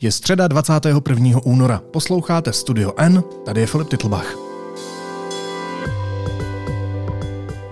Je 0.00 0.12
středa 0.12 0.48
21. 0.48 1.40
února. 1.44 1.82
Posloucháte 1.90 2.52
Studio 2.52 2.92
N, 2.96 3.22
tady 3.44 3.60
je 3.60 3.66
Filip 3.66 3.88
Titlbach. 3.88 4.34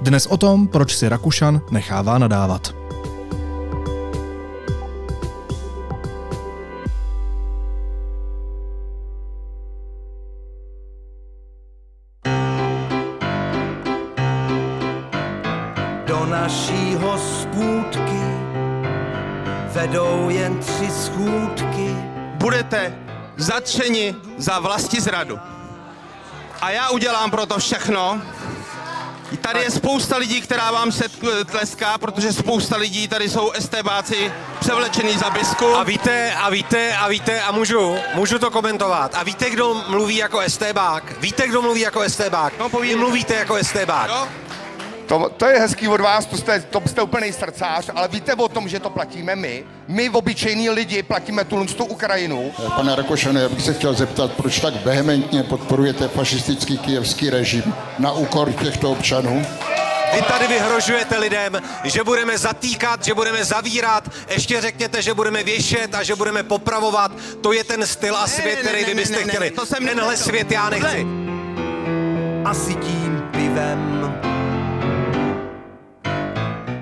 Dnes 0.00 0.26
o 0.26 0.36
tom, 0.36 0.68
proč 0.68 0.96
si 0.96 1.08
Rakušan 1.08 1.60
nechává 1.70 2.18
nadávat. 2.18 2.85
Zatčeni 23.66 24.14
za 24.38 24.58
vlasti 24.58 25.00
zradu. 25.00 25.38
A 26.60 26.70
já 26.70 26.90
udělám 26.90 27.30
pro 27.30 27.46
to 27.46 27.58
všechno. 27.58 28.22
Tady 29.40 29.60
je 29.60 29.70
spousta 29.70 30.16
lidí, 30.16 30.40
která 30.40 30.70
vám 30.70 30.92
se 30.92 31.04
tleská, 31.44 31.98
protože 31.98 32.32
spousta 32.32 32.76
lidí 32.76 33.08
tady 33.08 33.30
jsou 33.30 33.52
STBáci 33.58 34.32
převlečený 34.60 35.18
za 35.18 35.30
bisku. 35.30 35.74
A 35.76 35.82
víte, 35.82 36.34
a 36.34 36.50
víte, 36.50 36.96
a 36.96 37.08
víte, 37.08 37.40
a 37.40 37.52
můžu, 37.52 37.96
můžu 38.14 38.38
to 38.38 38.50
komentovat. 38.50 39.14
A 39.14 39.22
víte, 39.22 39.50
kdo 39.50 39.74
mluví 39.88 40.16
jako 40.16 40.42
STBák? 40.48 41.20
Víte, 41.20 41.48
kdo 41.48 41.62
mluví 41.62 41.80
jako 41.80 42.08
STBák? 42.08 42.58
No, 42.58 42.68
povídej. 42.68 42.94
Vy 42.96 43.00
mluvíte 43.00 43.34
jako 43.34 43.64
STBák. 43.64 44.08
Jo? 44.08 44.28
To, 45.06 45.30
to 45.36 45.46
je 45.46 45.58
hezký 45.58 45.88
od 45.88 46.00
vás, 46.00 46.26
to 46.26 46.36
jste, 46.36 46.60
to 46.60 46.82
jste 46.86 47.02
úplný 47.02 47.32
srdcář, 47.32 47.90
ale 47.94 48.08
víte 48.08 48.34
o 48.34 48.48
tom, 48.48 48.68
že 48.68 48.80
to 48.80 48.90
platíme 48.90 49.36
my? 49.36 49.64
My, 49.88 50.10
obyčejní 50.10 50.70
lidi, 50.70 51.02
platíme 51.02 51.44
tu 51.44 51.66
tu 51.66 51.84
Ukrajinu. 51.84 52.52
Pane 52.76 52.96
Rakošane, 52.96 53.40
já 53.40 53.48
bych 53.48 53.62
se 53.62 53.74
chtěl 53.74 53.94
zeptat, 53.94 54.32
proč 54.32 54.60
tak 54.60 54.74
vehementně 54.84 55.42
podporujete 55.42 56.08
fašistický 56.08 56.78
kijevský 56.78 57.30
režim 57.30 57.74
na 57.98 58.12
úkor 58.12 58.52
těchto 58.52 58.90
občanů? 58.90 59.46
Vy 60.14 60.22
tady 60.22 60.46
vyhrožujete 60.46 61.18
lidem, 61.18 61.62
že 61.84 62.04
budeme 62.04 62.38
zatýkat, 62.38 63.04
že 63.04 63.14
budeme 63.14 63.44
zavírat, 63.44 64.08
ještě 64.28 64.60
řekněte, 64.60 65.02
že 65.02 65.14
budeme 65.14 65.44
věšet 65.44 65.94
a 65.94 66.02
že 66.02 66.16
budeme 66.16 66.42
popravovat. 66.42 67.12
To 67.40 67.52
je 67.52 67.64
ten 67.64 67.86
styl 67.86 68.16
a 68.16 68.26
svět, 68.26 68.56
ne, 68.56 68.62
který 68.62 68.80
ne, 68.80 68.86
vy 68.86 68.94
byste 68.94 69.24
chtěli. 69.24 69.50
to 69.50 69.66
jsem 69.66 69.86
Tenhle 69.86 70.16
svět 70.16 70.52
já 70.52 70.70
nechci. 70.70 71.06
Asi 72.44 72.74
tím 72.74 73.22
pivem. 73.32 74.35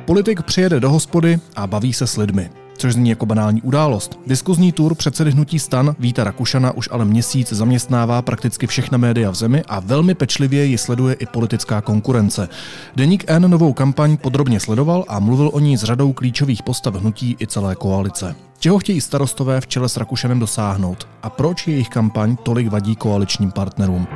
Politik 0.05 0.43
přijede 0.43 0.81
do 0.81 0.91
hospody 0.91 1.39
a 1.57 1.67
baví 1.67 1.93
se 1.93 2.07
s 2.07 2.17
lidmi. 2.17 2.51
Což 2.77 2.93
zní 2.93 3.11
jako 3.11 3.27
banální 3.27 3.63
událost. 3.63 4.19
Diskuzní 4.27 4.73
tur 4.73 4.95
předsedy 4.95 5.31
hnutí 5.31 5.59
stan 5.59 5.97
Víta 5.99 6.25
Rakušana 6.25 6.73
už 6.73 6.89
ale 6.93 7.05
měsíc 7.05 7.53
zaměstnává 7.53 8.23
prakticky 8.23 8.67
všechna 8.67 8.99
média 8.99 9.31
v 9.31 9.35
zemi 9.35 9.63
a 9.69 9.81
velmi 9.81 10.15
pečlivě 10.15 10.65
ji 10.65 10.79
sleduje 10.79 11.15
i 11.15 11.27
politická 11.27 11.81
konkurence. 11.81 12.49
Deník 12.97 13.25
N 13.27 13.51
novou 13.51 13.73
kampaň 13.73 14.17
podrobně 14.17 14.61
sledoval 14.61 15.05
a 15.09 15.19
mluvil 15.19 15.51
o 15.53 15.61
ní 15.61 15.77
s 15.77 15.85
řadou 15.85 16.13
klíčových 16.13 16.63
postav 16.63 16.95
hnutí 16.95 17.37
i 17.41 17.47
celé 17.47 17.75
koalice. 17.75 18.37
Čeho 18.59 18.79
chtějí 18.79 19.01
starostové 19.01 19.61
v 19.61 19.67
čele 19.67 19.89
s 19.89 19.97
Rakušanem 19.97 20.39
dosáhnout 20.39 21.09
a 21.23 21.31
proč 21.31 21.69
jejich 21.69 21.89
kampaň 21.89 22.37
tolik 22.43 22.69
vadí 22.69 22.97
koaličním 22.97 23.51
partnerům? 23.51 24.07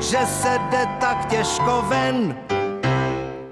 Že 0.00 0.18
se 0.42 0.58
jde 0.70 0.86
tak 1.00 1.26
těžko 1.30 1.84
ven. 1.88 2.34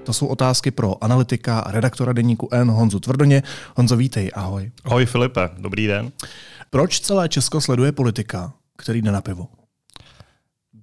To 0.07 0.13
jsou 0.13 0.27
otázky 0.27 0.71
pro 0.71 1.03
analytika 1.03 1.59
a 1.59 1.71
redaktora 1.71 2.13
deníku 2.13 2.49
N 2.51 2.69
Honzu 2.69 2.99
Tvrdoně. 2.99 3.43
Honzo, 3.75 3.97
vítej, 3.97 4.31
ahoj. 4.35 4.71
Ahoj 4.85 5.05
Filipe, 5.05 5.49
dobrý 5.57 5.87
den. 5.87 6.11
Proč 6.69 6.99
celé 6.99 7.29
Česko 7.29 7.61
sleduje 7.61 7.91
politika, 7.91 8.53
který 8.77 9.01
jde 9.01 9.11
na 9.11 9.21
pivo? 9.21 9.47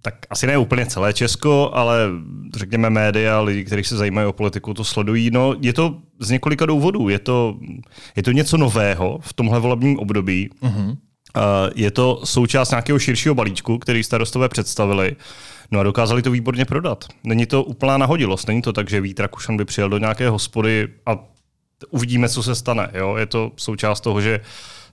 Tak 0.02 0.14
asi 0.30 0.46
ne 0.46 0.58
úplně 0.58 0.86
celé 0.86 1.12
Česko, 1.12 1.70
ale 1.74 2.08
řekněme 2.56 2.90
média, 2.90 3.40
lidi, 3.40 3.64
kteří 3.64 3.84
se 3.84 3.96
zajímají 3.96 4.26
o 4.26 4.32
politiku, 4.32 4.74
to 4.74 4.84
sledují. 4.84 5.30
No, 5.30 5.54
je 5.60 5.72
to 5.72 5.98
z 6.20 6.30
několika 6.30 6.66
důvodů. 6.66 7.08
Je 7.08 7.18
to, 7.18 7.58
je 8.16 8.22
to 8.22 8.32
něco 8.32 8.56
nového 8.56 9.18
v 9.22 9.32
tomhle 9.32 9.60
volebním 9.60 9.98
období. 9.98 10.50
Uh-huh. 10.62 10.88
Uh, 10.88 10.94
je 11.74 11.90
to 11.90 12.20
součást 12.24 12.70
nějakého 12.70 12.98
širšího 12.98 13.34
balíčku, 13.34 13.78
který 13.78 14.04
starostové 14.04 14.48
představili. 14.48 15.16
No 15.70 15.80
a 15.80 15.82
dokázali 15.82 16.22
to 16.22 16.30
výborně 16.30 16.64
prodat. 16.64 17.04
Není 17.24 17.46
to 17.46 17.62
úplná 17.62 17.98
nahodilost. 17.98 18.48
Není 18.48 18.62
to 18.62 18.72
tak, 18.72 18.90
že 18.90 19.00
Vít 19.00 19.20
Rakušan 19.20 19.56
by 19.56 19.64
přijel 19.64 19.88
do 19.88 19.98
nějaké 19.98 20.28
hospody 20.28 20.88
a 21.06 21.18
uvidíme, 21.90 22.28
co 22.28 22.42
se 22.42 22.54
stane. 22.54 22.90
Jo? 22.94 23.16
Je 23.16 23.26
to 23.26 23.52
součást 23.56 24.00
toho, 24.00 24.20
že 24.20 24.40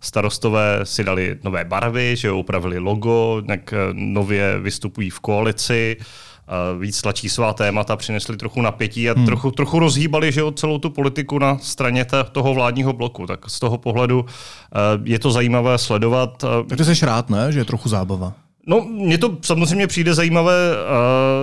starostové 0.01 0.79
si 0.83 1.03
dali 1.03 1.37
nové 1.43 1.65
barvy, 1.65 2.15
že 2.15 2.31
upravili 2.31 2.79
logo, 2.79 3.41
nějak 3.45 3.73
eh, 3.73 3.77
nově 3.93 4.59
vystupují 4.59 5.09
v 5.09 5.19
koalici, 5.19 5.97
eh, 5.99 6.79
víc 6.79 7.01
tlačí 7.01 7.29
svá 7.29 7.53
témata, 7.53 7.95
přinesli 7.95 8.37
trochu 8.37 8.61
napětí 8.61 9.09
a 9.09 9.13
hmm. 9.13 9.25
trochu, 9.25 9.51
trochu 9.51 9.79
rozhýbali 9.79 10.31
že 10.31 10.39
jo, 10.39 10.51
celou 10.51 10.77
tu 10.77 10.89
politiku 10.89 11.39
na 11.39 11.57
straně 11.57 12.05
te, 12.05 12.23
toho 12.23 12.53
vládního 12.53 12.93
bloku. 12.93 13.27
Tak 13.27 13.49
z 13.49 13.59
toho 13.59 13.77
pohledu 13.77 14.25
eh, 14.25 14.77
je 15.03 15.19
to 15.19 15.31
zajímavé 15.31 15.77
sledovat. 15.77 16.45
Tak 16.69 16.77
ty 16.77 16.85
jsi 16.85 17.05
rád, 17.05 17.29
ne? 17.29 17.51
Že 17.51 17.59
je 17.59 17.65
trochu 17.65 17.89
zábava. 17.89 18.33
No, 18.67 18.81
mně 18.81 19.17
to 19.17 19.37
samozřejmě 19.41 19.87
přijde 19.87 20.13
zajímavé, 20.13 20.53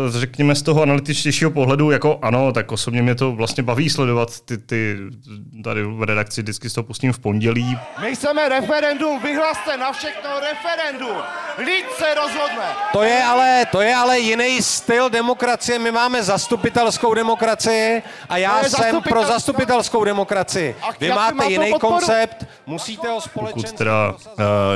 řekněme 0.08 0.54
z 0.54 0.62
toho 0.62 0.82
analytičtějšího 0.82 1.50
pohledu, 1.50 1.90
jako 1.90 2.18
ano, 2.22 2.52
tak 2.52 2.72
osobně 2.72 3.02
mě 3.02 3.14
to 3.14 3.32
vlastně 3.32 3.62
baví 3.62 3.90
sledovat 3.90 4.40
ty, 4.40 4.58
ty 4.58 4.96
tady 5.64 5.82
v 5.82 6.02
redakci, 6.02 6.42
vždycky 6.42 6.70
z 6.70 6.72
toho 6.72 6.84
pustím 6.84 7.12
v 7.12 7.18
pondělí. 7.18 7.78
My 8.02 8.14
chceme 8.14 8.48
referendum, 8.48 9.22
vyhlaste 9.22 9.76
na 9.76 9.92
všechno 9.92 10.30
referendum. 10.40 11.16
Lid 11.58 11.84
se 11.98 12.14
rozhodne. 12.14 12.66
To 12.92 13.02
je, 13.02 13.22
ale, 13.24 13.66
to 13.72 13.80
je 13.80 13.94
ale 13.94 14.18
jiný 14.18 14.62
styl 14.62 15.10
demokracie. 15.10 15.78
My 15.78 15.90
máme 15.90 16.22
zastupitelskou 16.22 17.14
demokracii 17.14 18.02
a 18.28 18.36
já 18.36 18.58
To 18.58 18.68
jsem 18.68 18.80
zastupitel- 18.80 19.08
pro 19.08 19.24
zastupitelskou 19.24 20.04
demokracii. 20.04 20.74
Vy 21.00 21.08
má 21.08 21.14
máte 21.14 21.44
to 21.44 21.50
jiný 21.50 21.70
podporu? 21.70 21.92
koncept, 21.92 22.46
musíte 22.66 23.08
ho 23.08 23.14
Pokud 23.14 23.30
společensky 23.30 23.76
teda 23.78 24.12
uh, 24.12 24.16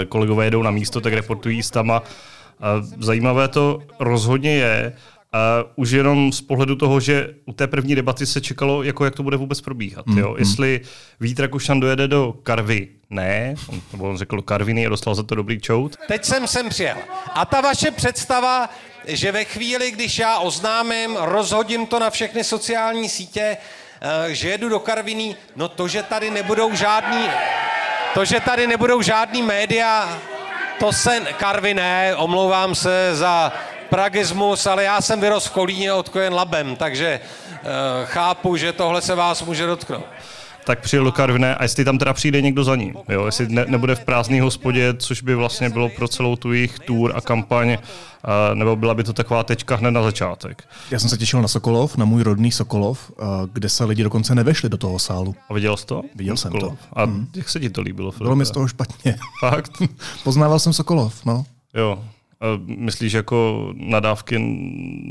kolegové 0.08 0.44
jedou 0.44 0.62
na 0.62 0.70
místo, 0.70 1.00
tak 1.00 1.12
reportují 1.12 1.62
s 1.62 1.70
tama. 1.70 2.02
Uh, 2.62 2.86
zajímavé 3.00 3.48
to 3.48 3.82
rozhodně 3.98 4.50
je, 4.54 4.92
Uh, 5.34 5.70
už 5.76 5.90
jenom 5.90 6.32
z 6.32 6.40
pohledu 6.40 6.76
toho, 6.76 7.00
že 7.00 7.28
u 7.44 7.52
té 7.52 7.66
první 7.66 7.94
debaty 7.94 8.26
se 8.26 8.40
čekalo, 8.40 8.82
jako 8.82 9.04
jak 9.04 9.14
to 9.14 9.22
bude 9.22 9.36
vůbec 9.36 9.60
probíhat. 9.60 10.06
Mm, 10.06 10.18
Jo? 10.18 10.34
Jestli 10.38 10.80
Vít 11.20 11.40
Rakušan 11.40 11.80
dojede 11.80 12.08
do 12.08 12.34
Karvy, 12.42 12.88
ne, 13.10 13.54
on, 13.68 13.80
nebo 13.92 14.08
on 14.08 14.16
řekl 14.18 14.36
do 14.36 14.42
Karviny 14.42 14.86
a 14.86 14.88
dostal 14.88 15.14
za 15.14 15.22
to 15.22 15.34
dobrý 15.34 15.60
čout. 15.60 15.96
Teď 16.08 16.24
jsem 16.24 16.46
sem 16.46 16.68
přijel. 16.68 16.96
A 17.34 17.44
ta 17.44 17.60
vaše 17.60 17.90
představa, 17.90 18.70
že 19.06 19.32
ve 19.32 19.44
chvíli, 19.44 19.90
když 19.90 20.18
já 20.18 20.38
oznámím, 20.38 21.16
rozhodím 21.20 21.86
to 21.86 21.98
na 21.98 22.10
všechny 22.10 22.44
sociální 22.44 23.08
sítě, 23.08 23.56
eh, 24.00 24.34
že 24.34 24.48
jedu 24.48 24.68
do 24.68 24.78
Karviní, 24.78 25.36
no 25.56 25.68
to, 25.68 25.88
že 25.88 26.02
tady 26.02 26.30
nebudou 26.30 26.74
žádný, 26.74 27.24
to, 28.14 28.24
že 28.24 28.40
tady 28.40 28.66
nebudou 28.66 29.02
žádný 29.02 29.42
média, 29.42 30.18
to 30.78 30.92
se, 30.92 31.20
Karvy 31.20 31.74
ne, 31.74 32.16
omlouvám 32.16 32.74
se 32.74 33.10
za 33.12 33.52
pragismus, 33.88 34.66
ale 34.66 34.84
já 34.84 35.00
jsem 35.00 35.20
vyrost 35.20 35.46
v 35.46 35.50
Kolíně 35.50 35.92
odkojen 35.92 36.34
labem, 36.34 36.76
takže 36.76 37.20
eh, 37.20 37.58
chápu, 38.04 38.56
že 38.56 38.72
tohle 38.72 39.02
se 39.02 39.14
vás 39.14 39.42
může 39.42 39.66
dotknout. 39.66 40.04
Tak 40.64 40.80
přijel 40.80 41.04
do 41.04 41.12
Karviné 41.12 41.54
a 41.54 41.62
jestli 41.62 41.84
tam 41.84 41.98
teda 41.98 42.12
přijde 42.12 42.42
někdo 42.42 42.64
za 42.64 42.76
ním. 42.76 42.96
Jo? 43.08 43.26
Jestli 43.26 43.48
ne, 43.48 43.64
nebude 43.68 43.94
v 43.94 44.04
prázdné 44.04 44.42
hospodě, 44.42 44.94
což 44.98 45.22
by 45.22 45.34
vlastně 45.34 45.70
bylo 45.70 45.88
pro 45.88 46.08
celou 46.08 46.36
tu 46.36 46.52
jejich 46.52 46.78
tour 46.78 47.12
a 47.14 47.20
kampaň, 47.20 47.78
a, 48.24 48.54
nebo 48.54 48.76
byla 48.76 48.94
by 48.94 49.04
to 49.04 49.12
taková 49.12 49.44
tečka 49.44 49.76
hned 49.76 49.90
na 49.90 50.02
začátek. 50.02 50.64
Já 50.90 50.98
jsem 50.98 51.10
se 51.10 51.18
těšil 51.18 51.42
na 51.42 51.48
Sokolov, 51.48 51.96
na 51.96 52.04
můj 52.04 52.22
rodný 52.22 52.52
Sokolov, 52.52 53.10
eh, 53.10 53.24
kde 53.52 53.68
se 53.68 53.84
lidi 53.84 54.02
dokonce 54.02 54.34
nevešli 54.34 54.68
do 54.68 54.76
toho 54.76 54.98
sálu. 54.98 55.34
A 55.48 55.54
viděl 55.54 55.76
jsi 55.76 55.86
to? 55.86 56.02
Viděl 56.14 56.36
jsem 56.36 56.50
Kolo. 56.50 56.68
to. 56.70 56.76
A 56.96 57.10
jak 57.36 57.48
se 57.48 57.60
ti 57.60 57.70
to 57.70 57.80
líbilo, 57.80 58.10
Filipe? 58.10 58.24
Bylo 58.24 58.36
mi 58.36 58.46
z 58.46 58.50
toho 58.50 58.68
špatně. 58.68 59.16
Fakt? 59.40 59.72
Poznával 60.24 60.58
jsem 60.58 60.72
Sokolov, 60.72 61.25
no. 61.25 61.44
Jo. 61.75 62.04
Myslíš 62.66 63.12
jako 63.12 63.68
nadávky 63.74 64.38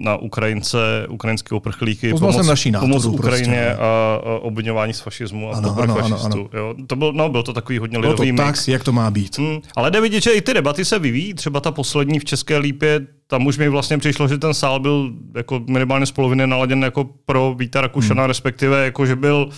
na 0.03 0.15
Ukrajince, 0.15 1.05
ukrajinské 1.09 1.55
uprchlíky, 1.55 2.11
Poznal 2.11 2.33
jsem 2.33 2.45
naší 2.45 2.71
pomoc 2.71 3.05
Ukrajině 3.05 3.65
prostě, 3.67 3.83
a, 3.83 4.19
obvinování 4.41 4.93
z 4.93 4.99
fašismu 4.99 5.49
a 5.49 5.57
Ano, 5.57 5.75
ano, 5.81 5.97
ano, 5.97 6.17
fašistů. 6.17 6.49
Jo? 6.53 6.75
To 6.87 6.95
byl, 6.95 7.13
no, 7.13 7.29
byl 7.29 7.43
to 7.43 7.53
takový 7.53 7.77
hodně 7.77 7.99
Bylo 7.99 8.13
to 8.13 8.21
lidový 8.23 8.37
tak, 8.37 8.47
mix. 8.47 8.67
jak 8.67 8.83
to 8.83 8.91
má 8.91 9.11
být. 9.11 9.37
Hmm, 9.37 9.59
ale 9.75 9.91
jde 9.91 10.01
vidět, 10.01 10.23
že 10.23 10.31
i 10.31 10.41
ty 10.41 10.53
debaty 10.53 10.85
se 10.85 10.99
vyvíjí. 10.99 11.33
Třeba 11.33 11.59
ta 11.59 11.71
poslední 11.71 12.19
v 12.19 12.25
České 12.25 12.57
lípě, 12.57 13.07
tam 13.27 13.45
už 13.45 13.57
mi 13.57 13.69
vlastně 13.69 13.97
přišlo, 13.97 14.27
že 14.27 14.37
ten 14.37 14.53
sál 14.53 14.79
byl 14.79 15.11
jako 15.35 15.61
minimálně 15.67 16.05
z 16.05 16.11
poloviny 16.11 16.47
naladěn 16.47 16.83
jako 16.83 17.09
pro 17.25 17.55
Víta 17.57 17.81
Rakušana, 17.81 18.21
hmm. 18.21 18.27
respektive 18.27 18.85
jako, 18.85 19.05
že 19.05 19.15
byl 19.15 19.49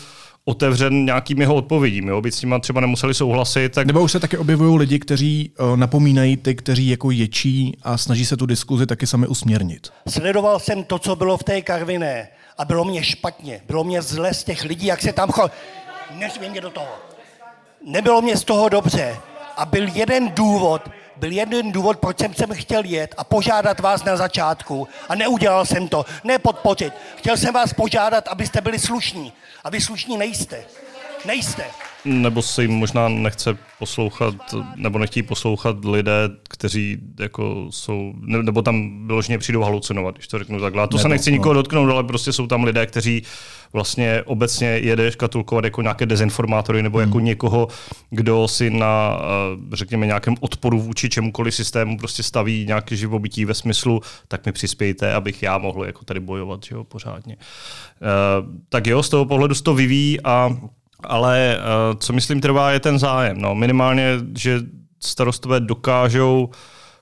otevřen 0.45 1.05
nějakým 1.05 1.41
jeho 1.41 1.55
odpovědím. 1.55 2.07
Jo? 2.07 2.21
Byť 2.21 2.33
s 2.33 2.41
nima 2.41 2.59
třeba 2.59 2.81
nemuseli 2.81 3.13
souhlasit, 3.13 3.69
tak 3.69 3.87
Nebo 3.87 4.01
už 4.01 4.11
se 4.11 4.19
taky 4.19 4.37
objevují 4.37 4.79
lidi, 4.79 4.99
kteří 4.99 5.51
uh, 5.59 5.77
napomínají 5.77 6.37
ty, 6.37 6.55
kteří 6.55 6.89
jako 6.89 7.11
ječí 7.11 7.77
a 7.83 7.97
snaží 7.97 8.25
se 8.25 8.37
tu 8.37 8.45
diskuzi 8.45 8.85
taky 8.85 9.07
sami 9.07 9.27
usměrnit. 9.27 9.89
Sledoval 10.07 10.59
jsem 10.59 10.83
to, 10.83 10.99
co 10.99 11.15
bylo 11.15 11.37
v 11.37 11.43
té 11.43 11.61
Karviné 11.61 12.27
a 12.57 12.65
bylo 12.65 12.85
mě 12.85 13.03
špatně. 13.03 13.61
Bylo 13.67 13.83
mě 13.83 14.01
zle 14.01 14.33
z 14.33 14.43
těch 14.43 14.63
lidí, 14.63 14.85
jak 14.85 15.01
se 15.01 15.13
tam 15.13 15.29
cho... 15.31 15.49
Neřvi 16.19 16.49
mě 16.49 16.61
do 16.61 16.69
toho. 16.69 16.95
Nebylo 17.87 18.21
mě 18.21 18.37
z 18.37 18.43
toho 18.43 18.69
dobře. 18.69 19.15
A 19.57 19.65
byl 19.65 19.87
jeden 19.87 20.29
důvod, 20.29 20.89
byl 21.15 21.31
jeden 21.31 21.71
důvod, 21.71 21.99
proč 21.99 22.19
jsem 22.19 22.33
sem 22.33 22.53
chtěl 22.53 22.85
jet 22.85 23.15
a 23.17 23.23
požádat 23.23 23.79
vás 23.79 24.03
na 24.03 24.17
začátku. 24.17 24.87
A 25.09 25.15
neudělal 25.15 25.65
jsem 25.65 25.87
to. 25.87 26.05
Ne 26.23 26.39
podpořit. 26.39 26.93
Chtěl 27.17 27.37
jsem 27.37 27.53
vás 27.53 27.73
požádat, 27.73 28.27
abyste 28.27 28.61
byli 28.61 28.79
slušní. 28.79 29.33
A 29.63 29.69
vy 29.69 29.81
slušní 29.81 30.17
nejste. 30.17 30.65
Nejste. 31.25 31.65
Nebo 32.05 32.41
se 32.41 32.61
jim 32.61 32.71
možná 32.71 33.09
nechce 33.09 33.57
poslouchat, 33.79 34.35
nebo 34.75 34.99
nechtějí 34.99 35.23
poslouchat 35.23 35.85
lidé, 35.85 36.29
kteří 36.49 36.97
jako 37.19 37.67
jsou, 37.69 38.13
ne- 38.19 38.43
nebo 38.43 38.61
tam 38.61 39.07
vyloženě 39.07 39.37
přijdou 39.37 39.61
halucinovat, 39.61 40.15
když 40.15 40.27
to 40.27 40.39
řeknu 40.39 40.59
takhle. 40.59 40.83
A 40.83 40.87
to 40.87 40.97
se 40.97 41.03
Nebo, 41.03 41.13
nechci 41.13 41.31
no. 41.31 41.37
nikoho 41.37 41.53
dotknout, 41.53 41.89
ale 41.89 42.03
prostě 42.03 42.33
jsou 42.33 42.47
tam 42.47 42.63
lidé, 42.63 42.85
kteří 42.85 43.23
vlastně 43.73 44.23
obecně 44.25 44.67
jede 44.67 45.11
škatulkovat 45.11 45.63
jako 45.63 45.81
nějaké 45.81 46.05
dezinformátory 46.05 46.83
nebo 46.83 46.99
jako 46.99 47.19
někoho, 47.19 47.67
kdo 48.09 48.47
si 48.47 48.69
na, 48.69 49.17
eh, 49.21 49.75
řekněme, 49.75 50.05
nějakém 50.05 50.35
odporu 50.39 50.79
vůči 50.81 51.09
čemukoliv 51.09 51.55
systému 51.55 51.97
prostě 51.97 52.23
staví 52.23 52.65
nějaké 52.67 52.95
živobytí 52.95 53.45
ve 53.45 53.53
smyslu, 53.53 54.01
tak 54.27 54.45
mi 54.45 54.51
přispějte, 54.51 55.13
abych 55.13 55.43
já 55.43 55.57
mohl 55.57 55.85
jako 55.85 56.05
tady 56.05 56.19
bojovat, 56.19 56.63
že 56.63 56.75
jo, 56.75 56.83
pořádně. 56.83 57.37
Eh, 57.39 58.05
tak 58.69 58.87
jo, 58.87 59.03
z 59.03 59.09
toho 59.09 59.25
pohledu 59.25 59.55
se 59.55 59.63
to 59.63 59.73
vyvíjí 59.73 60.21
a 60.21 60.57
ale 61.07 61.57
uh, 61.57 61.99
co 61.99 62.13
myslím 62.13 62.41
trvá 62.41 62.71
je 62.71 62.79
ten 62.79 62.99
zájem. 62.99 63.41
No, 63.41 63.55
minimálně, 63.55 64.19
že 64.37 64.59
starostové 65.03 65.59
dokážou 65.59 66.49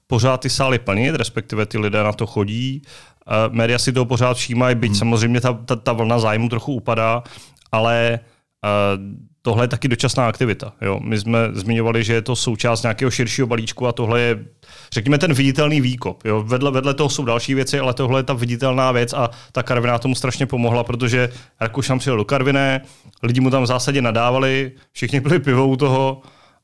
pořád 0.08 0.42
ty 0.42 0.50
sály 0.50 0.80
plnit, 0.80 1.16
respektive 1.16 1.66
ty 1.66 1.78
lidé 1.78 2.04
na 2.04 2.14
to 2.14 2.28
chodí. 2.28 2.82
Uh, 3.28 3.54
média 3.54 3.80
si 3.80 3.94
toho 3.94 4.06
pořád 4.06 4.38
všímají, 4.38 4.76
byť 4.76 4.92
hmm. 4.92 5.00
samozřejmě 5.00 5.42
ta, 5.42 5.54
ta, 5.54 5.76
ta 5.76 5.94
vlna 5.94 6.20
zájmu 6.20 6.50
trochu 6.50 6.74
upadá, 6.74 7.24
ale 7.72 8.20
uh, 8.64 9.02
tohle 9.42 9.64
je 9.64 9.68
taky 9.68 9.88
dočasná 9.88 10.28
aktivita. 10.28 10.74
Jo? 10.82 11.00
My 11.04 11.20
jsme 11.20 11.40
zmiňovali, 11.54 12.04
že 12.04 12.14
je 12.14 12.22
to 12.22 12.36
součást 12.36 12.82
nějakého 12.82 13.12
širšího 13.12 13.48
balíčku 13.48 13.88
a 13.88 13.92
tohle 13.92 14.22
je, 14.22 14.46
řekněme, 14.94 15.18
ten 15.18 15.34
viditelný 15.34 15.82
výkop. 15.82 16.26
Jo? 16.26 16.44
Vedle, 16.44 16.72
vedle 16.72 16.94
toho 16.94 17.10
jsou 17.10 17.26
další 17.26 17.54
věci, 17.54 17.80
ale 17.80 17.94
tohle 17.94 18.20
je 18.20 18.24
ta 18.24 18.34
viditelná 18.34 18.92
věc 18.92 19.14
a 19.14 19.30
ta 19.52 19.64
Karviná 19.64 19.98
tomu 19.98 20.16
strašně 20.16 20.46
pomohla, 20.46 20.84
protože 20.84 21.30
Rakušan 21.60 22.00
přijel 22.00 22.18
do 22.18 22.26
Karviné, 22.26 22.82
lidi 23.24 23.40
mu 23.40 23.50
tam 23.50 23.64
v 23.64 23.68
zásadě 23.68 24.02
nadávali, 24.02 24.72
všichni 24.92 25.20
byli 25.20 25.40
pivo 25.40 25.68
u 25.68 25.76
toho, 25.76 26.22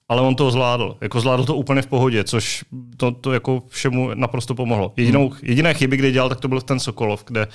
ale 0.10 0.22
on 0.22 0.36
to 0.36 0.52
zvládl. 0.52 0.98
Jako 1.02 1.22
zvládl 1.22 1.44
to 1.44 1.56
úplně 1.56 1.82
v 1.82 1.88
pohodě, 1.88 2.24
což 2.24 2.66
to, 2.98 3.12
to 3.12 3.34
jako 3.34 3.64
všemu 3.68 4.12
naprosto 4.14 4.56
pomohlo. 4.56 4.94
Jedinou, 4.98 5.32
jediné 5.44 5.74
chyby, 5.74 5.98
kde 5.98 6.12
dělal, 6.12 6.30
tak 6.30 6.40
to 6.40 6.48
byl 6.48 6.62
ten 6.62 6.80
Sokolov, 6.80 7.24
kde 7.28 7.48
uh, 7.48 7.52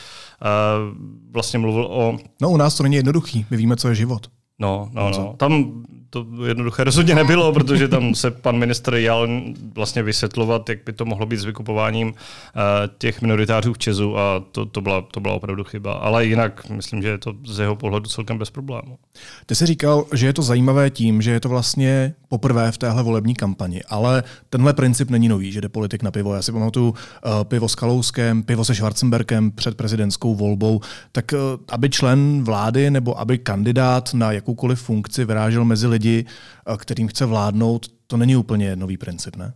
vlastně 1.32 1.58
mluvil 1.58 1.86
o 1.90 2.16
No 2.40 2.50
u 2.50 2.56
nás 2.56 2.74
to 2.74 2.82
není 2.82 2.96
jednoduchý, 2.96 3.46
my 3.50 3.56
víme, 3.56 3.76
co 3.76 3.88
je 3.88 3.94
život. 3.94 4.26
No, 4.62 4.88
no, 4.92 5.10
no. 5.10 5.34
Tam 5.36 5.82
to 6.12 6.26
jednoduché 6.46 6.84
rozhodně 6.84 7.14
nebylo, 7.14 7.52
protože 7.52 7.88
tam 7.88 8.14
se 8.14 8.30
pan 8.30 8.56
ministr 8.56 8.94
jal 8.94 9.28
vlastně 9.74 10.02
vysvětlovat, 10.02 10.68
jak 10.68 10.78
by 10.86 10.92
to 10.92 11.04
mohlo 11.04 11.26
být 11.26 11.36
s 11.36 11.44
vykupováním 11.44 12.08
uh, 12.08 12.12
těch 12.98 13.22
minoritářů 13.22 13.72
v 13.72 13.78
Česu 13.78 14.18
a 14.18 14.44
to, 14.52 14.66
to, 14.66 14.80
byla, 14.80 15.02
to 15.02 15.20
byla 15.20 15.34
opravdu 15.34 15.64
chyba. 15.64 15.92
Ale 15.92 16.26
jinak 16.26 16.68
myslím, 16.68 17.02
že 17.02 17.08
je 17.08 17.18
to 17.18 17.32
z 17.46 17.58
jeho 17.58 17.76
pohledu 17.76 18.08
celkem 18.08 18.38
bez 18.38 18.50
problému. 18.50 18.98
Ty 19.46 19.54
jsi 19.54 19.66
říkal, 19.66 20.04
že 20.14 20.26
je 20.26 20.32
to 20.32 20.42
zajímavé 20.42 20.90
tím, 20.90 21.22
že 21.22 21.30
je 21.30 21.40
to 21.40 21.48
vlastně 21.48 22.14
poprvé 22.28 22.72
v 22.72 22.78
téhle 22.78 23.02
volební 23.02 23.34
kampani, 23.34 23.82
ale 23.88 24.22
tenhle 24.50 24.72
princip 24.72 25.10
není 25.10 25.28
nový, 25.28 25.52
že 25.52 25.60
jde 25.60 25.68
politik 25.68 26.02
na 26.02 26.10
pivo. 26.10 26.34
Já 26.34 26.42
si 26.42 26.52
pamatuju 26.52 26.88
uh, 26.88 26.94
pivo 27.42 27.68
s 27.68 27.74
Kalouskem, 27.74 28.42
pivo 28.42 28.64
se 28.64 28.74
Schwarzenberkem 28.74 29.50
před 29.50 29.76
prezidentskou 29.76 30.34
volbou, 30.34 30.80
tak 31.12 31.32
uh, 31.32 31.38
aby 31.68 31.90
člen 31.90 32.44
vlády 32.44 32.90
nebo 32.90 33.20
aby 33.20 33.38
kandidát 33.38 34.14
na 34.14 34.32
jakoukoliv 34.52 34.80
funkci 34.80 35.24
vyrážel 35.24 35.64
mezi 35.64 35.86
lidi, 35.86 36.24
uh, 36.68 36.76
kterým 36.76 37.08
chce 37.08 37.26
vládnout, 37.26 37.86
to 38.06 38.16
není 38.16 38.36
úplně 38.36 38.76
nový 38.76 38.96
princip, 38.96 39.36
ne? 39.36 39.52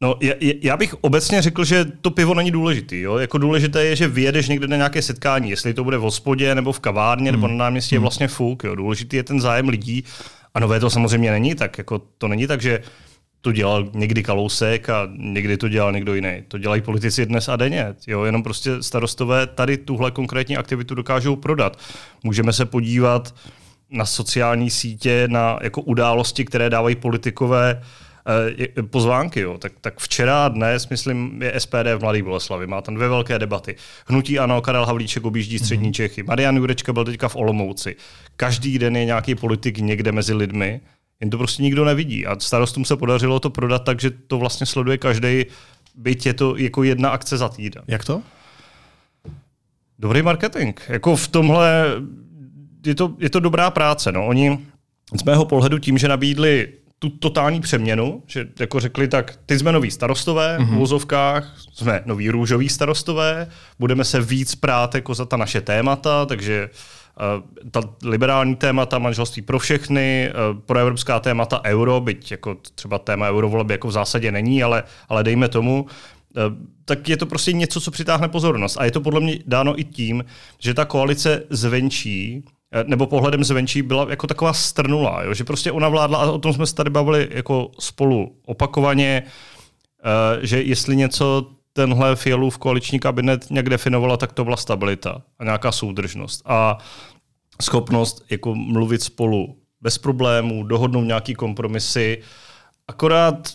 No, 0.00 0.16
já, 0.20 0.34
já 0.62 0.76
bych 0.76 0.94
obecně 1.00 1.42
řekl, 1.42 1.64
že 1.64 1.84
to 1.84 2.10
pivo 2.10 2.34
není 2.34 2.50
důležitý. 2.50 3.00
Jo? 3.00 3.18
Jako 3.18 3.38
důležité 3.38 3.84
je, 3.84 3.96
že 3.96 4.08
vyjedeš 4.08 4.48
někde 4.48 4.66
na 4.66 4.76
nějaké 4.76 5.02
setkání, 5.02 5.50
jestli 5.50 5.74
to 5.74 5.84
bude 5.84 5.98
v 5.98 6.00
hospodě, 6.00 6.54
nebo 6.54 6.72
v 6.72 6.80
kavárně, 6.80 7.30
hmm. 7.30 7.40
nebo 7.40 7.48
na 7.48 7.54
náměstí, 7.54 7.94
je 7.94 7.98
vlastně 7.98 8.28
fuk. 8.28 8.64
Jo? 8.64 8.74
Důležitý 8.74 9.16
je 9.16 9.22
ten 9.22 9.40
zájem 9.40 9.68
lidí. 9.68 10.04
A 10.54 10.60
nové 10.60 10.80
to 10.80 10.90
samozřejmě 10.90 11.30
není 11.30 11.54
tak. 11.54 11.78
Jako 11.78 11.98
to 12.18 12.28
není 12.28 12.46
tak, 12.46 12.62
že 12.62 12.80
to 13.40 13.52
dělal 13.52 13.90
někdy 13.94 14.22
Kalousek 14.22 14.88
a 14.88 15.08
někdy 15.18 15.56
to 15.56 15.68
dělal 15.68 15.92
někdo 15.92 16.14
jiný. 16.14 16.42
To 16.48 16.58
dělají 16.58 16.82
politici 16.82 17.26
dnes 17.26 17.48
a 17.48 17.56
denně. 17.56 17.94
Jo? 18.06 18.24
Jenom 18.24 18.42
prostě 18.42 18.82
starostové 18.82 19.46
tady 19.46 19.76
tuhle 19.76 20.10
konkrétní 20.10 20.56
aktivitu 20.56 20.94
dokážou 20.94 21.36
prodat. 21.36 21.78
Můžeme 22.22 22.52
se 22.52 22.64
podívat 22.64 23.34
na 23.90 24.06
sociální 24.06 24.70
sítě, 24.70 25.28
na 25.30 25.58
jako 25.62 25.80
události, 25.80 26.44
které 26.44 26.70
dávají 26.70 26.96
politikové 26.96 27.82
eh, 28.78 28.82
pozvánky. 28.82 29.40
Jo. 29.40 29.58
Tak, 29.58 29.72
tak 29.80 30.00
včera 30.00 30.48
dnes, 30.48 30.88
myslím, 30.88 31.42
je 31.42 31.60
SPD 31.60 31.94
v 31.96 32.00
Mladé 32.00 32.22
Boleslavi. 32.22 32.66
Má 32.66 32.80
tam 32.80 32.94
dvě 32.94 33.08
velké 33.08 33.38
debaty. 33.38 33.76
Hnutí 34.06 34.38
Ano, 34.38 34.60
Karel 34.60 34.86
Havlíček 34.86 35.24
objíždí 35.24 35.58
střední 35.58 35.88
mm-hmm. 35.88 35.92
Čechy. 35.92 36.22
Marian 36.22 36.56
Jurečka 36.56 36.92
byl 36.92 37.04
teďka 37.04 37.28
v 37.28 37.36
Olomouci. 37.36 37.96
Každý 38.36 38.78
den 38.78 38.96
je 38.96 39.04
nějaký 39.04 39.34
politik 39.34 39.78
někde 39.78 40.12
mezi 40.12 40.34
lidmi, 40.34 40.80
jen 41.20 41.30
to 41.30 41.38
prostě 41.38 41.62
nikdo 41.62 41.84
nevidí. 41.84 42.26
A 42.26 42.38
starostům 42.40 42.84
se 42.84 42.96
podařilo 42.96 43.40
to 43.40 43.50
prodat 43.50 43.84
tak, 43.84 44.00
že 44.00 44.10
to 44.10 44.38
vlastně 44.38 44.66
sleduje 44.66 44.98
každý, 44.98 45.46
byť 45.94 46.26
je 46.26 46.34
to 46.34 46.56
jako 46.56 46.82
jedna 46.82 47.10
akce 47.10 47.36
za 47.36 47.48
týden. 47.48 47.82
Jak 47.86 48.04
to? 48.04 48.22
Dobrý 49.98 50.22
marketing. 50.22 50.80
Jako 50.88 51.16
v 51.16 51.28
tomhle 51.28 51.84
je 52.86 52.94
to, 52.94 53.14
je 53.18 53.30
to 53.30 53.40
dobrá 53.40 53.70
práce. 53.70 54.12
No. 54.12 54.26
Oni 54.26 54.58
z 55.20 55.22
mého 55.22 55.44
pohledu 55.44 55.78
tím, 55.78 55.98
že 55.98 56.08
nabídli 56.08 56.72
tu 56.98 57.08
totální 57.08 57.60
přeměnu, 57.60 58.22
že 58.26 58.46
jako 58.60 58.80
řekli, 58.80 59.08
tak 59.08 59.38
ty 59.46 59.58
jsme 59.58 59.72
noví 59.72 59.90
starostové 59.90 60.58
mm-hmm. 60.58 60.76
v 60.76 60.80
úzovkách, 60.80 61.56
jsme 61.72 62.02
noví 62.06 62.30
růžoví 62.30 62.68
starostové, 62.68 63.48
budeme 63.78 64.04
se 64.04 64.20
víc 64.20 64.54
prát 64.54 64.94
jako 64.94 65.14
za 65.14 65.24
ta 65.24 65.36
naše 65.36 65.60
témata, 65.60 66.26
takže 66.26 66.70
uh, 67.60 67.70
ta 67.70 67.80
liberální 68.04 68.56
témata 68.56 68.98
manželství 68.98 69.42
pro 69.42 69.58
všechny, 69.58 70.32
uh, 70.52 70.60
pro 70.60 70.78
evropská 70.78 71.20
témata 71.20 71.60
euro, 71.64 72.00
byť 72.00 72.30
jako 72.30 72.56
třeba 72.74 72.98
téma 72.98 73.28
eurovolby 73.28 73.74
jako 73.74 73.88
v 73.88 73.92
zásadě 73.92 74.32
není, 74.32 74.62
ale, 74.62 74.82
ale 75.08 75.24
dejme 75.24 75.48
tomu, 75.48 75.82
uh, 75.82 76.42
tak 76.84 77.08
je 77.08 77.16
to 77.16 77.26
prostě 77.26 77.52
něco, 77.52 77.80
co 77.80 77.90
přitáhne 77.90 78.28
pozornost. 78.28 78.76
A 78.80 78.84
je 78.84 78.90
to 78.90 79.00
podle 79.00 79.20
mě 79.20 79.38
dáno 79.46 79.80
i 79.80 79.84
tím, 79.84 80.24
že 80.58 80.74
ta 80.74 80.84
koalice 80.84 81.42
zvenčí 81.50 82.44
nebo 82.86 83.06
pohledem 83.06 83.44
zvenčí 83.44 83.82
byla 83.82 84.06
jako 84.10 84.26
taková 84.26 84.52
strnulá, 84.52 85.22
jo? 85.22 85.34
že 85.34 85.44
prostě 85.44 85.72
ona 85.72 85.88
vládla, 85.88 86.18
a 86.18 86.30
o 86.30 86.38
tom 86.38 86.52
jsme 86.52 86.66
se 86.66 86.74
tady 86.74 86.90
bavili 86.90 87.28
jako 87.30 87.70
spolu 87.80 88.36
opakovaně, 88.46 89.22
že 90.42 90.62
jestli 90.62 90.96
něco 90.96 91.50
tenhle 91.72 92.16
Fialův 92.16 92.58
koaliční 92.58 92.98
kabinet 92.98 93.50
nějak 93.50 93.70
definovala, 93.70 94.16
tak 94.16 94.32
to 94.32 94.44
byla 94.44 94.56
stabilita 94.56 95.22
a 95.38 95.44
nějaká 95.44 95.72
soudržnost 95.72 96.42
a 96.44 96.78
schopnost 97.62 98.24
jako 98.30 98.54
mluvit 98.54 99.02
spolu 99.02 99.56
bez 99.80 99.98
problémů, 99.98 100.62
dohodnout 100.62 101.04
nějaký 101.04 101.34
kompromisy. 101.34 102.22
Akorát 102.88 103.48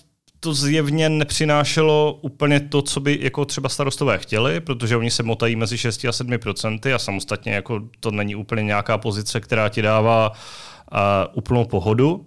to 0.44 0.54
zjevně 0.54 1.10
nepřinášelo 1.10 2.20
úplně 2.22 2.60
to, 2.60 2.82
co 2.82 3.00
by 3.00 3.20
jako 3.22 3.46
třeba 3.46 3.70
starostové 3.70 4.18
chtěli, 4.18 4.60
protože 4.60 4.98
oni 4.98 5.12
se 5.12 5.24
motají 5.24 5.56
mezi 5.56 5.78
6 5.78 6.06
a 6.06 6.12
7 6.12 6.38
procenty 6.40 6.94
a 6.94 7.00
samostatně 7.00 7.54
jako 7.54 7.82
to 8.00 8.12
není 8.12 8.36
úplně 8.36 8.64
nějaká 8.64 8.98
pozice, 8.98 9.40
která 9.40 9.70
ti 9.70 9.82
dává 9.82 10.30
uh, 10.30 10.98
úplnou 11.34 11.66
pohodu. 11.66 12.26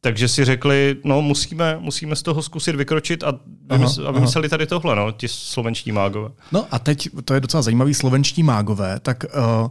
Takže 0.00 0.28
si 0.28 0.44
řekli, 0.44 0.96
no 1.04 1.22
musíme, 1.22 1.76
musíme 1.80 2.16
z 2.16 2.22
toho 2.22 2.42
zkusit 2.42 2.76
vykročit 2.76 3.24
a, 3.24 3.38
vymysl, 3.70 4.00
aha, 4.00 4.08
a 4.08 4.12
vymysleli 4.12 4.48
tady 4.48 4.66
tohle, 4.66 4.96
no, 4.96 5.12
ti 5.12 5.28
slovenští 5.28 5.92
mágové. 5.92 6.30
No 6.52 6.66
a 6.70 6.78
teď, 6.78 7.08
to 7.24 7.34
je 7.34 7.40
docela 7.40 7.62
zajímavý, 7.62 7.94
slovenští 7.94 8.42
mágové, 8.42 9.00
tak 9.00 9.24
uh, 9.24 9.68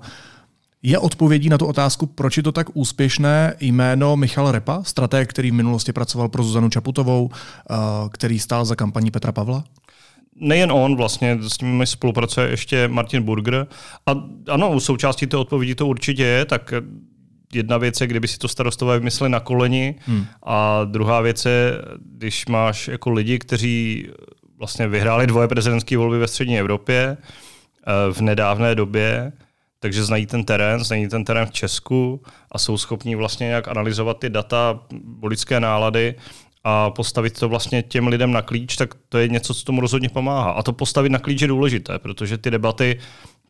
je 0.87 0.99
odpovědí 0.99 1.49
na 1.49 1.57
tu 1.57 1.65
otázku, 1.65 2.05
proč 2.05 2.37
je 2.37 2.43
to 2.43 2.51
tak 2.51 2.67
úspěšné 2.73 3.55
jméno 3.59 4.17
Michal 4.17 4.51
Repa, 4.51 4.83
strateg, 4.83 5.29
který 5.29 5.51
v 5.51 5.53
minulosti 5.53 5.93
pracoval 5.93 6.29
pro 6.29 6.43
Zuzanu 6.43 6.69
Čaputovou, 6.69 7.29
který 8.11 8.39
stál 8.39 8.65
za 8.65 8.75
kampaní 8.75 9.11
Petra 9.11 9.31
Pavla? 9.31 9.63
Nejen 10.35 10.71
on, 10.71 10.95
vlastně 10.95 11.37
s 11.41 11.61
ním 11.61 11.85
spolupracuje 11.85 12.49
ještě 12.49 12.87
Martin 12.87 13.23
Burger. 13.23 13.67
A 14.05 14.11
ano, 14.49 14.79
součástí 14.79 15.27
té 15.27 15.37
odpovědi 15.37 15.75
to 15.75 15.87
určitě 15.87 16.23
je, 16.23 16.45
tak 16.45 16.73
jedna 17.53 17.77
věc 17.77 18.01
je, 18.01 18.07
kdyby 18.07 18.27
si 18.27 18.37
to 18.37 18.47
starostové 18.47 18.99
vymysleli 18.99 19.31
na 19.31 19.39
koleni 19.39 19.95
hmm. 20.05 20.25
a 20.43 20.83
druhá 20.83 21.21
věc 21.21 21.45
je, 21.45 21.73
když 22.17 22.45
máš 22.45 22.87
jako 22.87 23.09
lidi, 23.09 23.39
kteří 23.39 24.07
vlastně 24.57 24.87
vyhráli 24.87 25.27
dvoje 25.27 25.47
prezidentské 25.47 25.97
volby 25.97 26.19
ve 26.19 26.27
střední 26.27 26.59
Evropě 26.59 27.17
v 28.11 28.21
nedávné 28.21 28.75
době, 28.75 29.31
takže 29.79 30.03
znají 30.03 30.25
ten 30.25 30.43
terén, 30.43 30.83
znají 30.83 31.07
ten 31.07 31.25
terén 31.25 31.45
v 31.45 31.51
Česku 31.51 32.21
a 32.51 32.57
jsou 32.57 32.77
schopní 32.77 33.15
vlastně 33.15 33.47
nějak 33.47 33.67
analyzovat 33.67 34.19
ty 34.19 34.29
data, 34.29 34.79
voličské 35.19 35.59
nálady 35.59 36.15
a 36.63 36.89
postavit 36.89 37.39
to 37.39 37.49
vlastně 37.49 37.83
těm 37.83 38.07
lidem 38.07 38.31
na 38.31 38.41
klíč, 38.41 38.75
tak 38.75 38.93
to 39.09 39.17
je 39.17 39.27
něco, 39.27 39.53
co 39.53 39.65
tomu 39.65 39.81
rozhodně 39.81 40.09
pomáhá. 40.09 40.51
A 40.51 40.63
to 40.63 40.73
postavit 40.73 41.09
na 41.09 41.19
klíč 41.19 41.41
je 41.41 41.47
důležité, 41.47 41.99
protože 41.99 42.37
ty 42.37 42.51
debaty, 42.51 42.99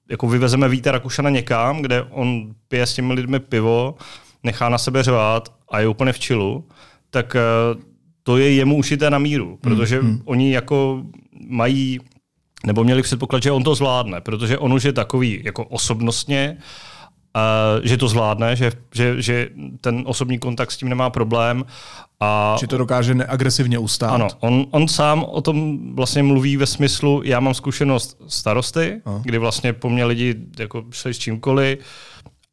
jako 0.10 0.27
vyvezeme 0.27 0.69
Víta 0.69 0.91
Rakušana 0.91 1.29
někam, 1.29 1.81
kde 1.81 2.03
on 2.03 2.55
pije 2.67 2.86
s 2.86 2.93
těmi 2.93 3.13
lidmi 3.13 3.39
pivo, 3.39 3.96
nechá 4.43 4.69
na 4.69 4.77
sebe 4.77 5.03
řvát 5.03 5.53
a 5.69 5.79
je 5.79 5.88
úplně 5.88 6.13
v 6.13 6.19
čilu, 6.19 6.67
tak 7.10 7.36
to 8.24 8.38
je 8.38 8.53
jemu 8.53 8.77
ušité 8.77 9.10
na 9.10 9.19
míru, 9.19 9.57
protože 9.62 10.00
hmm. 10.00 10.22
oni 10.25 10.53
jako 10.53 11.03
mají, 11.48 12.00
nebo 12.66 12.84
měli 12.84 13.02
předpoklad, 13.02 13.44
že 13.44 13.52
on 13.52 13.64
to 13.64 13.76
zvládne, 13.76 14.22
protože 14.22 14.58
on 14.58 14.74
už 14.74 14.84
je 14.84 14.94
takový 14.94 15.42
jako 15.46 15.66
osobnostně, 15.66 16.58
Uh, 17.36 17.86
že 17.86 17.98
to 17.98 18.08
zvládne, 18.08 18.56
že, 18.56 18.72
že, 18.94 19.22
že 19.22 19.50
ten 19.82 20.04
osobní 20.06 20.40
kontakt 20.40 20.72
s 20.72 20.78
tím 20.78 20.90
nemá 20.90 21.10
problém. 21.10 21.66
A 22.20 22.58
že 22.60 22.68
to 22.68 22.78
dokáže 22.78 23.16
neagresivně 23.16 23.80
ustát. 23.80 24.10
Ano, 24.10 24.28
on, 24.40 24.66
on 24.72 24.88
sám 24.88 25.24
o 25.24 25.42
tom 25.42 25.78
vlastně 25.96 26.24
mluví 26.24 26.58
ve 26.58 26.66
smyslu, 26.66 27.22
já 27.26 27.40
mám 27.40 27.54
zkušenost 27.54 28.18
starosty, 28.28 29.02
Aha. 29.06 29.22
kdy 29.24 29.38
vlastně 29.38 29.74
po 29.74 29.90
mně 29.90 30.06
lidi 30.06 30.36
jako 30.60 30.86
šli 30.92 31.14
s 31.14 31.18
čímkoliv, 31.18 31.80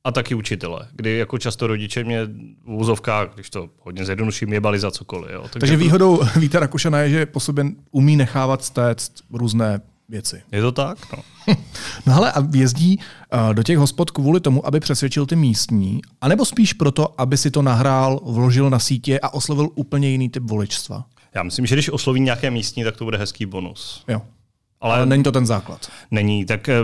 a 0.05 0.13
taky 0.13 0.35
učitele, 0.35 0.87
kdy 0.93 1.19
jako 1.19 1.39
často 1.39 1.67
rodiče 1.67 2.05
mě 2.05 2.25
v 2.65 2.75
úzovkách, 2.75 3.29
když 3.35 3.51
to 3.51 3.69
hodně 3.81 4.05
zjednoduším, 4.05 4.53
jebali 4.53 4.79
za 4.79 4.91
cokoliv. 4.91 5.31
Jo. 5.33 5.43
Takže, 5.43 5.59
Takže 5.59 5.77
výhodou 5.77 6.21
Víta 6.37 6.61
Rakušana 6.61 6.99
je, 6.99 7.11
že 7.11 7.27
po 7.27 7.41
sobě 7.41 7.65
umí 7.91 8.17
nechávat 8.17 8.65
stéct 8.65 9.13
různé 9.33 9.81
věci. 10.09 10.43
Je 10.53 10.63
to 10.63 10.73
tak? 10.73 10.99
No. 11.13 11.23
no 12.07 12.15
ale 12.15 12.33
a 12.33 12.49
jezdí 12.55 12.99
uh, 12.99 13.55
do 13.55 13.63
těch 13.63 13.79
hospod 13.79 14.11
kvůli 14.11 14.41
tomu, 14.41 14.67
aby 14.67 14.81
přesvědčil 14.81 15.27
ty 15.27 15.37
místní, 15.37 16.01
anebo 16.21 16.45
spíš 16.45 16.73
proto, 16.73 17.21
aby 17.21 17.37
si 17.37 17.51
to 17.51 17.63
nahrál, 17.63 18.21
vložil 18.25 18.71
na 18.71 18.79
sítě 18.79 19.21
a 19.21 19.35
oslovil 19.35 19.69
úplně 19.75 20.09
jiný 20.09 20.29
typ 20.29 20.43
voličstva? 20.43 21.05
Já 21.35 21.43
myslím, 21.43 21.67
že 21.67 21.75
když 21.75 21.89
osloví 21.89 22.21
nějaké 22.21 22.51
místní, 22.51 22.85
tak 22.85 22.97
to 22.97 23.05
bude 23.05 23.19
hezký 23.19 23.47
bonus. 23.47 24.05
Jo. 24.09 24.23
Ale, 24.81 24.95
ale 24.97 25.07
není 25.07 25.23
to 25.23 25.33
ten 25.33 25.47
základ. 25.47 25.91
Není, 26.11 26.45
tak 26.45 26.69
eh, 26.69 26.83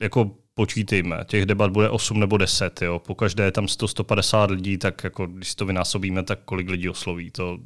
jako 0.00 0.30
počítejme, 0.54 1.24
těch 1.26 1.46
debat 1.46 1.70
bude 1.70 1.90
8 1.90 2.20
nebo 2.20 2.36
10, 2.36 2.82
jo. 2.82 2.98
po 2.98 3.14
každé 3.14 3.44
je 3.44 3.52
tam 3.52 3.64
100-150 3.64 4.50
lidí, 4.50 4.78
tak 4.78 5.04
jako 5.04 5.26
když 5.26 5.54
to 5.54 5.66
vynásobíme, 5.66 6.22
tak 6.22 6.38
kolik 6.44 6.70
lidí 6.70 6.88
osloví, 6.88 7.30
to, 7.30 7.58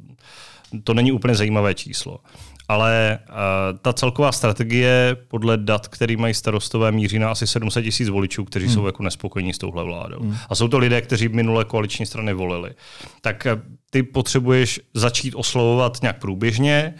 to 0.83 0.93
není 0.93 1.11
úplně 1.11 1.35
zajímavé 1.35 1.73
číslo. 1.73 2.19
Ale 2.67 3.19
uh, 3.29 3.35
ta 3.81 3.93
celková 3.93 4.31
strategie 4.31 5.17
podle 5.27 5.57
dat, 5.57 5.87
který 5.87 6.17
mají 6.17 6.33
starostové, 6.33 6.91
míří 6.91 7.19
na 7.19 7.31
asi 7.31 7.47
700 7.47 7.83
tisíc 7.83 8.09
voličů, 8.09 8.45
kteří 8.45 8.65
hmm. 8.65 8.75
jsou 8.75 8.85
jako 8.85 9.03
nespokojení 9.03 9.53
s 9.53 9.57
touhle 9.57 9.83
vládou. 9.83 10.19
Hmm. 10.19 10.37
A 10.49 10.55
jsou 10.55 10.67
to 10.67 10.77
lidé, 10.77 11.01
kteří 11.01 11.29
minulé 11.29 11.65
koaliční 11.65 12.05
strany 12.05 12.33
volili. 12.33 12.71
Tak 13.21 13.47
uh, 13.53 13.61
ty 13.89 14.03
potřebuješ 14.03 14.79
začít 14.93 15.35
oslovovat 15.35 16.01
nějak 16.01 16.19
průběžně, 16.19 16.93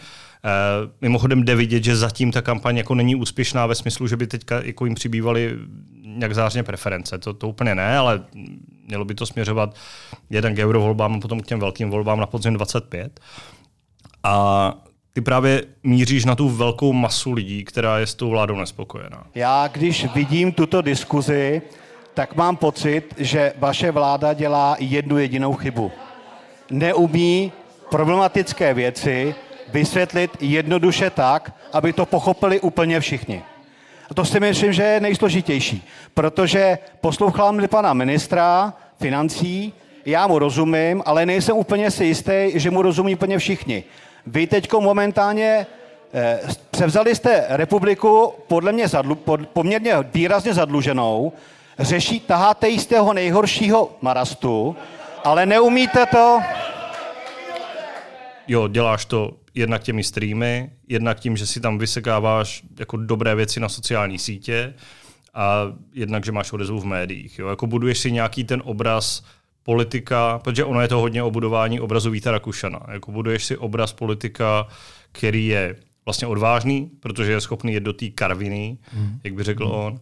Uh, 0.44 0.90
mimochodem 1.00 1.42
jde 1.42 1.54
vidět, 1.54 1.84
že 1.84 1.96
zatím 1.96 2.32
ta 2.32 2.42
kampaň 2.42 2.76
jako 2.76 2.94
není 2.94 3.14
úspěšná 3.14 3.66
ve 3.66 3.74
smyslu, 3.74 4.06
že 4.06 4.16
by 4.16 4.26
teďka 4.26 4.62
jako 4.62 4.84
jim 4.84 4.94
přibývaly 4.94 5.58
nějak 6.04 6.34
zářně 6.34 6.62
preference. 6.62 7.18
To, 7.18 7.34
to 7.34 7.48
úplně 7.48 7.74
ne, 7.74 7.98
ale 7.98 8.24
mělo 8.86 9.04
by 9.04 9.14
to 9.14 9.26
směřovat 9.26 9.76
jeden 10.30 10.54
k 10.54 10.58
eurovolbám 10.58 11.14
a 11.14 11.20
potom 11.20 11.40
k 11.40 11.46
těm 11.46 11.60
velkým 11.60 11.90
volbám 11.90 12.20
na 12.20 12.26
podzim 12.26 12.54
25. 12.54 13.20
A 14.24 14.74
ty 15.12 15.20
právě 15.20 15.62
míříš 15.82 16.24
na 16.24 16.34
tu 16.34 16.48
velkou 16.48 16.92
masu 16.92 17.32
lidí, 17.32 17.64
která 17.64 17.98
je 17.98 18.06
s 18.06 18.14
tou 18.14 18.30
vládou 18.30 18.56
nespokojená. 18.56 19.24
Já, 19.34 19.68
když 19.72 20.06
vidím 20.14 20.52
tuto 20.52 20.82
diskuzi, 20.82 21.62
tak 22.14 22.36
mám 22.36 22.56
pocit, 22.56 23.14
že 23.18 23.52
vaše 23.58 23.90
vláda 23.90 24.32
dělá 24.32 24.76
jednu 24.78 25.18
jedinou 25.18 25.54
chybu. 25.54 25.92
Neumí 26.70 27.52
problematické 27.90 28.74
věci 28.74 29.34
vysvětlit 29.72 30.30
jednoduše 30.40 31.10
tak, 31.10 31.54
aby 31.72 31.92
to 31.92 32.06
pochopili 32.06 32.60
úplně 32.60 33.00
všichni. 33.00 33.42
A 34.10 34.14
to 34.14 34.24
si 34.24 34.40
myslím, 34.40 34.72
že 34.72 34.82
je 34.82 35.00
nejsložitější, 35.00 35.84
protože 36.14 36.78
poslouchám 37.00 37.68
pana 37.68 37.92
ministra 37.92 38.74
financí, 39.00 39.72
já 40.06 40.26
mu 40.26 40.38
rozumím, 40.38 41.02
ale 41.06 41.26
nejsem 41.26 41.56
úplně 41.56 41.90
si 41.90 42.04
jistý, 42.04 42.50
že 42.54 42.70
mu 42.70 42.82
rozumí 42.82 43.14
úplně 43.14 43.38
všichni. 43.38 43.84
Vy 44.26 44.46
teď 44.46 44.72
momentálně 44.72 45.66
eh, 46.14 46.40
převzali 46.70 47.14
jste 47.14 47.44
republiku 47.48 48.32
podle 48.46 48.72
mě 48.72 48.88
zadlu, 48.88 49.14
pod, 49.14 49.48
poměrně 49.48 49.94
výrazně 50.14 50.54
zadluženou, 50.54 51.32
řeší, 51.78 52.20
taháte 52.20 52.68
jí 52.68 52.78
z 52.78 52.86
toho 52.86 53.12
nejhoršího 53.12 53.96
marastu, 54.00 54.76
ale 55.24 55.46
neumíte 55.46 56.06
to... 56.06 56.40
Jo, 58.48 58.68
děláš 58.68 59.04
to 59.04 59.30
jednak 59.54 59.82
těmi 59.82 60.04
streamy, 60.04 60.70
jednak 60.88 61.20
tím, 61.20 61.36
že 61.36 61.46
si 61.46 61.60
tam 61.60 61.78
vysekáváš 61.78 62.62
jako 62.78 62.96
dobré 62.96 63.34
věci 63.34 63.60
na 63.60 63.68
sociální 63.68 64.18
sítě 64.18 64.74
a 65.34 65.62
jednak, 65.92 66.24
že 66.24 66.32
máš 66.32 66.52
odezvu 66.52 66.80
v 66.80 66.84
médiích. 66.84 67.38
Jo? 67.38 67.48
Jako 67.48 67.66
buduješ 67.66 67.98
si 67.98 68.12
nějaký 68.12 68.44
ten 68.44 68.62
obraz 68.64 69.24
politika, 69.62 70.38
protože 70.38 70.64
ono 70.64 70.80
je 70.80 70.88
to 70.88 71.00
hodně 71.00 71.22
o 71.22 71.30
budování 71.30 71.80
obrazu 71.80 72.10
Víta 72.10 72.30
Rakušana. 72.30 72.80
Jako 72.92 73.12
buduješ 73.12 73.44
si 73.44 73.56
obraz 73.56 73.92
politika, 73.92 74.66
který 75.12 75.46
je 75.46 75.76
vlastně 76.04 76.26
odvážný, 76.26 76.90
protože 77.00 77.32
je 77.32 77.40
schopný 77.40 77.72
jet 77.72 77.82
do 77.82 77.92
té 77.92 78.08
karviny, 78.08 78.78
mm. 78.92 79.18
jak 79.24 79.34
by 79.34 79.42
řekl 79.42 79.66
mm. 79.66 79.72
on, 79.72 80.00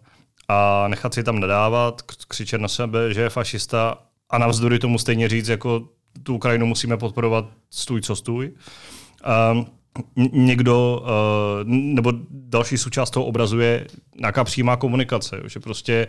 a 0.48 0.88
nechat 0.88 1.14
si 1.14 1.22
tam 1.22 1.40
nadávat, 1.40 2.02
křičet 2.02 2.60
na 2.60 2.68
sebe, 2.68 3.14
že 3.14 3.20
je 3.20 3.30
fašista 3.30 3.98
a 4.30 4.38
navzdory 4.38 4.78
tomu 4.78 4.98
stejně 4.98 5.28
říct, 5.28 5.48
jako 5.48 5.88
tu 6.22 6.34
Ukrajinu 6.34 6.66
musíme 6.66 6.96
podporovat 6.96 7.44
stůj 7.70 8.00
co 8.00 8.16
stůj. 8.16 8.52
Um, 9.52 9.66
někdo, 10.32 11.02
uh, 11.02 11.68
nebo 11.68 12.12
další 12.30 12.78
součást 12.78 13.10
toho 13.10 13.26
obrazu 13.26 13.60
je 13.60 13.86
nějaká 14.20 14.44
přímá 14.44 14.76
komunikace, 14.76 15.42
že 15.46 15.60
prostě 15.60 16.06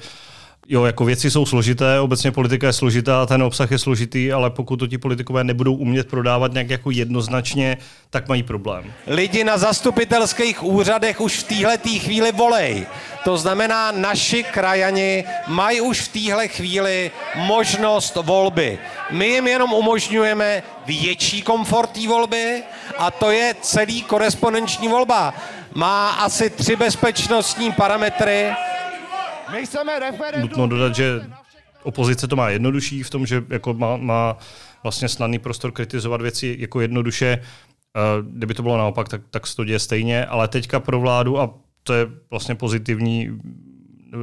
Jo, 0.67 0.85
jako 0.85 1.05
věci 1.05 1.31
jsou 1.31 1.45
složité, 1.45 1.99
obecně 1.99 2.31
politika 2.31 2.67
je 2.67 2.73
složitá, 2.73 3.25
ten 3.25 3.43
obsah 3.43 3.71
je 3.71 3.77
složitý, 3.77 4.31
ale 4.31 4.49
pokud 4.49 4.77
to 4.77 4.87
ti 4.87 4.97
politikové 4.97 5.43
nebudou 5.43 5.75
umět 5.75 6.07
prodávat 6.07 6.53
nějak 6.53 6.69
jako 6.69 6.91
jednoznačně, 6.91 7.77
tak 8.09 8.27
mají 8.27 8.43
problém. 8.43 8.93
Lidi 9.07 9.43
na 9.43 9.57
zastupitelských 9.57 10.63
úřadech 10.63 11.21
už 11.21 11.37
v 11.37 11.43
téhle 11.43 11.77
chvíli 11.77 12.31
volej. 12.31 12.85
To 13.23 13.37
znamená, 13.37 13.91
naši 13.91 14.43
krajani 14.43 15.23
mají 15.47 15.81
už 15.81 16.01
v 16.01 16.07
téhle 16.07 16.47
chvíli 16.47 17.11
možnost 17.35 18.15
volby. 18.15 18.79
My 19.11 19.27
jim 19.27 19.47
jenom 19.47 19.73
umožňujeme 19.73 20.63
větší 20.85 21.41
komfort 21.41 21.91
té 21.91 22.07
volby 22.07 22.63
a 22.97 23.11
to 23.11 23.31
je 23.31 23.55
celý 23.61 24.01
korespondenční 24.01 24.87
volba. 24.87 25.33
Má 25.73 26.09
asi 26.09 26.49
tři 26.49 26.75
bezpečnostní 26.75 27.71
parametry, 27.71 28.51
my 29.51 29.65
chceme 29.65 29.99
referendum. 29.99 30.49
Nutno 30.49 30.67
dodat, 30.67 30.95
že 30.95 31.21
opozice 31.83 32.27
to 32.27 32.35
má 32.35 32.49
jednodušší 32.49 33.03
v 33.03 33.09
tom, 33.09 33.25
že 33.25 33.43
jako 33.49 33.73
má, 33.73 33.97
má 33.97 34.37
vlastně 34.83 35.09
snadný 35.09 35.39
prostor 35.39 35.71
kritizovat 35.71 36.21
věci 36.21 36.55
jako 36.59 36.81
jednoduše. 36.81 37.41
Kdyby 38.21 38.53
to 38.53 38.63
bylo 38.63 38.77
naopak, 38.77 39.09
tak, 39.09 39.21
tak 39.29 39.47
se 39.47 39.55
to 39.55 39.63
děje 39.65 39.79
stejně, 39.79 40.25
ale 40.25 40.47
teďka 40.47 40.79
pro 40.79 40.99
vládu, 40.99 41.39
a 41.39 41.53
to 41.83 41.93
je 41.93 42.07
vlastně 42.29 42.55
pozitivní, 42.55 43.39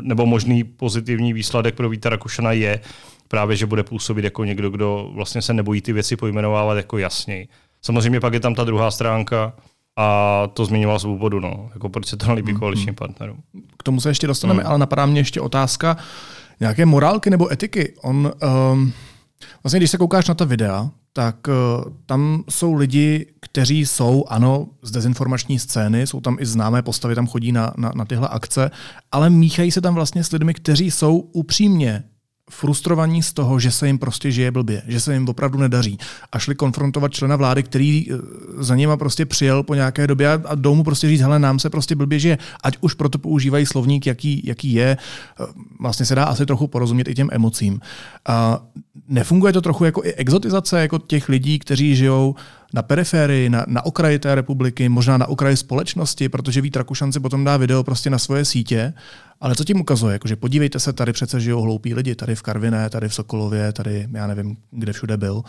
nebo 0.00 0.26
možný 0.26 0.64
pozitivní 0.64 1.32
výsledek 1.32 1.74
pro 1.74 1.88
Víta 1.88 2.08
Rakušana 2.08 2.52
je 2.52 2.80
právě, 3.28 3.56
že 3.56 3.66
bude 3.66 3.82
působit 3.82 4.24
jako 4.24 4.44
někdo, 4.44 4.70
kdo 4.70 5.10
vlastně 5.14 5.42
se 5.42 5.54
nebojí 5.54 5.82
ty 5.82 5.92
věci 5.92 6.16
pojmenovávat 6.16 6.76
jako 6.76 6.98
jasněji. 6.98 7.48
Samozřejmě 7.82 8.20
pak 8.20 8.34
je 8.34 8.40
tam 8.40 8.54
ta 8.54 8.64
druhá 8.64 8.90
stránka, 8.90 9.52
a 10.00 10.46
to 10.54 10.64
zmiňoval 10.64 10.98
svobodu, 10.98 11.40
no. 11.40 11.70
Jako 11.74 11.88
proč 11.88 12.06
se 12.06 12.16
to 12.16 12.26
nelíbí 12.26 12.52
mm-hmm. 12.52 12.58
koaličním 12.58 12.94
partnerům. 12.94 13.42
K 13.78 13.82
tomu 13.82 14.00
se 14.00 14.08
ještě 14.08 14.26
dostaneme, 14.26 14.62
mm. 14.62 14.68
ale 14.68 14.78
napadá 14.78 15.06
mě 15.06 15.20
ještě 15.20 15.40
otázka 15.40 15.96
nějaké 16.60 16.86
morálky 16.86 17.30
nebo 17.30 17.52
etiky. 17.52 17.94
On, 18.02 18.32
um, 18.72 18.92
vlastně 19.62 19.80
když 19.80 19.90
se 19.90 19.98
koukáš 19.98 20.28
na 20.28 20.34
ta 20.34 20.44
videa, 20.44 20.90
tak 21.12 21.36
uh, 21.48 21.92
tam 22.06 22.44
jsou 22.50 22.74
lidi, 22.74 23.26
kteří 23.40 23.86
jsou, 23.86 24.24
ano, 24.28 24.66
z 24.82 24.90
dezinformační 24.90 25.58
scény, 25.58 26.06
jsou 26.06 26.20
tam 26.20 26.36
i 26.40 26.46
známé 26.46 26.82
postavy, 26.82 27.14
tam 27.14 27.26
chodí 27.26 27.52
na, 27.52 27.72
na, 27.76 27.92
na 27.94 28.04
tyhle 28.04 28.28
akce, 28.28 28.70
ale 29.12 29.30
míchají 29.30 29.70
se 29.70 29.80
tam 29.80 29.94
vlastně 29.94 30.24
s 30.24 30.32
lidmi, 30.32 30.54
kteří 30.54 30.90
jsou 30.90 31.18
upřímně 31.18 32.04
frustrovaní 32.50 33.22
z 33.22 33.32
toho, 33.32 33.60
že 33.60 33.70
se 33.70 33.86
jim 33.86 33.98
prostě 33.98 34.30
žije 34.30 34.50
blbě, 34.50 34.82
že 34.86 35.00
se 35.00 35.14
jim 35.14 35.28
opravdu 35.28 35.58
nedaří. 35.58 35.98
A 36.32 36.38
šli 36.38 36.54
konfrontovat 36.54 37.12
člena 37.12 37.36
vlády, 37.36 37.62
který 37.62 38.06
eh, 38.10 38.16
za 38.58 38.74
nima 38.74 38.96
prostě 38.96 39.26
přijel 39.26 39.62
po 39.62 39.74
nějaké 39.74 40.06
době 40.06 40.32
a 40.32 40.54
jdou 40.54 40.74
mu 40.74 40.84
prostě 40.84 41.08
říct, 41.08 41.20
hele, 41.20 41.38
nám 41.38 41.58
se 41.58 41.70
prostě 41.70 41.94
blbě 41.94 42.18
žije, 42.18 42.38
ať 42.62 42.76
už 42.80 42.94
proto 42.94 43.18
používají 43.18 43.66
slovník, 43.66 44.06
jaký, 44.06 44.42
jaký 44.44 44.72
je. 44.72 44.96
Eh, 45.40 45.44
vlastně 45.80 46.06
se 46.06 46.14
dá 46.14 46.24
asi 46.24 46.46
trochu 46.46 46.66
porozumět 46.66 47.08
i 47.08 47.14
těm 47.14 47.28
emocím. 47.32 47.80
A 48.26 48.62
nefunguje 49.08 49.52
to 49.52 49.60
trochu 49.60 49.84
jako 49.84 50.04
i 50.04 50.14
exotizace 50.14 50.80
jako 50.80 50.98
těch 50.98 51.28
lidí, 51.28 51.58
kteří 51.58 51.96
žijou 51.96 52.34
na 52.72 52.82
periferii, 52.82 53.50
na, 53.50 53.64
na 53.68 53.84
okraji 53.84 54.18
té 54.18 54.34
republiky, 54.34 54.88
možná 54.88 55.18
na 55.18 55.26
okraji 55.26 55.56
společnosti, 55.56 56.28
protože 56.28 56.60
Vít 56.60 56.76
Rakušan 56.76 57.12
si 57.12 57.20
potom 57.20 57.44
dá 57.44 57.56
video 57.56 57.84
prostě 57.84 58.10
na 58.10 58.18
svoje 58.18 58.44
sítě. 58.44 58.94
Ale 59.40 59.54
co 59.54 59.64
tím 59.64 59.80
ukazuje? 59.80 60.12
Jakože 60.12 60.36
podívejte 60.36 60.80
se, 60.80 60.92
tady 60.92 61.12
přece 61.12 61.40
žijou 61.40 61.60
hloupí 61.60 61.94
lidi, 61.94 62.14
tady 62.14 62.34
v 62.34 62.42
Karviné, 62.42 62.90
tady 62.90 63.08
v 63.08 63.14
Sokolově, 63.14 63.72
tady 63.72 64.08
já 64.12 64.26
nevím, 64.26 64.56
kde 64.70 64.92
všude 64.92 65.16
byl. 65.16 65.42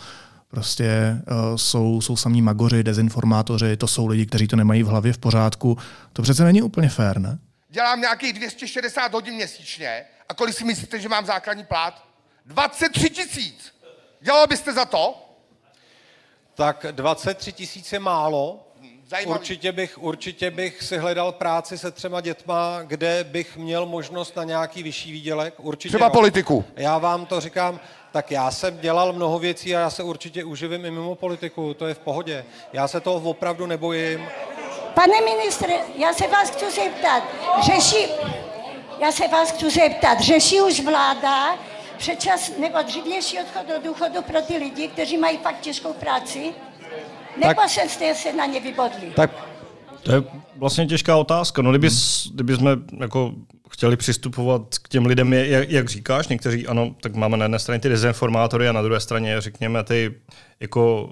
Prostě 0.48 1.16
uh, 1.30 1.56
jsou, 1.56 2.00
jsou 2.00 2.16
samí 2.16 2.42
magoři, 2.42 2.82
dezinformátoři, 2.82 3.76
to 3.76 3.86
jsou 3.86 4.06
lidi, 4.06 4.26
kteří 4.26 4.48
to 4.48 4.56
nemají 4.56 4.82
v 4.82 4.86
hlavě 4.86 5.12
v 5.12 5.18
pořádku. 5.18 5.78
To 6.12 6.22
přece 6.22 6.44
není 6.44 6.62
úplně 6.62 6.88
fér, 6.88 7.18
ne? 7.18 7.38
Dělám 7.70 8.00
nějakých 8.00 8.32
260 8.32 9.12
hodin 9.12 9.34
měsíčně 9.34 10.02
a 10.28 10.34
kolik 10.34 10.54
si 10.54 10.64
myslíte, 10.64 11.00
že 11.00 11.08
mám 11.08 11.26
základní 11.26 11.64
plát? 11.64 12.04
23 12.46 13.10
tisíc. 13.10 13.74
Dělal 14.20 14.46
byste 14.46 14.72
za 14.72 14.84
to? 14.84 15.29
Tak 16.54 16.86
23 16.90 17.52
tisíc 17.52 17.92
je 17.92 17.98
málo. 17.98 18.60
Zajímavý. 19.10 19.38
Určitě 19.40 19.72
bych, 19.72 19.98
určitě 19.98 20.50
bych 20.50 20.82
si 20.82 20.98
hledal 20.98 21.32
práci 21.32 21.78
se 21.78 21.90
třema 21.90 22.20
dětma, 22.20 22.82
kde 22.82 23.24
bych 23.24 23.56
měl 23.56 23.86
možnost 23.86 24.36
na 24.36 24.44
nějaký 24.44 24.82
vyšší 24.82 25.12
výdělek. 25.12 25.54
Určitě 25.58 25.88
Třeba 25.88 26.06
jo. 26.06 26.12
politiku. 26.12 26.64
Já 26.76 26.98
vám 26.98 27.26
to 27.26 27.40
říkám, 27.40 27.80
tak 28.12 28.30
já 28.30 28.50
jsem 28.50 28.78
dělal 28.78 29.12
mnoho 29.12 29.38
věcí 29.38 29.76
a 29.76 29.80
já 29.80 29.90
se 29.90 30.02
určitě 30.02 30.44
uživím 30.44 30.84
i 30.84 30.90
mimo 30.90 31.14
politiku, 31.14 31.74
to 31.74 31.86
je 31.86 31.94
v 31.94 31.98
pohodě. 31.98 32.44
Já 32.72 32.88
se 32.88 33.00
toho 33.00 33.30
opravdu 33.30 33.66
nebojím. 33.66 34.28
Pane 34.94 35.20
ministře, 35.20 35.78
já 35.96 36.12
se 36.12 36.26
vás 36.28 36.50
chci 36.50 36.70
zeptat, 36.70 37.22
řeší, 37.66 38.06
já 39.00 39.12
se 39.12 39.28
vás 39.28 39.50
chci 39.50 39.70
zeptat, 39.70 40.20
řeší 40.20 40.60
už 40.60 40.80
vláda 40.80 41.58
předčas 42.00 42.52
nebo 42.60 42.82
dřívější 42.82 43.38
odchod 43.38 43.68
do 43.68 43.88
důchodu 43.88 44.22
pro 44.22 44.42
ty 44.42 44.56
lidi, 44.56 44.88
kteří 44.88 45.16
mají 45.18 45.38
fakt 45.38 45.60
těžkou 45.60 45.92
práci? 45.92 46.52
Nebo 47.40 47.54
Tak- 47.54 47.70
jste 47.70 48.14
se 48.14 48.32
na 48.32 48.46
ně 48.46 48.60
vybodli? 48.60 49.12
Tak 49.16 49.30
To 50.02 50.12
je 50.12 50.22
vlastně 50.56 50.86
těžká 50.86 51.16
otázka. 51.16 51.62
No, 51.62 51.70
kdyby, 51.70 51.88
kdyby 52.34 52.56
jsme 52.56 52.70
jako 53.00 53.32
chtěli 53.70 53.96
přistupovat 53.96 54.62
k 54.82 54.88
těm 54.88 55.06
lidem, 55.06 55.32
jak, 55.32 55.70
jak 55.70 55.88
říkáš, 55.88 56.28
někteří 56.28 56.66
ano, 56.66 56.94
tak 57.00 57.14
máme 57.14 57.36
na 57.36 57.44
jedné 57.44 57.58
straně 57.58 57.80
ty 57.80 57.88
dezinformátory 57.88 58.68
a 58.68 58.72
na 58.72 58.82
druhé 58.82 59.00
straně, 59.00 59.40
řekněme, 59.40 59.84
ty 59.84 60.14
jako 60.60 61.10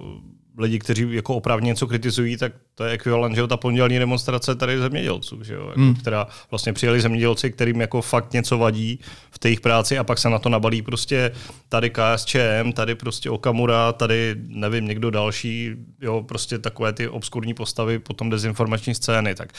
lidi, 0.58 0.78
kteří 0.78 1.06
jako 1.10 1.34
opravdu 1.34 1.66
něco 1.66 1.86
kritizují, 1.86 2.36
tak 2.36 2.52
to 2.74 2.84
je 2.84 2.92
ekvivalent, 2.92 3.34
že 3.34 3.40
jo, 3.40 3.46
ta 3.46 3.56
pondělní 3.56 3.98
demonstrace 3.98 4.54
tady 4.54 4.78
zemědělců, 4.78 5.44
že 5.44 5.54
jo, 5.54 5.68
jako, 5.68 5.80
Hmm. 5.80 5.94
která 5.94 6.26
vlastně 6.50 6.72
přijeli 6.72 7.00
zemědělci, 7.00 7.50
kterým 7.50 7.80
jako 7.80 8.02
fakt 8.02 8.32
něco 8.32 8.58
vadí 8.58 9.00
v 9.30 9.38
té 9.38 9.48
jejich 9.48 9.60
práci 9.60 9.98
a 9.98 10.04
pak 10.04 10.18
se 10.18 10.30
na 10.30 10.38
to 10.38 10.48
nabalí 10.48 10.82
prostě 10.82 11.30
tady 11.68 11.90
KSČM, 11.90 12.72
tady 12.74 12.94
prostě 12.94 13.30
Okamura, 13.30 13.92
tady 13.92 14.34
nevím, 14.46 14.88
někdo 14.88 15.10
další, 15.10 15.70
jo, 16.00 16.22
prostě 16.22 16.58
takové 16.58 16.92
ty 16.92 17.08
obskurní 17.08 17.54
postavy 17.54 17.98
potom 17.98 18.30
dezinformační 18.30 18.94
scény, 18.94 19.34
tak 19.34 19.52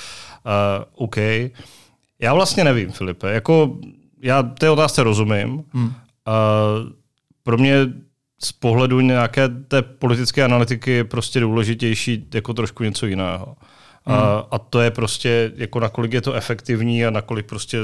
uh, 0.46 1.04
OK. 1.04 1.18
Já 2.20 2.34
vlastně 2.34 2.64
nevím, 2.64 2.92
Filipe, 2.92 3.32
jako 3.32 3.78
já 4.22 4.44
té 4.44 4.70
otázce 4.70 5.04
rozumím. 5.04 5.64
Hmm. 5.74 5.86
Uh, 5.86 5.94
pro 7.44 7.58
mě 7.58 7.88
z 8.44 8.52
pohledu 8.52 9.00
nějaké 9.00 9.50
té 9.50 9.82
politické 9.82 10.44
analytiky 10.44 10.92
je 10.92 11.04
prostě 11.04 11.40
důležitější 11.40 12.28
jako 12.34 12.54
trošku 12.54 12.84
něco 12.84 13.06
jiného. 13.06 13.56
Hmm. 14.06 14.18
A, 14.18 14.48
a 14.52 14.60
to 14.60 14.82
je 14.82 14.92
prostě, 14.92 15.52
jako 15.56 15.80
nakolik 15.80 16.14
je 16.14 16.22
to 16.22 16.34
efektivní 16.34 17.06
a 17.06 17.10
nakolik 17.10 17.46
prostě 17.46 17.78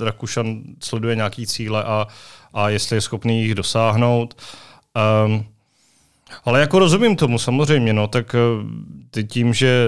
Rakušan 0.00 0.62
sleduje 0.80 1.16
nějaký 1.16 1.46
cíle 1.46 1.84
a, 1.84 2.06
a 2.54 2.68
jestli 2.68 2.96
je 2.96 3.00
schopný 3.00 3.42
jich 3.42 3.54
dosáhnout. 3.54 4.42
Um, 5.26 5.44
ale 6.44 6.60
jako 6.60 6.78
rozumím 6.78 7.16
tomu 7.16 7.38
samozřejmě, 7.38 7.92
no, 7.92 8.08
tak 8.08 8.34
eh, 8.34 8.38
ty 9.10 9.24
tím, 9.24 9.54
že 9.54 9.86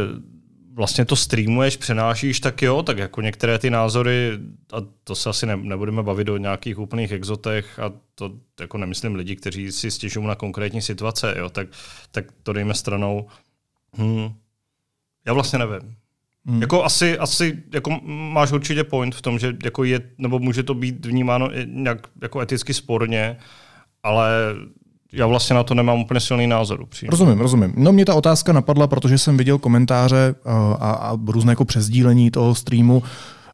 vlastně 0.79 1.05
to 1.05 1.17
streamuješ, 1.17 1.77
přenášíš, 1.77 2.41
tak 2.41 2.63
jo, 2.63 2.83
tak 2.83 2.99
jako 2.99 3.21
některé 3.21 3.59
ty 3.59 3.71
názory, 3.71 4.39
a 4.73 4.77
to 5.05 5.15
se 5.15 5.31
asi 5.31 5.47
ne, 5.47 5.57
nebudeme 5.57 6.03
bavit 6.03 6.29
o 6.29 6.37
nějakých 6.37 6.79
úplných 6.79 7.13
exotech, 7.13 7.79
a 7.79 7.93
to 8.15 8.33
jako 8.61 8.79
nemyslím 8.79 9.15
lidi, 9.15 9.37
kteří 9.37 9.73
si 9.73 9.91
stěžují 9.91 10.27
na 10.27 10.35
konkrétní 10.35 10.83
situace, 10.83 11.35
jo, 11.39 11.51
tak, 11.51 11.69
tak 12.11 12.25
to 12.43 12.53
dejme 12.53 12.75
stranou. 12.75 13.29
Hmm. 13.93 14.31
Já 15.27 15.33
vlastně 15.33 15.59
nevím. 15.59 15.97
Hmm. 16.47 16.61
Jako 16.61 16.85
asi, 16.85 17.19
asi 17.19 17.63
jako 17.75 18.01
máš 18.05 18.53
určitě 18.53 18.85
point 18.85 19.15
v 19.15 19.23
tom, 19.23 19.39
že 19.39 19.57
jako 19.65 19.85
je, 19.85 20.11
nebo 20.19 20.39
může 20.39 20.63
to 20.63 20.75
být 20.75 21.07
vnímáno 21.07 21.51
nějak 21.65 22.07
jako 22.23 22.41
eticky 22.41 22.75
sporně, 22.75 23.37
ale 24.03 24.31
já 25.13 25.27
vlastně 25.27 25.57
na 25.57 25.63
to 25.63 25.75
nemám 25.75 26.01
úplně 26.01 26.21
silný 26.21 26.47
názor. 26.47 26.81
upřímně. 26.81 27.11
Rozumím, 27.11 27.39
rozumím. 27.41 27.73
No 27.77 27.93
mě 27.93 28.05
ta 28.05 28.15
otázka 28.15 28.53
napadla, 28.53 28.87
protože 28.87 29.19
jsem 29.19 29.37
viděl 29.37 29.59
komentáře 29.59 30.35
uh, 30.45 30.53
a, 30.53 30.93
a 30.93 31.19
různé 31.27 31.53
jako 31.53 31.65
přezdílení 31.65 32.31
toho 32.31 32.55
streamu 32.55 33.03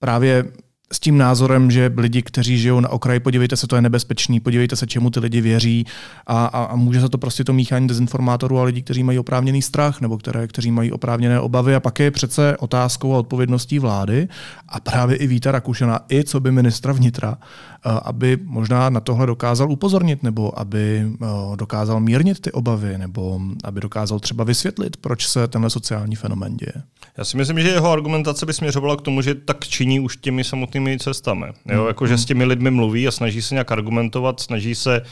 právě 0.00 0.44
s 0.92 1.00
tím 1.00 1.18
názorem, 1.18 1.70
že 1.70 1.92
lidi, 1.96 2.22
kteří 2.22 2.58
žijou 2.58 2.80
na 2.80 2.88
okraji, 2.88 3.20
podívejte 3.20 3.56
se, 3.56 3.66
to 3.66 3.76
je 3.76 3.82
nebezpečný, 3.82 4.40
podívejte 4.40 4.76
se, 4.76 4.86
čemu 4.86 5.10
ty 5.10 5.20
lidi 5.20 5.40
věří 5.40 5.86
a, 6.26 6.46
a, 6.46 6.64
a 6.64 6.76
může 6.76 7.00
se 7.00 7.08
to 7.08 7.18
prostě 7.18 7.44
to 7.44 7.52
míchání 7.52 7.88
dezinformátorů 7.88 8.58
a 8.58 8.64
lidí, 8.64 8.82
kteří 8.82 9.02
mají 9.02 9.18
oprávněný 9.18 9.62
strach 9.62 10.00
nebo 10.00 10.18
které, 10.18 10.46
kteří 10.46 10.70
mají 10.70 10.92
oprávněné 10.92 11.40
obavy 11.40 11.74
a 11.74 11.80
pak 11.80 12.00
je 12.00 12.10
přece 12.10 12.56
otázkou 12.56 13.14
a 13.14 13.18
odpovědností 13.18 13.78
vlády 13.78 14.28
a 14.68 14.80
právě 14.80 15.16
i 15.16 15.26
Víta 15.26 15.52
Rakušana, 15.52 16.00
i 16.12 16.24
co 16.24 16.40
by 16.40 16.52
ministra 16.52 16.92
vnitra, 16.92 17.38
eh, 17.40 17.73
aby 17.90 18.38
možná 18.44 18.90
na 18.90 19.00
tohle 19.00 19.26
dokázal 19.26 19.70
upozornit 19.72 20.22
nebo 20.22 20.58
aby 20.58 21.02
eh, 21.22 21.26
dokázal 21.56 22.00
mírnit 22.00 22.40
ty 22.40 22.52
obavy 22.52 22.98
nebo 22.98 23.40
aby 23.64 23.80
dokázal 23.80 24.20
třeba 24.20 24.44
vysvětlit, 24.44 24.96
proč 24.96 25.26
se 25.28 25.48
tenhle 25.48 25.70
sociální 25.70 26.16
fenomén 26.16 26.56
děje. 26.56 26.72
Já 27.18 27.24
si 27.24 27.36
myslím, 27.36 27.60
že 27.60 27.68
jeho 27.68 27.90
argumentace 27.92 28.46
by 28.46 28.52
směřovala 28.52 28.96
k 28.96 29.00
tomu, 29.00 29.22
že 29.22 29.34
tak 29.34 29.64
činí 29.68 30.00
už 30.00 30.16
těmi 30.16 30.44
samotnými 30.44 30.98
cestami. 30.98 31.46
Jo? 31.66 31.80
Mm, 31.82 31.88
Jako, 31.88 32.06
že 32.06 32.18
s 32.18 32.24
těmi 32.24 32.44
lidmi 32.44 32.70
mluví 32.70 33.08
a 33.08 33.10
snaží 33.10 33.42
se 33.42 33.54
nějak 33.54 33.72
argumentovat, 33.72 34.40
snaží 34.40 34.74
se 34.74 35.02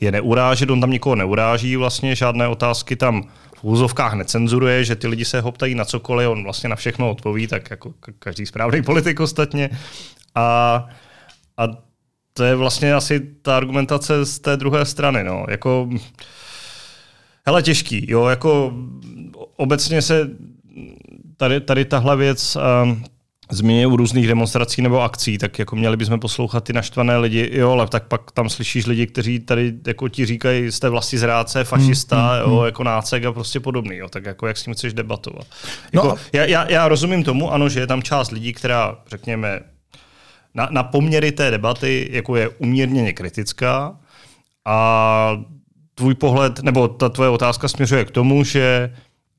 je 0.00 0.12
neurážet, 0.12 0.70
on 0.70 0.80
tam 0.80 0.90
nikoho 0.90 1.14
neuráží, 1.16 1.76
vlastně 1.76 2.14
žádné 2.16 2.48
otázky 2.48 2.96
tam 2.96 3.22
v 3.56 3.64
úzovkách 3.64 4.14
necenzuruje, 4.14 4.84
že 4.84 4.96
ty 4.96 5.06
lidi 5.06 5.24
se 5.24 5.40
ho 5.40 5.52
ptají 5.52 5.74
na 5.74 5.84
cokoliv, 5.84 6.28
on 6.28 6.42
vlastně 6.44 6.68
na 6.68 6.76
všechno 6.76 7.10
odpoví, 7.10 7.46
tak 7.46 7.70
jako 7.70 7.88
ka- 7.88 8.12
každý 8.18 8.46
správný 8.46 8.82
politik 8.90 9.20
ostatně. 9.20 9.70
A, 10.34 10.86
a 11.56 11.68
to 12.40 12.44
je 12.44 12.54
vlastně 12.54 12.94
asi 12.94 13.20
ta 13.42 13.56
argumentace 13.56 14.24
z 14.26 14.38
té 14.38 14.56
druhé 14.56 14.84
strany. 14.84 15.24
No. 15.24 15.44
Jako, 15.48 15.88
hele, 17.46 17.62
těžký. 17.62 18.04
Jo, 18.10 18.26
jako 18.26 18.72
obecně 19.56 20.02
se 20.02 20.30
tady, 21.36 21.60
tady 21.60 21.84
tahle 21.84 22.16
věc 22.16 22.56
um, 22.82 23.04
zmiňuje 23.50 23.86
u 23.86 23.96
různých 23.96 24.26
demonstrací 24.26 24.82
nebo 24.82 25.02
akcí, 25.02 25.38
tak 25.38 25.58
jako 25.58 25.76
měli 25.76 25.96
bychom 25.96 26.20
poslouchat 26.20 26.64
ty 26.64 26.72
naštvané 26.72 27.18
lidi, 27.18 27.50
jo, 27.52 27.70
ale 27.70 27.88
tak 27.88 28.04
pak 28.08 28.30
tam 28.30 28.48
slyšíš 28.48 28.86
lidi, 28.86 29.06
kteří 29.06 29.38
tady 29.40 29.72
jako 29.86 30.08
ti 30.08 30.26
říkají, 30.26 30.72
jste 30.72 30.88
vlasti 30.88 31.18
zrádce, 31.18 31.64
fašista, 31.64 32.16
Mm, 32.16 32.46
mm, 32.46 32.52
jo, 32.52 32.60
mm. 32.60 32.66
jako 32.66 32.84
nácek 32.84 33.24
a 33.24 33.32
prostě 33.32 33.60
podobný, 33.60 33.96
jo, 33.96 34.08
tak 34.08 34.24
jako 34.24 34.46
jak 34.46 34.56
s 34.56 34.62
tím 34.64 34.74
chceš 34.74 34.94
debatovat. 34.94 35.46
No 35.94 36.02
Jako, 36.02 36.12
a- 36.12 36.18
já, 36.32 36.44
já, 36.44 36.70
já, 36.70 36.88
rozumím 36.88 37.24
tomu, 37.24 37.52
ano, 37.52 37.68
že 37.68 37.80
je 37.80 37.86
tam 37.86 38.02
část 38.02 38.30
lidí, 38.30 38.52
která, 38.52 38.98
řekněme, 39.10 39.60
na, 40.54 40.68
na 40.70 40.82
poměry 40.82 41.32
té 41.32 41.50
debaty 41.50 42.08
jako 42.12 42.36
je 42.36 42.48
umírněně 42.48 43.12
kritická 43.12 43.96
a 44.64 45.42
tvůj 45.94 46.14
pohled, 46.14 46.62
nebo 46.62 46.88
ta 46.88 47.08
tvoje 47.08 47.30
otázka 47.30 47.68
směřuje 47.68 48.04
k 48.04 48.10
tomu, 48.10 48.44
že, 48.44 48.94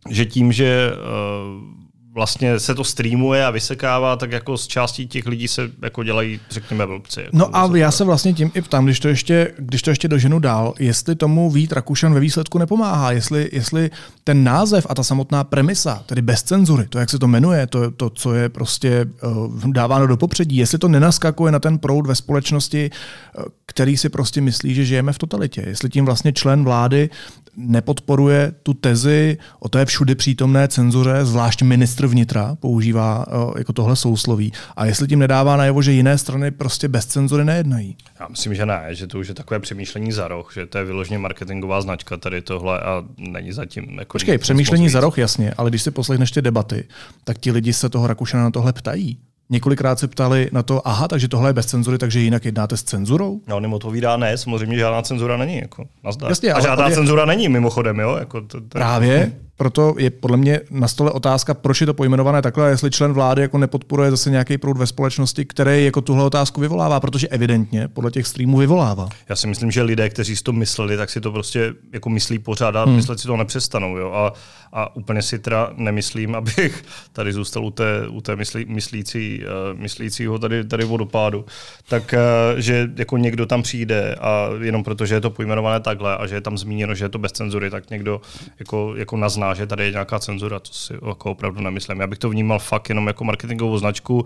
že 0.09 0.25
tím, 0.25 0.51
že 0.51 0.91
uh, 0.91 1.80
vlastně 2.13 2.59
se 2.59 2.75
to 2.75 2.83
streamuje 2.83 3.45
a 3.45 3.51
vysekává, 3.51 4.15
tak 4.15 4.31
jako 4.31 4.57
z 4.57 4.67
částí 4.67 5.07
těch 5.07 5.25
lidí 5.25 5.47
se 5.47 5.69
jako 5.81 6.03
dělají, 6.03 6.39
řekněme, 6.49 6.87
blbci. 6.87 7.19
Jako 7.19 7.37
No 7.37 7.57
a 7.57 7.69
já 7.77 7.91
se 7.91 8.03
vlastně 8.03 8.33
tím 8.33 8.51
i 8.53 8.61
ptám, 8.61 8.85
když 8.85 8.99
to 8.99 9.07
ještě, 9.07 9.53
když 9.57 9.81
to 9.81 9.89
ještě 9.89 10.07
doženu 10.07 10.39
dál, 10.39 10.73
jestli 10.79 11.15
tomu 11.15 11.51
Vít 11.51 11.71
Rakušan 11.71 12.13
ve 12.13 12.19
výsledku 12.19 12.57
nepomáhá, 12.57 13.11
jestli, 13.11 13.49
jestli 13.51 13.91
ten 14.23 14.43
název 14.43 14.87
a 14.89 14.95
ta 14.95 15.03
samotná 15.03 15.43
premisa, 15.43 16.03
tedy 16.05 16.21
bez 16.21 16.43
cenzury, 16.43 16.87
to, 16.89 16.99
jak 16.99 17.09
se 17.09 17.19
to 17.19 17.27
jmenuje, 17.27 17.67
to, 17.67 17.91
to 17.91 18.09
co 18.09 18.33
je 18.33 18.49
prostě 18.49 19.05
uh, 19.23 19.71
dáváno 19.71 20.07
do 20.07 20.17
popředí, 20.17 20.57
jestli 20.57 20.77
to 20.77 20.87
nenaskakuje 20.87 21.51
na 21.51 21.59
ten 21.59 21.77
proud 21.77 22.07
ve 22.07 22.15
společnosti, 22.15 22.91
uh, 23.37 23.43
který 23.65 23.97
si 23.97 24.09
prostě 24.09 24.41
myslí, 24.41 24.73
že 24.73 24.85
žijeme 24.85 25.13
v 25.13 25.17
totalitě. 25.17 25.63
Jestli 25.67 25.89
tím 25.89 26.05
vlastně 26.05 26.33
člen 26.33 26.63
vlády 26.63 27.09
nepodporuje 27.57 28.53
tu 28.63 28.73
tezi 28.73 29.37
o 29.59 29.69
té 29.69 29.85
všudy 29.85 30.15
přítomné 30.15 30.67
cenzuře, 30.67 31.25
zvlášť 31.25 31.61
ministr 31.61 32.07
vnitra 32.07 32.55
používá 32.59 33.25
uh, 33.27 33.53
jako 33.57 33.73
tohle 33.73 33.95
sousloví. 33.95 34.53
A 34.75 34.85
jestli 34.85 35.07
tím 35.07 35.19
nedává 35.19 35.57
najevo, 35.57 35.81
že 35.81 35.91
jiné 35.91 36.17
strany 36.17 36.51
prostě 36.51 36.87
bez 36.87 37.05
cenzury 37.05 37.45
nejednají. 37.45 37.97
Já 38.19 38.27
myslím, 38.27 38.55
že 38.55 38.65
ne, 38.65 38.87
že 38.89 39.07
to 39.07 39.19
už 39.19 39.27
je 39.27 39.33
takové 39.33 39.59
přemýšlení 39.59 40.11
za 40.11 40.27
roh, 40.27 40.51
že 40.53 40.65
to 40.65 40.77
je 40.77 40.83
vyloženě 40.83 41.19
marketingová 41.19 41.81
značka 41.81 42.17
tady 42.17 42.41
tohle 42.41 42.79
a 42.79 43.03
není 43.17 43.51
zatím. 43.51 43.99
Jako 43.99 44.11
Počkej, 44.11 44.37
přemýšlení 44.37 44.89
za 44.89 44.99
roh, 44.99 45.17
jasně, 45.17 45.53
ale 45.57 45.69
když 45.69 45.81
si 45.81 45.91
poslechneš 45.91 46.31
ty 46.31 46.41
debaty, 46.41 46.87
tak 47.23 47.37
ti 47.37 47.51
lidi 47.51 47.73
se 47.73 47.89
toho 47.89 48.07
Rakušana 48.07 48.43
na 48.43 48.51
tohle 48.51 48.73
ptají. 48.73 49.17
Několikrát 49.51 49.99
se 49.99 50.07
ptali 50.07 50.49
na 50.51 50.63
to, 50.63 50.87
aha, 50.87 51.07
takže 51.07 51.27
tohle 51.27 51.49
je 51.49 51.53
bez 51.53 51.65
cenzury, 51.65 51.97
takže 51.97 52.19
jinak 52.19 52.45
jednáte 52.45 52.77
s 52.77 52.83
cenzurou? 52.83 53.41
No, 53.47 53.57
on 53.57 53.63
jim 53.63 53.73
odpovídá 53.73 54.17
ne, 54.17 54.37
samozřejmě 54.37 54.77
žádná 54.77 55.01
cenzura 55.01 55.37
není. 55.37 55.57
Jako, 55.57 55.85
nazdar. 56.03 56.31
Jasně, 56.31 56.53
a 56.53 56.59
žádná 56.59 56.85
ale- 56.85 56.95
cenzura 56.95 57.25
není 57.25 57.49
mimochodem, 57.49 57.99
jo? 57.99 58.15
Jako 58.19 58.41
to, 58.41 58.61
to, 58.61 58.67
Právě, 58.69 59.31
proto 59.61 59.95
je 59.97 60.09
podle 60.09 60.37
mě 60.37 60.59
na 60.71 60.87
stole 60.87 61.11
otázka, 61.11 61.53
proč 61.53 61.81
je 61.81 61.87
to 61.87 61.93
pojmenované 61.93 62.41
takhle, 62.41 62.65
a 62.65 62.69
jestli 62.69 62.91
člen 62.91 63.13
vlády 63.13 63.41
jako 63.41 63.57
nepodporuje 63.57 64.11
zase 64.11 64.29
nějaký 64.29 64.57
proud 64.57 64.77
ve 64.77 64.87
společnosti, 64.87 65.45
který 65.45 65.85
jako 65.85 66.01
tuhle 66.01 66.23
otázku 66.23 66.61
vyvolává, 66.61 66.99
protože 66.99 67.27
evidentně 67.27 67.87
podle 67.87 68.11
těch 68.11 68.27
streamů 68.27 68.57
vyvolává. 68.57 69.09
Já 69.29 69.35
si 69.35 69.47
myslím, 69.47 69.71
že 69.71 69.81
lidé, 69.81 70.09
kteří 70.09 70.35
si 70.35 70.43
to 70.43 70.53
mysleli, 70.53 70.97
tak 70.97 71.09
si 71.09 71.21
to 71.21 71.31
prostě 71.31 71.73
jako 71.93 72.09
myslí 72.09 72.39
pořád 72.39 72.75
a 72.75 72.83
Hmm. 72.83 72.95
myslet 72.95 73.19
si 73.19 73.27
to 73.27 73.37
nepřestanou. 73.37 73.97
Jo? 73.97 74.11
A, 74.11 74.33
a 74.73 74.95
úplně 74.95 75.21
si 75.21 75.39
teda 75.39 75.73
nemyslím, 75.75 76.35
abych 76.41 76.83
tady 77.13 77.33
zůstal 77.33 77.65
u 77.65 77.71
té, 77.71 78.07
u 78.09 78.21
té 78.21 78.35
myslí, 78.35 78.65
myslící, 78.65 79.43
uh, 79.43 79.79
myslícího 79.79 80.39
tady, 80.39 80.63
tady 80.63 80.83
vodopádu, 80.85 81.45
tak 81.89 82.13
uh, 82.13 82.59
že 82.59 82.89
jako 82.97 83.17
někdo 83.17 83.45
tam 83.45 83.61
přijde 83.61 84.15
a 84.15 84.49
jenom 84.61 84.83
protože 84.83 85.15
je 85.15 85.21
to 85.21 85.29
pojmenované 85.29 85.79
takhle 85.79 86.17
a 86.17 86.27
že 86.27 86.35
je 86.35 86.41
tam 86.41 86.57
zmíněno, 86.57 86.95
že 86.95 87.05
je 87.05 87.09
to 87.09 87.19
bez 87.19 87.31
cenzury, 87.31 87.69
tak 87.69 87.89
někdo 87.89 88.21
jako, 88.59 88.93
jako 88.95 89.17
nazná, 89.17 89.50
že 89.53 89.67
tady 89.67 89.83
je 89.83 89.91
nějaká 89.91 90.19
cenzura, 90.19 90.59
to 90.59 90.73
si 90.73 90.93
jako 90.93 91.31
opravdu 91.31 91.61
nemyslím. 91.61 91.99
Já 91.99 92.07
bych 92.07 92.19
to 92.19 92.29
vnímal 92.29 92.59
fakt 92.59 92.89
jenom 92.89 93.07
jako 93.07 93.23
marketingovou 93.23 93.77
značku. 93.77 94.25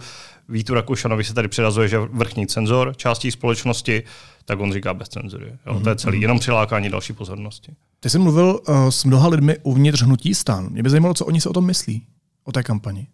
Vítu 0.50 0.74
Rakušanovi 0.74 1.24
se 1.24 1.34
tady 1.34 1.48
přirazuje, 1.48 1.88
že 1.88 2.00
vrchní 2.00 2.48
cenzor 2.48 2.94
částí 2.98 3.32
společnosti, 3.32 4.04
tak 4.46 4.60
on 4.60 4.74
říká 4.74 4.94
bez 4.94 5.10
cenzury. 5.10 5.54
Jo, 5.66 5.80
to 5.80 5.90
je 5.90 5.96
celý, 5.96 6.22
jenom 6.22 6.40
přilákání 6.40 6.90
další 6.90 7.14
pozornosti. 7.14 7.72
Ty 8.00 8.10
jsi 8.10 8.20
mluvil 8.20 8.60
uh, 8.68 8.90
s 8.90 9.06
mnoha 9.06 9.28
lidmi 9.28 9.58
uvnitř 9.64 10.02
hnutí 10.02 10.36
stan. 10.36 10.70
Mě 10.70 10.84
by 10.84 10.90
zajímalo, 10.90 11.14
co 11.14 11.26
oni 11.26 11.42
si 11.42 11.50
o 11.50 11.54
tom 11.54 11.66
myslí, 11.66 12.06
o 12.44 12.52
té 12.52 12.64
kampani. 12.64 13.08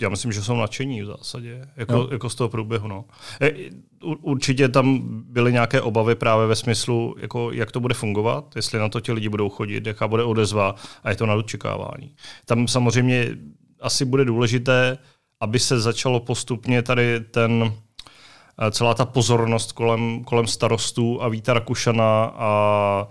Já 0.00 0.08
myslím, 0.08 0.32
že 0.32 0.42
jsou 0.42 0.56
nadšení 0.56 1.02
v 1.02 1.06
zásadě, 1.06 1.68
jako, 1.76 1.92
Jo. 1.92 2.08
jako 2.12 2.30
z 2.30 2.34
toho 2.34 2.48
průběhu. 2.48 2.88
No. 2.88 3.04
E, 3.40 3.52
Určitě 4.22 4.68
tam 4.68 5.00
byly 5.08 5.52
nějaké 5.52 5.80
obavy 5.80 6.14
právě 6.14 6.46
ve 6.46 6.56
smyslu, 6.56 7.14
jako, 7.18 7.52
jak 7.52 7.72
to 7.72 7.80
bude 7.80 7.94
fungovat, 7.94 8.56
jestli 8.56 8.78
na 8.78 8.88
to 8.88 9.00
ti 9.00 9.12
lidi 9.12 9.28
budou 9.28 9.48
chodit, 9.48 9.86
jaká 9.86 10.08
bude 10.08 10.24
odezva 10.24 10.74
a 11.04 11.10
je 11.10 11.16
to 11.16 11.26
na 11.26 11.34
očekávání. 11.34 12.14
Tam 12.44 12.68
samozřejmě 12.68 13.28
asi 13.80 14.04
bude 14.04 14.24
důležité, 14.24 14.98
aby 15.40 15.58
se 15.58 15.80
začalo 15.80 16.20
postupně 16.20 16.82
tady 16.82 17.20
ten 17.20 17.72
eh, 18.62 18.70
celá 18.70 18.94
ta 18.94 19.04
pozornost 19.04 19.72
kolem, 19.72 20.24
kolem 20.24 20.46
starostů 20.46 21.22
a 21.22 21.28
Víta 21.28 21.52
Rakušana 21.54 22.24
a 22.36 23.08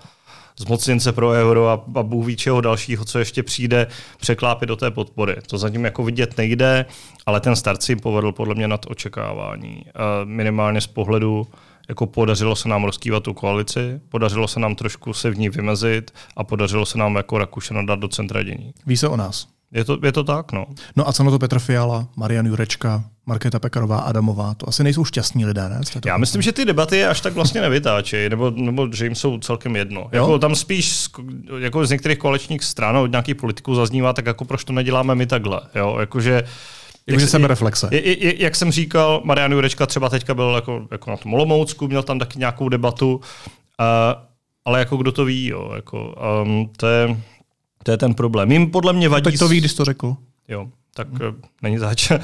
zmocněnce 0.59 1.11
pro 1.11 1.29
euro 1.29 1.69
a, 1.69 1.83
a 1.99 2.03
Bůh 2.03 2.25
ví 2.25 2.35
čeho 2.35 2.61
dalšího, 2.61 3.05
co 3.05 3.19
ještě 3.19 3.43
přijde, 3.43 3.87
překlápit 4.19 4.65
do 4.65 4.75
té 4.75 4.91
podpory. 4.91 5.35
To 5.47 5.57
zatím 5.57 5.85
jako 5.85 6.03
vidět 6.03 6.37
nejde, 6.37 6.85
ale 7.25 7.39
ten 7.39 7.55
start 7.55 7.83
si 7.83 7.95
povedl 7.95 8.31
podle 8.31 8.55
mě 8.55 8.67
nad 8.67 8.85
očekávání. 8.89 9.85
Minimálně 10.23 10.81
z 10.81 10.87
pohledu, 10.87 11.47
jako 11.89 12.07
podařilo 12.07 12.55
se 12.55 12.69
nám 12.69 12.83
rozkývat 12.83 13.23
tu 13.23 13.33
koalici, 13.33 14.01
podařilo 14.09 14.47
se 14.47 14.59
nám 14.59 14.75
trošku 14.75 15.13
se 15.13 15.29
v 15.29 15.37
ní 15.37 15.49
vymezit 15.49 16.11
a 16.35 16.43
podařilo 16.43 16.85
se 16.85 16.97
nám 16.97 17.15
jako 17.15 17.37
Rakušana 17.37 17.81
dát 17.81 17.99
do 17.99 18.07
centra 18.07 18.43
dění. 18.43 18.73
Ví 18.85 18.97
se 18.97 19.07
o 19.07 19.17
nás. 19.17 19.54
Je 19.75 19.83
to, 19.83 19.97
je 20.03 20.11
to 20.11 20.23
tak, 20.23 20.51
no. 20.51 20.65
No 20.95 21.09
a 21.09 21.13
co 21.13 21.23
na 21.23 21.31
to 21.31 21.39
Petr 21.39 21.59
Fiala, 21.59 22.07
Marian 22.15 22.45
Jurečka, 22.45 23.03
Markéta 23.25 23.59
Pekarová, 23.59 23.97
Adamová? 23.97 24.53
To 24.53 24.69
asi 24.69 24.83
nejsou 24.83 25.05
šťastní 25.05 25.45
lidé, 25.45 25.69
ne? 25.69 25.81
Já 26.05 26.17
myslím, 26.17 26.41
že 26.41 26.51
ty 26.51 26.65
debaty 26.65 27.05
až 27.05 27.21
tak 27.21 27.33
vlastně 27.33 27.61
nevytáčejí, 27.61 28.29
nebo, 28.29 28.51
nebo 28.55 28.87
že 28.93 29.05
jim 29.05 29.15
jsou 29.15 29.37
celkem 29.37 29.75
jedno. 29.75 30.01
Jo? 30.01 30.07
Jako 30.11 30.39
tam 30.39 30.55
spíš 30.55 30.95
z, 30.95 31.09
jako 31.57 31.85
z 31.85 31.89
některých 31.89 32.17
koaličních 32.17 32.63
stran 32.63 32.97
od 32.97 33.11
nějakých 33.11 33.35
politiků 33.35 33.75
zaznívá, 33.75 34.13
tak 34.13 34.25
jako 34.25 34.45
proč 34.45 34.63
to 34.63 34.73
neděláme 34.73 35.15
my 35.15 35.25
takhle. 35.25 35.61
Jo? 35.75 35.97
Jakože, 35.99 36.43
Jakože 37.07 37.27
sebereflexe. 37.27 37.87
Je, 37.91 38.07
je, 38.07 38.25
je, 38.25 38.43
jak 38.43 38.55
jsem 38.55 38.71
říkal, 38.71 39.21
Marian 39.23 39.51
Jurečka 39.51 39.85
třeba 39.85 40.09
teďka 40.09 40.33
byl 40.33 40.51
jako, 40.55 40.87
jako 40.91 41.11
na 41.11 41.17
tom 41.17 41.33
Olomoucku, 41.33 41.87
měl 41.87 42.03
tam 42.03 42.19
taky 42.19 42.39
nějakou 42.39 42.69
debatu, 42.69 43.15
uh, 43.15 43.21
ale 44.65 44.79
jako 44.79 44.97
kdo 44.97 45.11
to 45.11 45.25
ví, 45.25 45.47
jo? 45.47 45.71
Jako, 45.75 46.15
um, 46.43 46.69
to, 46.77 46.87
je, 46.87 47.17
to 47.85 47.91
je 47.91 47.97
ten 47.97 48.13
problém. 48.13 48.51
Jim 48.51 48.71
podle 48.71 48.93
mě 48.93 49.09
vadí... 49.09 49.23
Teď 49.23 49.39
to 49.39 49.47
ví, 49.47 49.57
když 49.57 49.73
to 49.73 49.85
řekl. 49.85 50.15
Jo, 50.47 50.67
tak 50.93 51.07
hmm. 51.07 51.41
není 51.61 51.77
zač. 51.77 52.11
uh, 52.11 52.17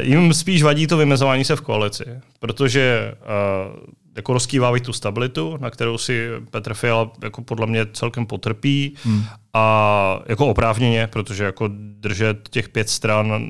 jim 0.00 0.34
spíš 0.34 0.62
vadí 0.62 0.86
to 0.86 0.96
vymezování 0.96 1.44
se 1.44 1.56
v 1.56 1.60
koalici, 1.60 2.04
protože 2.40 3.14
uh, 3.20 3.86
jako 4.16 4.32
rozkývávají 4.32 4.82
tu 4.82 4.92
stabilitu, 4.92 5.56
na 5.60 5.70
kterou 5.70 5.98
si 5.98 6.28
Petr 6.50 6.74
Fiala 6.74 7.10
jako 7.22 7.42
podle 7.42 7.66
mě 7.66 7.86
celkem 7.92 8.26
potrpí 8.26 8.94
Hmm. 9.04 9.24
a 9.54 10.20
jako 10.26 10.46
oprávněně, 10.46 11.06
protože 11.06 11.44
jako 11.44 11.70
držet 11.74 12.48
těch 12.48 12.68
pět 12.68 12.88
stran 12.88 13.46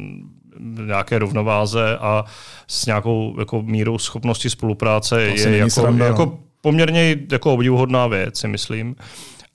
v 0.61 0.87
nějaké 0.87 1.19
rovnováze 1.19 1.99
a 1.99 2.25
s 2.67 2.87
nějakou 2.87 3.37
jako 3.39 3.63
mírou 3.63 3.99
schopnosti 3.99 4.51
spolupráce 4.51 5.33
To 5.43 5.49
je 5.49 5.57
jako, 5.57 5.71
sranda, 5.71 6.05
no. 6.05 6.11
jako 6.11 6.39
poměrně 6.61 7.17
jako 7.33 7.53
obdivuhodná 7.53 8.07
věc, 8.07 8.39
si 8.39 8.49
myslím. 8.49 8.97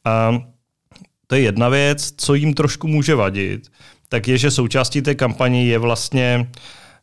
A 0.05 0.41
to 1.31 1.35
je 1.35 1.41
jedna 1.41 1.69
věc, 1.69 2.13
co 2.17 2.33
jim 2.33 2.53
trošku 2.53 2.87
může 2.87 3.15
vadit, 3.15 3.71
tak 4.09 4.27
je, 4.27 4.37
že 4.37 4.51
součástí 4.51 5.01
té 5.01 5.15
kampaně 5.15 5.65
je 5.65 5.77
vlastně 5.79 6.49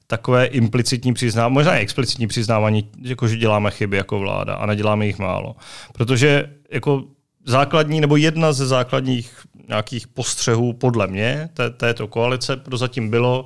takové 0.06 0.46
implicitní 0.46 1.14
přiznávání, 1.14 1.54
možná 1.54 1.76
i 1.76 1.80
explicitní 1.80 2.26
přiznávání, 2.26 2.90
jako 3.02 3.28
že 3.28 3.36
děláme 3.36 3.70
chyby 3.70 3.96
jako 3.96 4.18
vláda 4.18 4.54
a 4.54 4.66
neděláme 4.66 5.06
jich 5.06 5.18
málo. 5.18 5.56
Protože 5.92 6.50
jako 6.70 7.04
základní, 7.46 8.00
nebo 8.00 8.16
jedna 8.16 8.52
ze 8.52 8.66
základních 8.66 9.30
nějakých 9.68 10.08
postřehů 10.08 10.72
podle 10.72 11.06
mě 11.06 11.48
té, 11.54 11.70
této 11.70 12.08
koalice 12.08 12.56
prozatím 12.56 13.10
bylo, 13.10 13.44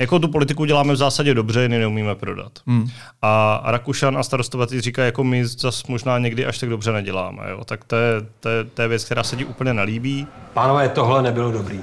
jako 0.00 0.18
tu 0.18 0.28
politiku 0.28 0.64
děláme 0.64 0.92
v 0.92 0.96
zásadě 0.96 1.34
dobře, 1.34 1.60
jen 1.60 1.70
neumíme 1.70 2.14
prodat. 2.14 2.52
Hmm. 2.66 2.86
A 3.22 3.62
Rakušan 3.64 4.18
a 4.18 4.22
starostové 4.22 4.66
ty 4.66 4.80
říkají, 4.80 5.06
jako 5.06 5.24
my 5.24 5.46
zase 5.46 5.82
možná 5.88 6.18
někdy 6.18 6.46
až 6.46 6.58
tak 6.58 6.68
dobře 6.68 6.92
neděláme. 6.92 7.42
Jo? 7.50 7.64
Tak 7.64 7.84
to 7.84 7.96
je, 7.96 8.12
to, 8.40 8.48
je, 8.48 8.64
to 8.64 8.82
je 8.82 8.88
věc, 8.88 9.04
která 9.04 9.22
se 9.22 9.36
ti 9.36 9.44
úplně 9.44 9.74
nelíbí. 9.74 10.26
Pánové, 10.54 10.88
tohle 10.88 11.22
nebylo 11.22 11.52
dobrý. 11.52 11.80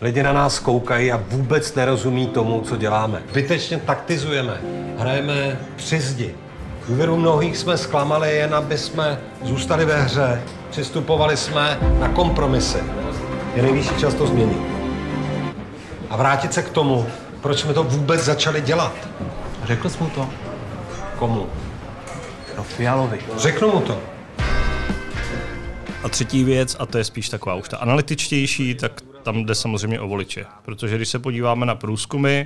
Lidi 0.00 0.22
na 0.22 0.32
nás 0.32 0.58
koukají 0.58 1.12
a 1.12 1.22
vůbec 1.28 1.74
nerozumí 1.74 2.26
tomu, 2.26 2.60
co 2.60 2.76
děláme. 2.76 3.22
Zbytečně 3.30 3.78
taktizujeme, 3.78 4.60
hrajeme 4.98 5.60
při 5.76 6.00
zdi. 6.00 6.34
Důvěru 6.88 7.16
mnohých 7.16 7.56
jsme 7.58 7.78
zklamali 7.78 8.36
jen, 8.36 8.54
aby 8.54 8.78
jsme 8.78 9.20
zůstali 9.42 9.84
ve 9.84 10.02
hře. 10.02 10.42
Přistupovali 10.70 11.36
jsme 11.36 11.78
na 12.00 12.08
kompromisy. 12.08 12.78
Je 13.54 13.62
nejvyšší 13.62 13.94
čas 14.00 14.14
to 14.14 14.26
změnit. 14.26 14.62
A 16.10 16.16
vrátit 16.16 16.54
se 16.54 16.62
k 16.62 16.70
tomu, 16.70 17.06
proč 17.40 17.58
jsme 17.60 17.74
to 17.74 17.82
vůbec 17.84 18.24
začali 18.24 18.60
dělat. 18.60 19.08
Řekl 19.64 19.88
jsi 19.88 20.02
mu 20.02 20.10
to? 20.10 20.28
Komu? 21.18 21.46
No 22.56 22.62
Fialovi. 22.62 23.18
Řeknu 23.36 23.68
mu 23.72 23.80
to. 23.80 23.98
A 26.04 26.08
třetí 26.08 26.44
věc, 26.44 26.76
a 26.78 26.86
to 26.86 26.98
je 26.98 27.04
spíš 27.04 27.28
taková 27.28 27.54
už 27.54 27.68
ta 27.68 27.76
analytičtější, 27.76 28.74
tak 28.74 29.00
tam 29.22 29.44
jde 29.44 29.54
samozřejmě 29.54 30.00
o 30.00 30.08
voliče. 30.08 30.44
Protože 30.64 30.96
když 30.96 31.08
se 31.08 31.18
podíváme 31.18 31.66
na 31.66 31.74
průzkumy 31.74 32.44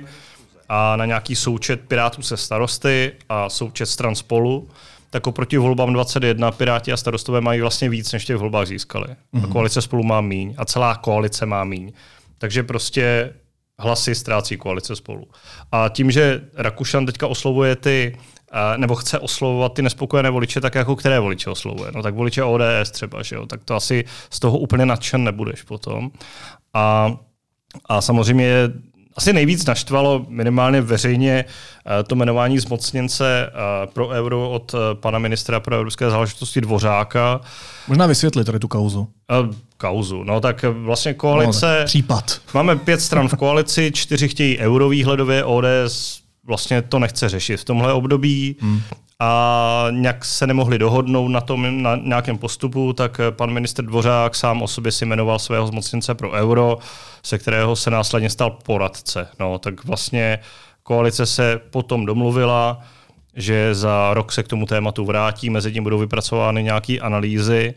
a 0.69 0.95
na 0.95 1.05
nějaký 1.05 1.35
součet 1.35 1.81
Pirátů 1.87 2.21
se 2.21 2.37
starosty 2.37 3.11
a 3.29 3.49
součet 3.49 3.85
stran 3.85 4.15
spolu, 4.15 4.69
tak 5.09 5.27
oproti 5.27 5.57
volbám 5.57 5.93
21 5.93 6.51
Piráti 6.51 6.91
a 6.91 6.97
starostové 6.97 7.41
mají 7.41 7.61
vlastně 7.61 7.89
víc, 7.89 8.11
než 8.11 8.23
v 8.23 8.25
těch 8.25 8.37
volbách 8.37 8.67
získali. 8.67 9.05
A 9.09 9.15
Mhm. 9.31 9.51
koalice 9.51 9.81
spolu 9.81 10.03
má 10.03 10.21
míň 10.21 10.55
a 10.57 10.65
celá 10.65 10.95
koalice 10.95 11.45
má 11.45 11.63
míň. 11.63 11.91
Takže 12.37 12.63
prostě 12.63 13.33
hlasy 13.79 14.15
ztrácí 14.15 14.57
koalice 14.57 14.95
spolu. 14.95 15.27
A 15.71 15.89
tím, 15.89 16.11
že 16.11 16.41
Rakušan 16.53 17.05
teďka 17.05 17.27
oslovuje 17.27 17.75
ty, 17.75 18.17
eh, 18.53 18.77
nebo 18.77 18.95
chce 18.95 19.19
oslovovat 19.19 19.73
ty 19.73 19.81
nespokojené 19.81 20.29
voliče, 20.29 20.61
tak 20.61 20.75
jako 20.75 20.95
které 20.95 21.19
voliče 21.19 21.49
oslovuje? 21.49 21.91
No 21.95 22.03
tak 22.03 22.15
voliče 22.15 22.43
ODS 22.43 22.91
třeba, 22.91 23.23
že 23.23 23.35
jo? 23.35 23.45
tak 23.45 23.63
to 23.63 23.75
asi 23.75 24.03
z 24.29 24.39
toho 24.39 24.57
úplně 24.57 24.85
nadšen 24.85 25.23
nebudeš 25.23 25.61
potom. 25.61 26.11
A, 26.73 27.15
a 27.85 28.01
samozřejmě 28.01 28.69
asi 29.15 29.33
nejvíc 29.33 29.65
naštvalo 29.65 30.25
minimálně 30.29 30.81
veřejně 30.81 31.45
eh, 31.45 32.03
to 32.03 32.15
jmenování 32.15 32.59
zmocněnce 32.59 33.47
eh, 33.47 33.87
pro 33.93 34.07
euro 34.07 34.49
od 34.49 34.73
eh, 34.73 34.95
pana 34.95 35.19
ministra 35.19 35.59
pro 35.59 35.75
evropské 35.75 36.09
záležitosti 36.09 36.61
Dvořáka. 36.61 37.41
Možná 37.87 38.05
vysvětlit 38.05 38.43
tady 38.45 38.59
tu 38.59 38.67
kauzu. 38.67 39.07
Kauzu. 39.77 40.23
No 40.23 40.41
tak 40.41 40.63
vlastně 40.63 41.13
koalice... 41.13 41.77
No, 41.79 41.85
případ. 41.85 42.41
Máme 42.53 42.75
pět 42.75 43.01
stran 43.01 43.27
v 43.27 43.35
koalici, 43.35 43.91
čtyři 43.91 44.27
chtějí 44.27 44.57
euro 44.57 44.89
výhledově, 44.89 45.43
ODS 45.43 46.24
vlastně 46.45 46.81
to 46.81 46.99
nechce 46.99 47.29
řešit 47.29 47.57
v 47.57 47.65
tomhle 47.65 47.93
období. 47.93 48.55
Hmm. 48.59 48.81
A 49.19 49.87
nějak 49.91 50.25
se 50.25 50.47
nemohli 50.47 50.79
dohodnout 50.79 51.27
na 51.27 51.41
tom 51.41 51.83
na 51.83 51.95
nějakém 51.95 52.37
postupu, 52.37 52.93
tak 52.93 53.19
eh, 53.19 53.31
pan 53.31 53.51
ministr 53.51 53.85
Dvořák 53.85 54.35
sám 54.35 54.61
o 54.61 54.67
sobě 54.67 54.91
si 54.91 55.05
jmenoval 55.05 55.39
svého 55.39 55.67
zmocněnce 55.67 56.15
pro 56.15 56.31
euro, 56.31 56.77
se 57.23 57.37
kterého 57.37 57.75
se 57.75 57.91
následně 57.91 58.29
stal 58.29 58.49
poradce. 58.49 59.27
No, 59.39 59.59
tak 59.59 59.85
vlastně 59.85 60.39
koalice 60.83 61.25
se 61.25 61.61
potom 61.69 62.05
domluvila, 62.05 62.81
že 63.35 63.75
za 63.75 64.13
rok 64.13 64.31
se 64.31 64.43
k 64.43 64.47
tomu 64.47 64.65
tématu 64.65 65.05
vrátí, 65.05 65.49
mezi 65.49 65.71
tím 65.71 65.83
budou 65.83 65.97
vypracovány 65.97 66.63
nějaké 66.63 66.99
analýzy. 66.99 67.73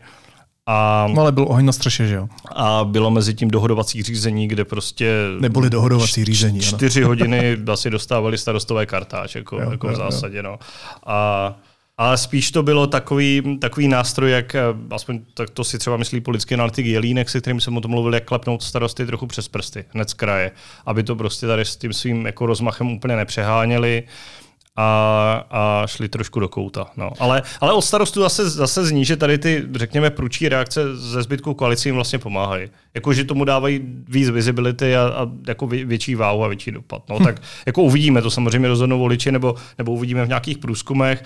A, 0.71 1.07
No 1.13 1.21
ale 1.21 1.31
byl 1.31 1.45
oheň 1.49 1.65
na 1.65 1.71
střeše, 1.71 2.07
že 2.07 2.15
jo? 2.15 2.27
a 2.55 2.83
bylo 2.83 3.11
mezi 3.11 3.33
tím 3.33 3.51
dohodovací 3.51 4.03
řízení, 4.03 4.47
kde 4.47 4.65
prostě... 4.65 5.13
Neboli 5.39 5.69
dohodovací 5.69 6.25
řízení, 6.25 6.59
ano. 6.59 6.77
Čtyři 6.77 7.03
hodiny 7.03 7.57
asi 7.71 7.89
dostávali 7.89 8.37
starostové 8.37 8.85
kartáč, 8.85 9.35
jako, 9.35 9.55
Jo, 9.55 9.61
jo, 9.61 9.71
jako 9.71 9.87
jo, 9.87 9.93
v 9.93 9.99
jo. 9.99 10.03
zásadě. 10.03 10.43
No. 10.43 10.59
A, 11.05 11.55
Ale 11.97 12.17
spíš 12.17 12.51
to 12.51 12.63
bylo 12.63 12.87
takový, 12.87 13.57
takový 13.61 13.87
nástroj, 13.87 14.31
jak 14.31 14.55
eh, 14.55 14.61
aspoň 14.91 15.19
tak 15.33 15.49
to 15.49 15.63
si 15.63 15.77
třeba 15.77 15.97
myslí 15.97 16.21
politický 16.21 16.53
analytik 16.53 16.85
Jelínek, 16.85 17.29
se 17.29 17.41
kterým 17.41 17.61
jsem 17.61 17.77
o 17.77 17.81
tom 17.81 17.91
mluvil, 17.91 18.13
jak 18.13 18.25
klepnout 18.25 18.63
starosty 18.63 19.05
trochu 19.05 19.27
přes 19.27 19.47
prsty, 19.47 19.85
hned 19.89 20.09
z 20.09 20.13
kraje, 20.13 20.51
aby 20.85 21.03
to 21.03 21.15
prostě 21.15 21.47
tady 21.47 21.65
s 21.65 21.77
tím 21.77 21.93
svým 21.93 22.25
jako 22.25 22.45
rozmachem 22.45 22.91
úplně 22.91 23.15
nepřeháněli 23.15 24.03
a, 24.81 25.45
a 25.49 25.87
šli 25.87 26.09
trošku 26.09 26.39
do 26.39 26.47
kouta. 26.47 26.85
No. 26.97 27.11
Ale, 27.19 27.41
ale 27.61 27.73
od 27.73 27.81
starostů 27.81 28.21
zase, 28.21 28.49
zase 28.49 28.85
zní, 28.85 29.05
že 29.05 29.17
tady 29.17 29.37
ty, 29.37 29.67
řekněme, 29.75 30.09
průčí 30.09 30.49
reakce 30.49 30.95
ze 30.95 31.23
zbytku 31.23 31.53
koalicí 31.53 31.89
jim 31.89 31.95
vlastně 31.95 32.19
pomáhají. 32.19 32.69
Jako, 32.93 33.13
že 33.13 33.23
tomu 33.23 33.43
dávají 33.43 33.81
víc 34.07 34.29
visibility 34.29 34.95
a, 34.95 35.01
a 35.01 35.27
jako 35.47 35.67
vě, 35.67 35.85
větší 35.85 36.15
váhu 36.15 36.43
a 36.43 36.47
větší 36.47 36.71
dopad. 36.71 37.09
No, 37.09 37.19
hm. 37.19 37.23
Tak 37.23 37.41
jako 37.65 37.81
uvidíme, 37.81 38.21
to 38.21 38.31
samozřejmě 38.31 38.67
rozhodnou 38.67 38.99
voliči, 38.99 39.31
nebo, 39.31 39.55
nebo 39.77 39.91
uvidíme 39.91 40.25
v 40.25 40.27
nějakých 40.27 40.57
průzkumech. 40.57 41.23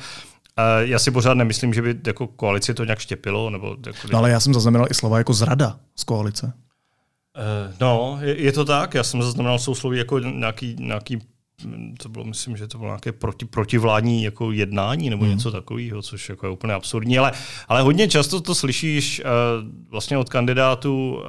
Já 0.79 0.99
si 0.99 1.11
pořád 1.11 1.33
nemyslím, 1.33 1.73
že 1.73 1.81
by 1.81 1.95
jako 2.07 2.27
koalici 2.27 2.73
to 2.73 2.83
nějak 2.83 2.99
štěpilo. 2.99 3.49
Nebo 3.49 3.75
jako... 3.85 4.07
No 4.11 4.19
ale 4.19 4.29
já 4.29 4.39
jsem 4.39 4.53
zaznamenal 4.53 4.87
i 4.89 4.93
slova 4.93 5.17
jako 5.17 5.33
zrada 5.33 5.77
z 5.95 6.03
koalice. 6.03 6.53
Uh, 7.37 7.73
no, 7.79 8.17
je, 8.21 8.41
je, 8.41 8.51
to 8.51 8.65
tak. 8.65 8.93
Já 8.93 9.03
jsem 9.03 9.21
zaznamenal 9.21 9.59
sousloví 9.59 9.97
jako 9.97 10.19
nějaký, 10.19 10.75
nějaký 10.79 11.19
to 11.97 12.09
bylo, 12.09 12.25
myslím, 12.25 12.57
že 12.57 12.67
to 12.67 12.77
bylo 12.77 12.89
nějaké 12.89 13.11
proti, 13.11 13.45
protivládní 13.45 14.23
jako 14.23 14.51
jednání 14.51 15.09
nebo 15.09 15.23
hmm. 15.23 15.33
něco 15.33 15.51
takového, 15.51 16.01
což 16.01 16.29
jako 16.29 16.45
je 16.45 16.51
úplně 16.51 16.73
absurdní, 16.73 17.17
ale, 17.19 17.31
ale 17.67 17.81
hodně 17.81 18.07
často 18.07 18.41
to 18.41 18.55
slyšíš 18.55 19.21
uh, 19.25 19.27
vlastně 19.89 20.17
od 20.17 20.29
kandidátů 20.29 21.15
uh, 21.15 21.21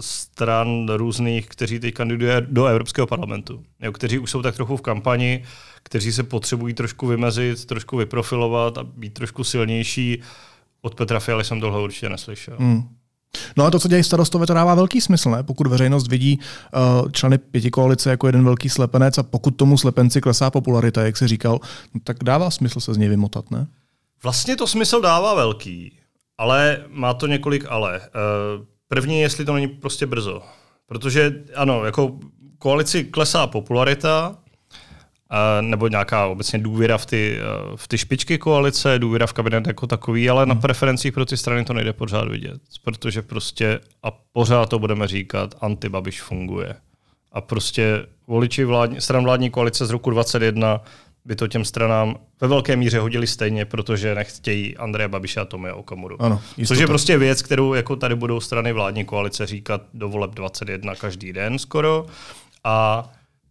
stran 0.00 0.88
různých, 0.88 1.46
kteří 1.46 1.80
teď 1.80 1.94
kandidují 1.94 2.32
do 2.40 2.66
Evropského 2.66 3.06
parlamentu, 3.06 3.64
jo, 3.80 3.92
kteří 3.92 4.18
už 4.18 4.30
jsou 4.30 4.42
tak 4.42 4.54
trochu 4.54 4.76
v 4.76 4.82
kampani, 4.82 5.44
kteří 5.82 6.12
se 6.12 6.22
potřebují 6.22 6.74
trošku 6.74 7.06
vymezit, 7.06 7.64
trošku 7.64 7.96
vyprofilovat 7.96 8.78
a 8.78 8.84
být 8.84 9.14
trošku 9.14 9.44
silnější. 9.44 10.20
Od 10.80 10.94
Petra 10.94 11.20
Fialy 11.20 11.44
jsem 11.44 11.60
tohle 11.60 11.82
určitě 11.82 12.08
neslyšel. 12.08 12.56
Hmm. 12.58 12.97
No 13.56 13.64
a 13.64 13.70
to, 13.70 13.78
co 13.78 13.88
dělají 13.88 14.04
starostové, 14.04 14.46
to 14.46 14.54
dává 14.54 14.74
velký 14.74 15.00
smysl, 15.00 15.30
ne? 15.30 15.42
Pokud 15.42 15.66
veřejnost 15.66 16.08
vidí 16.08 16.38
uh, 17.02 17.10
členy 17.10 17.38
pěti 17.38 17.70
koalice 17.70 18.10
jako 18.10 18.26
jeden 18.26 18.44
velký 18.44 18.68
slepenec 18.68 19.18
a 19.18 19.22
pokud 19.22 19.50
tomu 19.50 19.78
slepenci 19.78 20.20
klesá 20.20 20.50
popularita, 20.50 21.02
jak 21.02 21.16
se 21.16 21.28
říkal, 21.28 21.60
no, 21.94 22.00
tak 22.04 22.16
dává 22.24 22.50
smysl 22.50 22.80
se 22.80 22.94
z 22.94 22.96
něj 22.96 23.08
vymotat, 23.08 23.50
ne? 23.50 23.66
Vlastně 24.22 24.56
to 24.56 24.66
smysl 24.66 25.00
dává 25.00 25.34
velký, 25.34 25.92
ale 26.38 26.84
má 26.88 27.14
to 27.14 27.26
několik 27.26 27.66
ale. 27.68 27.98
Uh, 27.98 28.64
první, 28.88 29.20
jestli 29.20 29.44
to 29.44 29.54
není 29.54 29.68
prostě 29.68 30.06
brzo. 30.06 30.42
Protože 30.86 31.44
ano, 31.54 31.84
jako 31.84 32.18
koalici 32.58 33.04
klesá 33.04 33.46
popularita, 33.46 34.36
nebo 35.60 35.88
nějaká 35.88 36.26
obecně 36.26 36.58
důvěra 36.58 36.98
v 36.98 37.06
ty, 37.06 37.38
v 37.76 37.88
ty 37.88 37.98
špičky 37.98 38.38
koalice, 38.38 38.98
důvěra 38.98 39.26
v 39.26 39.32
kabinet 39.32 39.66
jako 39.66 39.86
takový, 39.86 40.30
ale 40.30 40.46
na 40.46 40.54
preferencích 40.54 41.12
pro 41.12 41.24
ty 41.24 41.36
strany 41.36 41.64
to 41.64 41.72
nejde 41.72 41.92
pořád 41.92 42.28
vidět, 42.28 42.60
protože 42.84 43.22
prostě 43.22 43.80
a 44.02 44.10
pořád 44.32 44.68
to 44.68 44.78
budeme 44.78 45.08
říkat, 45.08 45.54
antibabiš 45.60 46.22
funguje. 46.22 46.74
A 47.32 47.40
prostě 47.40 48.06
voliči 48.26 48.64
vládní, 48.64 49.00
stran 49.00 49.24
vládní 49.24 49.50
koalice 49.50 49.86
z 49.86 49.90
roku 49.90 50.10
2021 50.10 50.80
by 51.24 51.36
to 51.36 51.48
těm 51.48 51.64
stranám 51.64 52.16
ve 52.40 52.48
velké 52.48 52.76
míře 52.76 52.98
hodili 52.98 53.26
stejně, 53.26 53.64
protože 53.64 54.14
nechtějí 54.14 54.76
Andreje 54.76 55.08
Babiše 55.08 55.40
a 55.40 55.44
Tomia 55.44 55.74
Okamuru. 55.74 56.22
Ano, 56.22 56.40
Což 56.66 56.78
je 56.78 56.86
prostě 56.86 57.18
věc, 57.18 57.42
kterou 57.42 57.74
jako 57.74 57.96
tady 57.96 58.14
budou 58.14 58.40
strany 58.40 58.72
vládní 58.72 59.04
koalice 59.04 59.46
říkat 59.46 59.82
do 59.94 60.08
voleb 60.08 60.30
21 60.30 60.94
každý 60.94 61.32
den 61.32 61.58
skoro. 61.58 62.06
A 62.64 63.04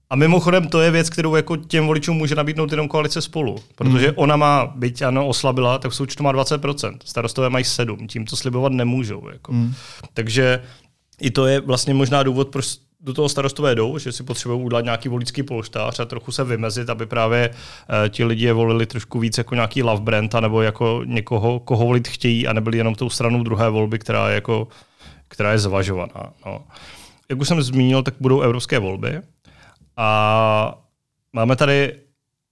a 0.10 0.16
mimochodem 0.16 0.68
to 0.68 0.82
je 0.82 0.92
věc, 0.92 1.10
kterou 1.10 1.36
jako 1.36 1.58
těm 1.58 1.88
voličům 1.88 2.18
může 2.18 2.36
nabídnout 2.36 2.72
jenom 2.72 2.88
koalice 2.88 3.22
spolu. 3.22 3.56
Protože 3.76 4.06
hmm. 4.06 4.14
ona 4.16 4.36
má, 4.36 4.72
byť 4.76 5.02
ano, 5.02 5.28
oslabila, 5.28 5.78
tak 5.78 5.92
v 5.92 5.96
součtu 5.96 6.24
má 6.24 6.34
20%. 6.34 6.98
Starostové 7.06 7.50
mají 7.50 7.66
7, 7.66 8.08
tím 8.08 8.26
to 8.26 8.36
slibovat 8.36 8.72
nemůžou. 8.72 9.30
Jako. 9.32 9.52
Hmm. 9.52 9.74
Takže 10.14 10.64
i 11.22 11.32
to 11.32 11.46
je 11.46 11.60
vlastně 11.60 11.94
možná 11.94 12.24
důvod, 12.24 12.50
proč 12.50 12.68
do 13.02 13.14
toho 13.14 13.30
starostové 13.30 13.76
jdou, 13.76 13.98
že 13.98 14.12
si 14.12 14.24
potřebují 14.24 14.62
udělat 14.62 14.84
nějaký 14.84 15.10
voličský 15.10 15.44
polštář 15.44 16.00
a 16.00 16.06
trochu 16.06 16.32
se 16.32 16.44
vymezit, 16.44 16.90
aby 16.90 17.06
právě 17.06 17.50
uh, 17.50 18.10
ti 18.10 18.24
lidi 18.24 18.46
je 18.46 18.54
volili 18.54 18.86
trošku 18.86 19.20
víc 19.20 19.38
jako 19.38 19.56
nějaký 19.56 19.84
love 19.84 20.02
brand, 20.02 20.34
nebo 20.34 20.62
jako 20.62 21.02
někoho, 21.06 21.60
koho 21.60 21.86
volit 21.86 22.08
chtějí 22.08 22.48
a 22.48 22.54
nebyli 22.54 22.78
jenom 22.78 22.96
tou 22.96 23.10
stranou 23.10 23.44
druhé 23.44 23.70
volby, 23.70 24.00
která 24.00 24.30
je, 24.30 24.36
jako, 24.36 24.68
která 25.28 25.52
je 25.52 25.60
zvažovaná. 25.60 26.34
No. 26.46 26.64
Jak 27.30 27.40
už 27.40 27.48
jsem 27.48 27.62
zmínil, 27.62 28.04
tak 28.04 28.14
budou 28.20 28.42
evropské 28.42 28.80
volby. 28.80 29.22
A 29.98 30.88
máme 31.34 31.56
tady 31.56 32.07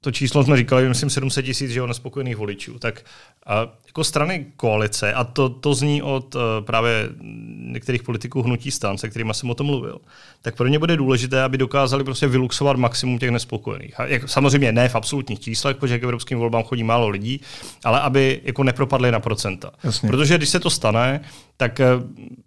to 0.06 0.12
číslo 0.12 0.44
jsme 0.44 0.58
říkali, 0.58 0.90
myslím 0.90 1.10
700 1.10 1.46
tisíc 1.46 1.72
že 1.72 1.88
nespokojených 1.88 2.38
voličů, 2.38 2.80
tak 2.80 3.02
a 3.46 3.68
jako 3.88 4.04
strany 4.04 4.46
koalice, 4.58 5.14
a 5.14 5.24
to, 5.24 5.50
to 5.50 5.74
zní 5.74 6.02
od 6.02 6.36
uh, 6.36 6.42
právě 6.62 7.10
některých 7.58 8.04
politiků 8.04 8.42
hnutí 8.42 8.72
stan, 8.72 8.98
se 8.98 9.10
kterými 9.10 9.34
jsem 9.34 9.50
o 9.50 9.56
tom 9.56 9.68
mluvil, 9.68 9.98
tak 10.42 10.56
pro 10.56 10.68
ně 10.68 10.80
bude 10.80 10.98
důležité, 10.98 11.44
aby 11.44 11.58
dokázali 11.58 12.04
prostě 12.04 12.28
vyluxovat 12.28 12.78
maximum 12.78 13.20
těch 13.20 13.32
nespokojených. 13.32 14.00
A 14.00 14.06
jak, 14.06 14.30
samozřejmě 14.30 14.72
ne 14.72 14.90
v 14.90 14.96
absolutních 14.96 15.40
číslech, 15.40 15.78
protože 15.78 16.00
k 16.00 16.04
evropským 16.04 16.38
volbám 16.38 16.64
chodí 16.64 16.84
málo 16.84 17.08
lidí, 17.08 17.42
ale 17.84 18.02
aby 18.02 18.42
jako 18.44 18.64
nepropadly 18.64 19.12
na 19.12 19.20
procenta. 19.20 19.72
Jasně. 19.84 20.10
Protože 20.10 20.38
když 20.38 20.50
se 20.50 20.60
to 20.60 20.70
stane, 20.70 21.22
tak 21.58 21.80
eh, 21.80 21.86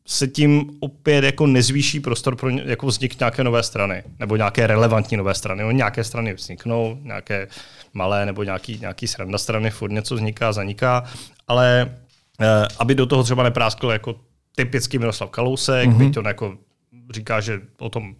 se 0.06 0.28
tím 0.28 0.70
opět 0.80 1.24
jako 1.24 1.46
nezvýší 1.46 2.00
prostor 2.00 2.36
pro 2.36 2.48
jako 2.48 2.86
vznik 2.86 3.20
nějaké 3.20 3.44
nové 3.44 3.62
strany, 3.62 4.02
nebo 4.18 4.36
nějaké 4.36 4.66
relevantní 4.66 5.16
nové 5.16 5.34
strany. 5.34 5.62
No, 5.62 5.70
nějaké 5.70 6.04
strany 6.04 6.34
vzniknou, 6.34 6.98
nějaké 7.02 7.47
malé 7.94 8.26
nebo 8.26 8.42
nějaký, 8.42 8.78
nějaký 8.80 9.06
sranda 9.06 9.38
strany, 9.38 9.70
furt 9.70 9.90
něco 9.90 10.14
vzniká, 10.14 10.52
zaniká, 10.52 11.04
ale 11.48 11.94
eh, 12.40 12.68
aby 12.78 12.94
do 12.94 13.06
toho 13.06 13.22
třeba 13.22 13.42
nepráskl 13.42 13.90
jako 13.90 14.20
typický 14.56 14.98
Miroslav 14.98 15.30
Kalousek, 15.30 15.88
mm-hmm. 15.90 15.98
byť 15.98 16.18
on 16.18 16.26
jako 16.26 16.58
říká, 17.10 17.40
že 17.40 17.60
o 17.78 17.88
tom 17.88 18.14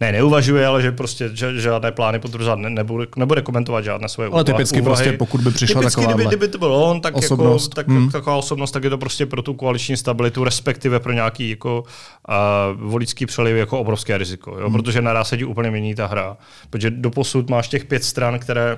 ne, 0.00 0.12
neuvažuje, 0.12 0.66
ale 0.66 0.82
že 0.82 0.92
prostě 0.92 1.30
že, 1.32 1.60
žádné 1.60 1.92
plány 1.92 2.18
potvrzovat 2.18 2.58
ne, 2.58 2.70
nebude, 2.70 3.06
nebude 3.16 3.42
komentovat 3.42 3.84
žádné 3.84 4.08
svoje 4.08 4.28
Ale 4.32 4.44
typicky 4.44 4.80
úvahy. 4.80 4.96
prostě, 4.96 5.12
pokud 5.12 5.40
by 5.40 5.50
přišla 5.50 5.80
typicky, 5.80 6.00
taková 6.00 6.14
kdyby, 6.14 6.28
kdyby 6.28 6.48
to 6.48 6.58
byl 6.58 6.74
on, 6.74 7.00
tak 7.00 7.14
jako- 7.14 7.24
osobnost. 7.24 7.70
Jako, 7.70 7.74
tak, 7.74 7.88
hmm. 7.88 8.10
taková 8.10 8.36
osobnost, 8.36 8.70
tak 8.70 8.84
je 8.84 8.90
to 8.90 8.98
prostě 8.98 9.26
pro 9.26 9.42
tu 9.42 9.54
koaliční 9.54 9.96
stabilitu, 9.96 10.44
respektive 10.44 11.00
pro 11.00 11.12
nějaký 11.12 11.50
jako 11.50 11.84
uh, 12.28 12.90
voličský 12.90 13.26
přeliv 13.26 13.56
jako 13.56 13.80
obrovské 13.80 14.18
riziko, 14.18 14.50
jo? 14.58 14.64
Hmm. 14.64 14.72
protože 14.72 15.02
naraz 15.02 15.28
se 15.28 15.36
ti 15.36 15.44
úplně 15.44 15.70
mění 15.70 15.94
ta 15.94 16.06
hra. 16.06 16.36
Protože 16.70 16.90
doposud 16.90 17.50
máš 17.50 17.68
těch 17.68 17.84
pět 17.84 18.04
stran, 18.04 18.38
které 18.38 18.76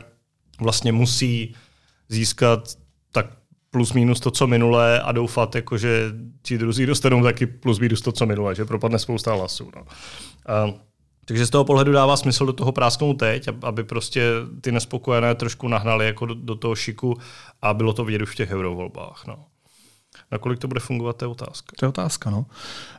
vlastně 0.60 0.92
musí 0.92 1.54
získat 2.08 2.68
tak 3.12 3.26
plus 3.70 3.92
minus 3.92 4.20
to, 4.20 4.30
co 4.30 4.46
minulé 4.46 5.00
a 5.00 5.12
doufat, 5.12 5.54
jako, 5.54 5.78
že 5.78 6.12
ti 6.42 6.58
druzí 6.58 6.86
dostanou 6.86 7.22
taky 7.22 7.46
plus 7.46 7.78
minus 7.78 8.00
to, 8.00 8.12
co 8.12 8.26
minulé, 8.26 8.54
že 8.54 8.64
propadne 8.64 8.98
spousta 8.98 9.34
hlasů. 9.34 9.70
No. 9.76 9.82
Uh, 10.66 10.74
takže 11.28 11.46
z 11.46 11.50
toho 11.50 11.64
pohledu 11.64 11.92
dává 11.92 12.16
smysl 12.16 12.46
do 12.46 12.52
toho 12.52 12.72
prásknout 12.72 13.18
teď, 13.18 13.48
aby 13.62 13.84
prostě 13.84 14.22
ty 14.60 14.72
nespokojené 14.72 15.34
trošku 15.34 15.68
nahnali 15.68 16.06
jako 16.06 16.26
do, 16.26 16.34
do 16.34 16.54
toho 16.54 16.74
šiku 16.74 17.16
a 17.62 17.74
bylo 17.74 17.92
to 17.92 18.04
vidět 18.04 18.22
už 18.22 18.30
v 18.30 18.34
těch 18.34 18.50
eurovolbách. 18.50 19.24
No. 19.26 19.36
Nakolik 20.32 20.58
to 20.58 20.68
bude 20.68 20.80
fungovat, 20.80 21.16
to 21.16 21.24
je 21.24 21.28
otázka. 21.28 21.72
To 21.78 21.84
je 21.84 21.88
otázka, 21.88 22.30
no. 22.30 22.46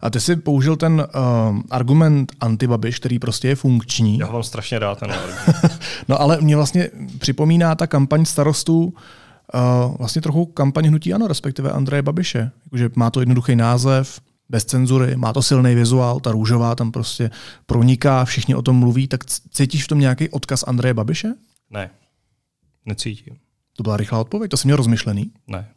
A 0.01 0.09
ty 0.09 0.19
jsi 0.19 0.35
použil 0.35 0.75
ten 0.75 1.07
uh, 1.15 1.59
argument 1.69 2.31
antibabiš, 2.39 2.99
který 2.99 3.19
prostě 3.19 3.47
je 3.47 3.55
funkční. 3.55 4.17
Já 4.17 4.25
ho 4.25 4.33
mám 4.33 4.43
strašně 4.43 4.79
rád 4.79 4.99
ten 4.99 5.15
No 6.07 6.21
ale 6.21 6.37
mě 6.41 6.55
vlastně 6.55 6.89
připomíná 7.19 7.75
ta 7.75 7.87
kampaň 7.87 8.25
starostů 8.25 8.83
uh, 8.83 9.95
vlastně 9.97 10.21
trochu 10.21 10.45
kampaň 10.45 10.85
hnutí 10.87 11.13
ano, 11.13 11.27
respektive 11.27 11.71
Andreje 11.71 12.01
Babiše. 12.01 12.51
Jakože 12.65 12.89
má 12.95 13.09
to 13.09 13.19
jednoduchý 13.19 13.55
název, 13.55 14.19
bez 14.49 14.65
cenzury, 14.65 15.15
má 15.15 15.33
to 15.33 15.41
silný 15.41 15.75
vizuál, 15.75 16.19
ta 16.19 16.31
růžová 16.31 16.75
tam 16.75 16.91
prostě 16.91 17.31
proniká, 17.65 18.25
všichni 18.25 18.55
o 18.55 18.61
tom 18.61 18.75
mluví, 18.75 19.07
tak 19.07 19.25
cítíš 19.25 19.83
v 19.83 19.87
tom 19.87 19.99
nějaký 19.99 20.29
odkaz 20.29 20.63
Andreje 20.67 20.93
Babiše? 20.93 21.33
Ne, 21.69 21.89
necítím. 22.85 23.35
To 23.77 23.83
byla 23.83 23.97
rychlá 23.97 24.19
odpověď, 24.19 24.51
to 24.51 24.57
jsi 24.57 24.67
měl 24.67 24.77
rozmyšlený? 24.77 25.31
Ne. 25.47 25.67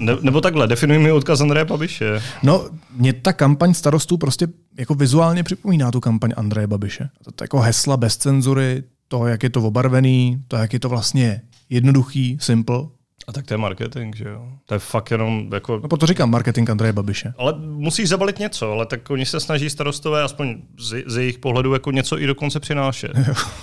Ne, 0.00 0.16
nebo 0.22 0.40
takhle, 0.40 0.68
definuj 0.68 0.98
mi 0.98 1.12
odkaz 1.12 1.40
Andreje 1.40 1.64
Babiše. 1.64 2.22
No, 2.42 2.70
mě 2.96 3.12
ta 3.12 3.32
kampaň 3.32 3.74
starostů 3.74 4.18
prostě 4.18 4.48
jako 4.78 4.94
vizuálně 4.94 5.42
připomíná 5.42 5.90
tu 5.90 6.00
kampaň 6.00 6.32
Andreje 6.36 6.66
Babiše. 6.66 7.08
To, 7.24 7.32
to 7.32 7.44
jako 7.44 7.58
hesla 7.58 7.96
bez 7.96 8.16
cenzury, 8.16 8.82
to, 9.08 9.26
jak 9.26 9.42
je 9.42 9.50
to 9.50 9.62
obarvený, 9.62 10.44
to, 10.48 10.56
jak 10.56 10.72
je 10.72 10.80
to 10.80 10.88
vlastně 10.88 11.42
jednoduchý, 11.70 12.38
simple. 12.40 12.78
A 13.26 13.32
tak 13.32 13.46
to 13.46 13.54
je 13.54 13.58
marketing, 13.58 14.16
že 14.16 14.28
jo? 14.28 14.48
To 14.66 14.74
je 14.74 14.78
fakt 14.78 15.10
jenom 15.10 15.50
jako... 15.52 15.80
No 15.90 15.96
to 15.96 16.06
říkám, 16.06 16.30
marketing 16.30 16.70
Andreje 16.70 16.92
Babiše. 16.92 17.34
Ale 17.38 17.54
musíš 17.58 18.08
zabalit 18.08 18.38
něco, 18.38 18.72
ale 18.72 18.86
tak 18.86 19.10
oni 19.10 19.26
se 19.26 19.40
snaží 19.40 19.70
starostové, 19.70 20.22
aspoň 20.22 20.56
z, 20.78 21.04
z 21.06 21.16
jejich 21.16 21.38
pohledu, 21.38 21.72
jako 21.72 21.90
něco 21.90 22.18
i 22.20 22.26
dokonce 22.26 22.60
přinášet. 22.60 23.12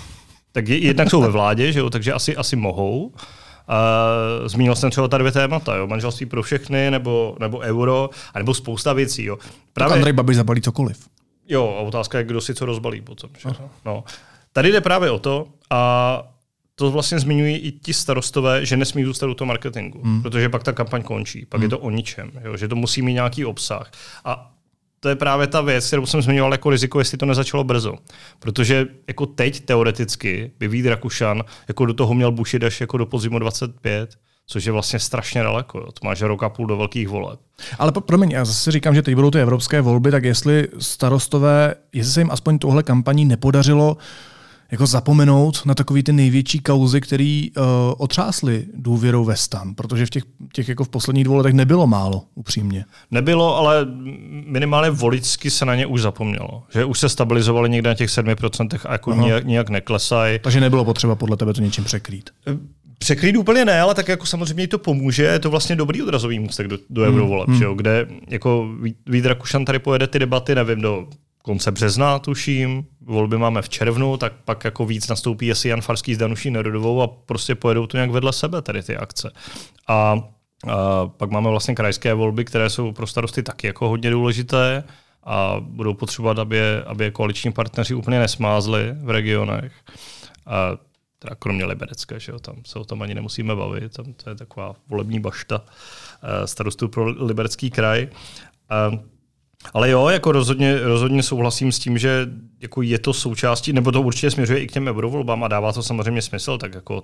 tak 0.52 0.68
jednak 0.68 1.10
jsou 1.10 1.20
ve 1.20 1.28
vládě, 1.28 1.72
že 1.72 1.78
jo? 1.78 1.90
takže 1.90 2.12
asi, 2.12 2.36
asi 2.36 2.56
mohou. 2.56 3.06
Uh, 3.06 4.48
zmínil 4.48 4.74
jsem 4.74 4.90
třeba 4.90 5.08
tady 5.08 5.22
dvě 5.22 5.32
témata, 5.32 5.76
jo? 5.76 5.86
manželství 5.86 6.26
pro 6.26 6.42
všechny, 6.42 6.90
nebo, 6.90 7.36
nebo 7.40 7.58
euro, 7.58 8.10
nebo 8.36 8.54
spousta 8.54 8.92
věcí. 8.92 9.24
Jo? 9.24 9.38
Právě... 9.72 9.90
Tak 9.90 9.96
Andrej 9.96 10.12
Babiš 10.12 10.36
zabalí 10.36 10.60
cokoliv. 10.60 11.08
Jo, 11.48 11.76
a 11.78 11.80
otázka 11.80 12.18
je, 12.18 12.24
kdo 12.24 12.40
si 12.40 12.54
co 12.54 12.66
rozbalí 12.66 13.00
potom. 13.00 13.30
Že? 13.38 13.48
No. 13.84 14.04
Tady 14.52 14.72
jde 14.72 14.80
právě 14.80 15.10
o 15.10 15.18
to, 15.18 15.46
a 15.70 16.22
to 16.80 16.90
vlastně 16.90 17.20
zmiňují 17.20 17.56
i 17.56 17.72
ti 17.72 17.94
starostové, 17.94 18.66
že 18.66 18.76
nesmí 18.76 19.04
zůstat 19.04 19.26
u 19.26 19.34
toho 19.34 19.46
marketingu, 19.46 20.02
hmm. 20.02 20.22
protože 20.22 20.48
pak 20.48 20.62
ta 20.62 20.72
kampaň 20.72 21.02
končí, 21.02 21.46
pak 21.46 21.58
hmm. 21.58 21.62
je 21.62 21.68
to 21.68 21.78
o 21.78 21.90
ničem, 21.90 22.30
jo, 22.44 22.56
že 22.56 22.68
to 22.68 22.76
musí 22.76 23.02
mít 23.02 23.12
nějaký 23.12 23.44
obsah. 23.44 23.90
A 24.24 24.52
to 25.00 25.08
je 25.08 25.16
právě 25.16 25.46
ta 25.46 25.60
věc, 25.60 25.86
kterou 25.86 26.06
jsem 26.06 26.22
zmiňoval 26.22 26.52
jako 26.52 26.70
riziko, 26.70 26.98
jestli 26.98 27.18
to 27.18 27.26
nezačalo 27.26 27.64
brzo. 27.64 27.94
Protože 28.38 28.86
jako 29.08 29.26
teď 29.26 29.60
teoreticky 29.60 30.50
by 30.58 30.68
Vít 30.68 30.86
Rakušan 30.86 31.44
jako 31.68 31.86
do 31.86 31.94
toho 31.94 32.14
měl 32.14 32.32
bušit 32.32 32.64
až 32.64 32.80
jako 32.80 32.96
do 32.96 33.06
podzimu 33.06 33.38
25, 33.38 34.16
což 34.46 34.64
je 34.64 34.72
vlastně 34.72 34.98
strašně 34.98 35.42
daleko. 35.42 35.78
Jo. 35.78 35.86
To 35.92 36.06
máš 36.06 36.22
rok 36.22 36.42
a 36.42 36.48
půl 36.48 36.66
do 36.66 36.76
velkých 36.76 37.08
voleb. 37.08 37.40
Ale 37.78 37.92
po, 37.92 38.00
promiň, 38.00 38.30
já 38.30 38.44
zase 38.44 38.72
říkám, 38.72 38.94
že 38.94 39.02
teď 39.02 39.14
budou 39.14 39.30
ty 39.30 39.40
evropské 39.40 39.80
volby, 39.80 40.10
tak 40.10 40.24
jestli 40.24 40.68
starostové, 40.78 41.74
jestli 41.92 42.12
se 42.12 42.20
jim 42.20 42.30
aspoň 42.30 42.58
tohle 42.58 42.82
kampaní 42.82 43.24
nepodařilo 43.24 43.96
jako 44.70 44.86
zapomenout 44.86 45.66
na 45.66 45.74
takový 45.74 46.02
ty 46.02 46.12
největší 46.12 46.60
kauzy, 46.60 47.00
které 47.00 47.46
uh, 47.56 47.64
otřásly 47.98 48.64
důvěrou 48.74 49.24
ve 49.24 49.36
stan, 49.36 49.74
protože 49.74 50.06
v 50.06 50.10
těch, 50.10 50.22
těch 50.52 50.68
jako 50.68 50.84
v 50.84 50.88
posledních 50.88 51.24
dvou 51.24 51.36
letech 51.36 51.54
nebylo 51.54 51.86
málo, 51.86 52.22
upřímně. 52.34 52.84
Nebylo, 53.10 53.56
ale 53.56 53.86
minimálně 54.46 54.90
voličsky 54.90 55.50
se 55.50 55.64
na 55.64 55.74
ně 55.74 55.86
už 55.86 56.02
zapomnělo. 56.02 56.62
Že 56.72 56.84
už 56.84 56.98
se 56.98 57.08
stabilizovali 57.08 57.70
někde 57.70 57.90
na 57.90 57.94
těch 57.94 58.10
7% 58.10 58.78
a 58.84 58.92
jako 58.92 59.14
nějak, 59.14 59.44
nějak 59.44 59.68
neklesají. 59.68 60.38
Takže 60.38 60.60
nebylo 60.60 60.84
potřeba 60.84 61.14
podle 61.14 61.36
tebe 61.36 61.54
to 61.54 61.60
něčím 61.60 61.84
překrýt. 61.84 62.30
Překrýt 62.98 63.36
úplně 63.36 63.64
ne, 63.64 63.80
ale 63.80 63.94
tak 63.94 64.08
jako 64.08 64.26
samozřejmě 64.26 64.68
to 64.68 64.78
pomůže, 64.78 65.22
je 65.22 65.38
to 65.38 65.50
vlastně 65.50 65.76
dobrý 65.76 66.02
odrazový 66.02 66.38
můstek 66.38 66.68
do, 66.68 66.78
do 66.90 67.02
eurovoleb, 67.02 67.48
hmm. 67.48 67.60
hmm. 67.60 67.76
kde 67.76 68.06
jako 68.28 68.68
Vít 69.06 69.26
Rakušan 69.26 69.64
tady 69.64 69.78
pojede 69.78 70.06
ty 70.06 70.18
debaty, 70.18 70.54
nevím, 70.54 70.80
do 70.80 71.06
konce 71.42 71.70
března, 71.70 72.18
tuším, 72.18 72.86
volby 73.00 73.38
máme 73.38 73.62
v 73.62 73.68
červnu, 73.68 74.16
tak 74.16 74.32
pak 74.44 74.64
jako 74.64 74.86
víc 74.86 75.08
nastoupí 75.08 75.50
asi 75.50 75.68
Jan 75.68 75.80
Farský 75.80 76.14
s 76.14 76.18
Danuší 76.18 76.50
Nerodovou 76.50 77.02
a 77.02 77.06
prostě 77.06 77.54
pojedou 77.54 77.86
to 77.86 77.96
nějak 77.96 78.10
vedle 78.10 78.32
sebe, 78.32 78.62
tady 78.62 78.82
ty 78.82 78.96
akce. 78.96 79.32
A, 79.88 79.94
a 80.68 81.06
pak 81.06 81.30
máme 81.30 81.50
vlastně 81.50 81.74
krajské 81.74 82.14
volby, 82.14 82.44
které 82.44 82.70
jsou 82.70 82.92
pro 82.92 83.06
starosty 83.06 83.42
taky 83.42 83.66
jako 83.66 83.88
hodně 83.88 84.10
důležité 84.10 84.84
a 85.24 85.56
budou 85.60 85.94
potřebovat, 85.94 86.38
aby 86.38 86.56
je, 86.56 86.82
aby 86.84 87.04
je 87.04 87.10
koaliční 87.10 87.52
partneři 87.52 87.94
úplně 87.94 88.18
nesmázli 88.18 88.94
v 89.02 89.10
regionech. 89.10 89.72
A 90.46 90.70
teda 91.18 91.34
kromě 91.34 91.64
Liberecké, 91.64 92.20
že 92.20 92.32
jo, 92.32 92.38
tam 92.38 92.56
se 92.66 92.78
o 92.78 92.84
tom 92.84 93.02
ani 93.02 93.14
nemusíme 93.14 93.56
bavit, 93.56 93.92
tam 93.92 94.12
to 94.12 94.30
je 94.30 94.36
taková 94.36 94.74
volební 94.88 95.20
bašta 95.20 95.64
eh, 95.64 96.46
starostů 96.46 96.88
pro 96.88 97.04
Liberecký 97.04 97.70
kraj. 97.70 98.08
A 98.68 98.90
ale 99.74 99.90
jo, 99.90 100.08
jako 100.08 100.32
rozhodně, 100.32 100.80
rozhodně 100.80 101.22
souhlasím 101.22 101.72
s 101.72 101.78
tím, 101.78 101.98
že 101.98 102.26
jako 102.60 102.82
je 102.82 102.98
to 102.98 103.12
součástí, 103.12 103.72
nebo 103.72 103.92
to 103.92 104.02
určitě 104.02 104.30
směřuje 104.30 104.60
i 104.60 104.66
k 104.66 104.72
těm 104.72 104.88
eurovolbám 104.88 105.44
a 105.44 105.48
dává 105.48 105.72
to 105.72 105.82
samozřejmě 105.82 106.22
smysl, 106.22 106.58
tak 106.58 106.74
jako 106.74 107.02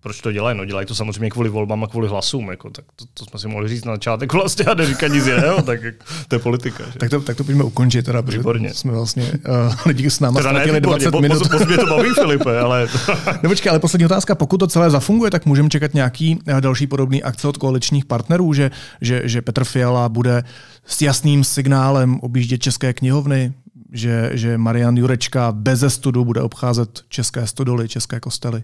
proč 0.00 0.20
to 0.20 0.32
dělají? 0.32 0.58
No 0.58 0.64
dělají 0.64 0.86
to 0.86 0.94
samozřejmě 0.94 1.30
kvůli 1.30 1.48
volbám 1.48 1.84
a 1.84 1.86
kvůli 1.86 2.08
hlasům, 2.08 2.50
jako, 2.50 2.70
tak 2.70 2.84
to, 2.96 3.04
to, 3.14 3.24
jsme 3.24 3.38
si 3.38 3.48
mohli 3.48 3.68
říct 3.68 3.84
na 3.84 3.92
začátek 3.92 4.32
vlastně 4.32 4.64
a 4.64 4.74
neříkat 4.74 5.12
nic 5.12 5.26
jiného, 5.26 5.62
tak 5.66 5.82
jako, 5.82 6.04
to 6.28 6.34
je 6.34 6.38
politika. 6.38 6.84
Že? 6.92 6.98
Tak 6.98 7.10
to, 7.10 7.20
tak 7.20 7.36
to 7.36 7.44
pojďme 7.44 7.64
ukončit, 7.64 8.02
teda, 8.02 8.20
Výborně. 8.20 8.74
jsme 8.74 8.92
vlastně 8.92 9.22
uh, 9.22 9.74
lidi 9.86 10.10
s 10.10 10.20
náma 10.20 10.40
ztratili 10.40 10.80
20 10.80 11.10
po, 11.10 11.20
minut. 11.20 11.42
Po, 11.42 11.58
po, 11.58 11.76
to 11.76 11.86
baví, 11.86 12.10
Filipe, 12.14 12.60
ale... 12.60 12.88
no 13.42 13.50
počkej, 13.50 13.70
ale 13.70 13.78
poslední 13.78 14.06
otázka, 14.06 14.34
pokud 14.34 14.58
to 14.58 14.66
celé 14.66 14.90
zafunguje, 14.90 15.30
tak 15.30 15.46
můžeme 15.46 15.68
čekat 15.68 15.94
nějaký 15.94 16.38
uh, 16.48 16.60
další 16.60 16.86
podobný 16.86 17.22
akce 17.22 17.48
od 17.48 17.56
koaličních 17.56 18.04
partnerů, 18.04 18.52
že, 18.52 18.70
že, 19.00 19.22
že 19.24 19.42
Petr 19.42 19.64
Fiala 19.64 20.08
bude 20.08 20.44
s 20.86 21.02
jasným 21.02 21.44
signálem 21.44 22.20
objíždět 22.20 22.62
české 22.62 22.92
knihovny, 22.92 23.52
že, 23.92 24.30
že 24.32 24.58
Marian 24.58 24.96
Jurečka 24.96 25.52
bez 25.52 25.84
studu 25.88 26.24
bude 26.24 26.40
obcházet 26.42 27.00
české 27.08 27.46
stodoly, 27.46 27.88
české 27.88 28.20
kostely? 28.20 28.62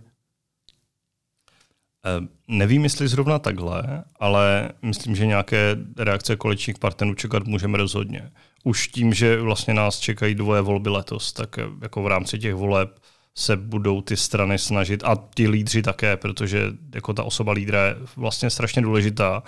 Eh, 2.06 2.26
nevím, 2.48 2.84
jestli 2.84 3.08
zrovna 3.08 3.38
takhle, 3.38 4.04
ale 4.20 4.70
myslím, 4.82 5.16
že 5.16 5.26
nějaké 5.26 5.76
reakce 5.98 6.36
koaličních 6.36 6.78
partnerů 6.78 7.14
čekat 7.14 7.46
můžeme 7.46 7.78
rozhodně. 7.78 8.30
Už 8.64 8.88
tím, 8.88 9.14
že 9.14 9.40
vlastně 9.40 9.74
nás 9.74 9.98
čekají 9.98 10.34
dvoje 10.34 10.60
volby 10.60 10.90
letos, 10.90 11.32
tak 11.32 11.56
jako 11.82 12.02
v 12.02 12.06
rámci 12.06 12.38
těch 12.38 12.54
voleb 12.54 13.00
se 13.36 13.56
budou 13.56 14.00
ty 14.00 14.16
strany 14.16 14.58
snažit 14.58 15.04
a 15.04 15.16
ti 15.34 15.48
lídři 15.48 15.82
také, 15.82 16.16
protože 16.16 16.72
jako 16.94 17.12
ta 17.12 17.22
osoba 17.22 17.52
lídra 17.52 17.86
je 17.86 17.96
vlastně 18.16 18.50
strašně 18.50 18.82
důležitá. 18.82 19.42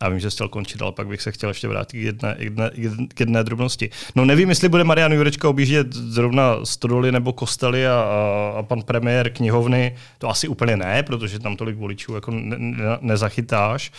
A 0.00 0.08
vím, 0.08 0.20
že 0.20 0.30
jsi 0.30 0.34
chtěl 0.34 0.48
končit, 0.48 0.82
ale 0.82 0.92
pak 0.92 1.06
bych 1.06 1.22
se 1.22 1.32
chtěl 1.32 1.50
ještě 1.50 1.68
vrátit 1.68 1.96
k 1.96 2.00
jedné, 2.00 2.36
jedné, 2.38 2.70
k 3.14 3.20
jedné 3.20 3.44
drobnosti. 3.44 3.90
No 4.16 4.24
nevím, 4.24 4.48
jestli 4.48 4.68
bude 4.68 4.84
Marian 4.84 5.12
Jurečka 5.12 5.48
objíždět 5.48 5.92
zrovna 5.92 6.64
stodoly 6.64 7.12
nebo 7.12 7.32
kostely 7.32 7.86
a, 7.86 7.92
a, 7.92 8.58
a 8.58 8.62
pan 8.62 8.82
premiér 8.82 9.32
knihovny, 9.32 9.96
to 10.18 10.28
asi 10.28 10.48
úplně 10.48 10.76
ne, 10.76 11.02
protože 11.02 11.38
tam 11.38 11.56
tolik 11.56 11.76
voličů 11.76 12.14
jako 12.14 12.30
ne, 12.30 12.56
ne, 12.58 12.98
nezachytáš, 13.00 13.92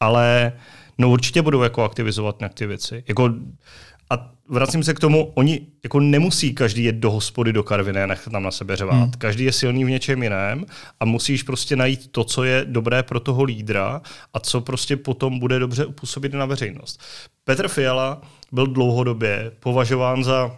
ale 0.00 0.52
no 0.98 1.10
určitě 1.10 1.42
budou 1.42 1.62
jako 1.62 1.82
aktivizovat 1.82 2.40
nějaké 2.40 2.66
věci. 2.66 3.04
Jako 3.08 3.30
a 4.10 4.30
vracím 4.48 4.82
se 4.82 4.94
k 4.94 5.00
tomu, 5.00 5.32
oni 5.34 5.66
jako 5.84 6.00
nemusí 6.00 6.54
každý 6.54 6.84
jet 6.84 6.96
do 6.96 7.10
hospody 7.10 7.52
do 7.52 7.62
Karviny 7.62 8.02
a 8.02 8.06
nechat 8.06 8.30
tam 8.30 8.42
na 8.42 8.50
sebe 8.50 8.76
řvát. 8.76 8.94
Hmm. 8.94 9.10
Každý 9.18 9.44
je 9.44 9.52
silný 9.52 9.84
v 9.84 9.90
něčem 9.90 10.22
jiném 10.22 10.66
a 11.00 11.04
musíš 11.04 11.42
prostě 11.42 11.76
najít 11.76 12.12
to, 12.12 12.24
co 12.24 12.44
je 12.44 12.64
dobré 12.68 13.02
pro 13.02 13.20
toho 13.20 13.42
lídra 13.42 14.02
a 14.34 14.40
co 14.40 14.60
prostě 14.60 14.96
potom 14.96 15.38
bude 15.38 15.58
dobře 15.58 15.86
upůsobit 15.86 16.34
na 16.34 16.46
veřejnost. 16.46 17.00
Petr 17.44 17.68
Fiala 17.68 18.22
byl 18.52 18.66
dlouhodobě 18.66 19.52
považován 19.60 20.24
za 20.24 20.56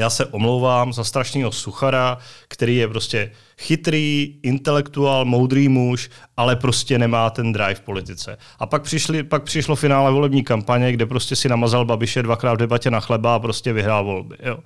já 0.00 0.10
se 0.10 0.26
omlouvám 0.26 0.92
za 0.92 1.04
strašného 1.04 1.52
suchara, 1.52 2.18
který 2.48 2.76
je 2.76 2.88
prostě 2.88 3.30
chytrý, 3.58 4.38
intelektuál, 4.42 5.24
moudrý 5.24 5.68
muž, 5.68 6.10
ale 6.36 6.56
prostě 6.56 6.98
nemá 6.98 7.30
ten 7.30 7.52
drive 7.52 7.74
v 7.74 7.80
politice. 7.80 8.38
A 8.58 8.66
pak, 8.66 8.82
přišli, 8.82 9.22
pak 9.22 9.42
přišlo 9.42 9.76
finále 9.76 10.10
volební 10.10 10.44
kampaně, 10.44 10.92
kde 10.92 11.06
prostě 11.06 11.36
si 11.36 11.48
namazal 11.48 11.84
Babiše 11.84 12.22
dvakrát 12.22 12.54
v 12.54 12.56
debatě 12.56 12.90
na 12.90 13.00
chleba 13.00 13.34
a 13.34 13.38
prostě 13.38 13.72
vyhrál 13.72 14.04
volby. 14.04 14.36
Jo. 14.42 14.58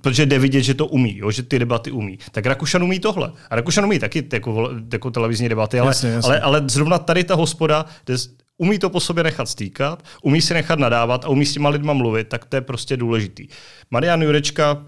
Protože 0.00 0.26
jde 0.26 0.38
vidět, 0.38 0.62
že 0.62 0.74
to 0.74 0.86
umí, 0.86 1.16
jo, 1.16 1.30
že 1.30 1.42
ty 1.42 1.58
debaty 1.58 1.90
umí. 1.90 2.18
Tak 2.32 2.46
Rakušan 2.46 2.82
umí 2.82 3.00
tohle. 3.00 3.32
A 3.50 3.56
Rakušan 3.56 3.84
umí 3.84 3.98
taky 3.98 4.28
jako, 4.32 4.70
jako 4.92 5.10
televizní 5.10 5.48
debaty, 5.48 5.80
ale, 5.80 5.88
jasně, 5.90 6.10
jasně. 6.10 6.28
Ale, 6.28 6.40
ale 6.40 6.62
zrovna 6.70 6.98
tady 6.98 7.24
ta 7.24 7.34
hospoda, 7.34 7.84
kde 8.04 8.16
umí 8.60 8.78
to 8.78 8.90
po 8.90 9.00
sobě 9.00 9.24
nechat 9.24 9.48
stýkat, 9.48 10.02
umí 10.22 10.40
si 10.40 10.54
nechat 10.54 10.78
nadávat 10.78 11.24
a 11.24 11.28
umí 11.28 11.46
s 11.46 11.52
těma 11.52 11.68
lidma 11.68 11.92
mluvit, 11.92 12.28
tak 12.28 12.44
to 12.44 12.56
je 12.56 12.60
prostě 12.60 12.96
důležitý. 12.96 13.48
Marian 13.90 14.22
Jurečka, 14.22 14.84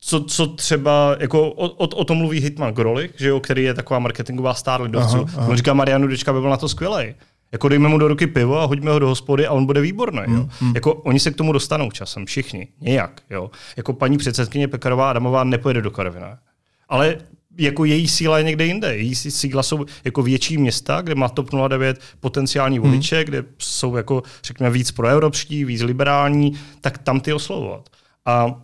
co, 0.00 0.24
co 0.24 0.46
třeba, 0.46 1.16
jako 1.20 1.50
o, 1.50 1.68
o, 1.68 1.86
o 1.86 2.04
tom 2.04 2.18
mluví 2.18 2.40
Hitman 2.40 2.74
Grolich, 2.74 3.10
že 3.16 3.28
jo, 3.28 3.40
který 3.40 3.64
je 3.64 3.74
taková 3.74 3.98
marketingová 3.98 4.54
star 4.54 4.82
lidovců. 4.82 5.26
On 5.48 5.56
říká, 5.56 5.74
Marian 5.74 6.02
Jurečka 6.02 6.32
by 6.32 6.40
byl 6.40 6.50
na 6.50 6.56
to 6.56 6.68
skvělý. 6.68 7.14
Jako 7.52 7.68
dejme 7.68 7.88
mu 7.88 7.98
do 7.98 8.08
ruky 8.08 8.26
pivo 8.26 8.60
a 8.60 8.64
hoďme 8.64 8.90
ho 8.90 8.98
do 8.98 9.08
hospody 9.08 9.46
a 9.46 9.52
on 9.52 9.66
bude 9.66 9.80
výborný. 9.80 10.22
Jo? 10.28 10.40
Mm, 10.40 10.48
mm. 10.60 10.72
Jako 10.74 10.94
oni 10.94 11.20
se 11.20 11.30
k 11.30 11.36
tomu 11.36 11.52
dostanou 11.52 11.90
časem, 11.90 12.26
všichni, 12.26 12.68
nějak. 12.80 13.20
Jo? 13.30 13.50
Jako 13.76 13.92
paní 13.92 14.18
předsedkyně 14.18 14.68
Pekarová 14.68 15.10
Adamová 15.10 15.44
nepojede 15.44 15.82
do 15.82 15.90
Karvina. 15.90 16.38
Ale 16.88 17.16
jako 17.58 17.84
její 17.84 18.08
síla 18.08 18.38
je 18.38 18.44
někde 18.44 18.66
jinde. 18.66 18.96
Její 18.96 19.14
síla 19.14 19.62
jsou 19.62 19.84
jako 20.04 20.22
větší 20.22 20.58
města, 20.58 21.00
kde 21.00 21.14
má 21.14 21.28
TOP 21.28 21.50
09 21.68 22.00
potenciální 22.20 22.78
hmm. 22.78 22.88
voliče, 22.88 23.16
hmm. 23.16 23.24
kde 23.24 23.44
jsou 23.58 23.96
jako, 23.96 24.22
řekněme, 24.44 24.70
víc 24.70 24.90
proevropští, 24.90 25.64
víc 25.64 25.82
liberální, 25.82 26.52
tak 26.80 26.98
tam 26.98 27.20
ty 27.20 27.32
oslovovat. 27.32 27.88
A 28.26 28.62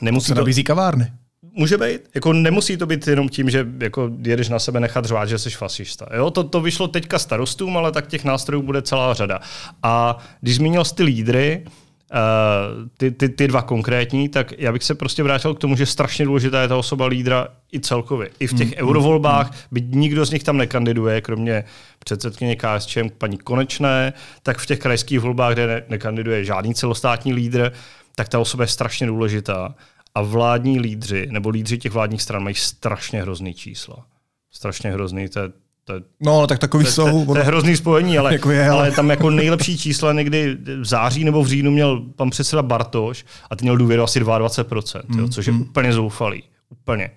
nemusí 0.00 0.26
se 0.26 0.34
nabízí 0.34 0.64
kavárny. 0.64 1.12
Může 1.54 1.78
být. 1.78 2.00
Jako 2.14 2.32
nemusí 2.32 2.76
to 2.76 2.86
být 2.86 3.06
jenom 3.06 3.28
tím, 3.28 3.50
že 3.50 3.66
jako 3.80 4.10
jedeš 4.22 4.48
na 4.48 4.58
sebe 4.58 4.80
nechat 4.80 5.04
řvát, 5.04 5.28
že 5.28 5.38
jsi 5.38 5.50
fašista. 5.50 6.06
Jo? 6.16 6.30
To, 6.30 6.44
to 6.44 6.60
vyšlo 6.60 6.88
teďka 6.88 7.18
starostům, 7.18 7.76
ale 7.76 7.92
tak 7.92 8.06
těch 8.06 8.24
nástrojů 8.24 8.62
bude 8.62 8.82
celá 8.82 9.14
řada. 9.14 9.40
A 9.82 10.18
když 10.40 10.56
zmínil 10.56 10.84
ty 10.84 11.02
lídry, 11.02 11.64
Uh, 12.12 12.88
ty, 12.96 13.10
ty, 13.10 13.28
ty 13.28 13.48
dva 13.48 13.62
konkrétní, 13.62 14.28
tak 14.28 14.52
já 14.58 14.72
bych 14.72 14.82
se 14.82 14.94
prostě 14.94 15.22
vrátil 15.22 15.54
k 15.54 15.58
tomu, 15.58 15.76
že 15.76 15.86
strašně 15.86 16.24
důležitá 16.24 16.62
je 16.62 16.68
ta 16.68 16.76
osoba 16.76 17.06
lídra 17.06 17.48
i 17.72 17.80
celkově. 17.80 18.30
I 18.40 18.46
v 18.46 18.54
těch 18.54 18.68
mm, 18.68 18.74
eurovolbách, 18.88 19.50
mm. 19.50 19.56
byť 19.72 19.84
nikdo 19.94 20.26
z 20.26 20.30
nich 20.30 20.42
tam 20.44 20.56
nekandiduje, 20.56 21.20
kromě 21.20 21.64
předsedkyně 21.98 22.56
KSČM 22.56 23.08
paní 23.18 23.38
Konečné, 23.38 24.12
tak 24.42 24.58
v 24.58 24.66
těch 24.66 24.78
krajských 24.78 25.20
volbách, 25.20 25.52
kde 25.52 25.66
ne, 25.66 25.82
nekandiduje 25.88 26.44
žádný 26.44 26.74
celostátní 26.74 27.34
lídr, 27.34 27.72
tak 28.14 28.28
ta 28.28 28.38
osoba 28.38 28.64
je 28.64 28.68
strašně 28.68 29.06
důležitá. 29.06 29.74
A 30.14 30.22
vládní 30.22 30.80
lídři, 30.80 31.26
nebo 31.30 31.48
lídři 31.48 31.78
těch 31.78 31.92
vládních 31.92 32.22
stran 32.22 32.42
mají 32.42 32.54
strašně 32.54 33.22
hrozný 33.22 33.54
čísla. 33.54 34.06
Strašně 34.50 34.92
hrozný, 34.92 35.28
to 35.28 35.38
je 35.38 35.48
to, 35.84 35.94
no, 36.20 36.38
ale 36.38 36.46
tak 36.46 36.58
takový 36.58 36.84
to, 36.84 36.90
jsou. 36.90 37.26
To, 37.26 37.32
to, 37.32 37.38
je 37.38 37.44
hrozný 37.44 37.76
spojení, 37.76 38.18
ale, 38.18 38.32
jako 38.38 38.50
je, 38.50 38.68
ale... 38.68 38.80
ale 38.80 38.92
tam 38.92 39.10
jako 39.10 39.30
nejlepší 39.30 39.78
čísla 39.78 40.12
někdy 40.12 40.56
v 40.80 40.84
září 40.84 41.24
nebo 41.24 41.42
v 41.42 41.46
říjnu 41.46 41.70
měl 41.70 42.00
pan 42.16 42.30
předseda 42.30 42.62
Bartoš 42.62 43.24
a 43.50 43.56
ty 43.56 43.64
měl 43.64 43.76
důvěru 43.76 44.02
asi 44.02 44.20
22%, 44.20 45.02
mm, 45.08 45.18
jo, 45.18 45.28
což 45.28 45.46
je 45.46 45.52
mm. 45.52 45.60
úplně 45.60 45.92
zoufalý. 45.92 46.42
Úplně. 46.70 47.10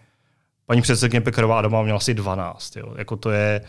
Paní 0.66 0.82
předsedkyně 0.82 1.22
Pekarová 1.22 1.62
doma 1.62 1.84
měla 1.84 1.98
asi 1.98 2.14
12. 2.14 2.76
Jo. 2.76 2.94
Jako 2.98 3.16
to 3.16 3.32
je, 3.32 3.62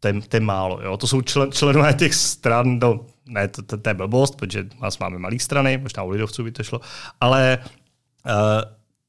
to 0.00 0.08
je, 0.08 0.20
to 0.28 0.36
je 0.36 0.40
málo. 0.40 0.80
Jo. 0.82 0.96
To 0.96 1.06
jsou 1.06 1.22
člen, 1.22 1.52
členové 1.52 1.94
těch 1.94 2.14
stran, 2.14 2.78
no, 2.78 3.00
ne, 3.28 3.48
to, 3.48 3.62
to, 3.62 3.76
to 3.78 3.90
je 3.90 3.94
blbost, 3.94 4.36
protože 4.36 4.64
nás 4.82 4.98
máme 4.98 5.18
malé 5.18 5.38
strany, 5.38 5.78
možná 5.78 6.02
u 6.02 6.10
lidovců 6.10 6.44
by 6.44 6.52
to 6.52 6.62
šlo, 6.62 6.80
ale 7.20 7.58
uh, 8.26 8.32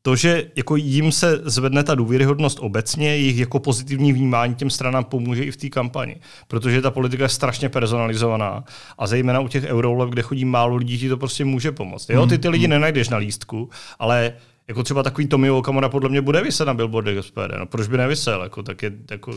to, 0.05 0.15
že 0.15 0.51
jako 0.55 0.75
jim 0.75 1.11
se 1.11 1.41
zvedne 1.43 1.83
ta 1.83 1.95
důvěryhodnost 1.95 2.59
obecně, 2.61 3.07
jejich 3.07 3.37
jako 3.37 3.59
pozitivní 3.59 4.13
vnímání 4.13 4.55
těm 4.55 4.69
stranám 4.69 5.03
pomůže 5.03 5.43
i 5.43 5.51
v 5.51 5.57
té 5.57 5.69
kampani. 5.69 6.15
Protože 6.47 6.81
ta 6.81 6.91
politika 6.91 7.23
je 7.23 7.29
strašně 7.29 7.69
personalizovaná 7.69 8.63
a 8.97 9.07
zejména 9.07 9.39
u 9.39 9.47
těch 9.47 9.63
eurolev, 9.63 10.09
kde 10.09 10.21
chodí 10.21 10.45
málo 10.45 10.75
lidí, 10.75 10.99
ti 10.99 11.09
to 11.09 11.17
prostě 11.17 11.45
může 11.45 11.71
pomoct. 11.71 12.09
Jo, 12.09 12.27
ty 12.27 12.37
ty 12.37 12.49
lidi 12.49 12.67
nenajdeš 12.67 13.09
na 13.09 13.17
lístku, 13.17 13.69
ale 13.99 14.33
jako 14.67 14.83
třeba 14.83 15.03
takový 15.03 15.27
Tomio 15.27 15.57
Okamura 15.57 15.89
podle 15.89 16.09
mě 16.09 16.21
bude 16.21 16.41
vyset 16.41 16.67
na 16.67 16.73
billboardech 16.73 17.25
SPD. 17.25 17.57
No 17.59 17.65
proč 17.65 17.87
by 17.87 17.97
nevysel? 17.97 18.43
Jako, 18.43 18.63
tak 18.63 18.83
je 18.83 18.91
jako 19.11 19.33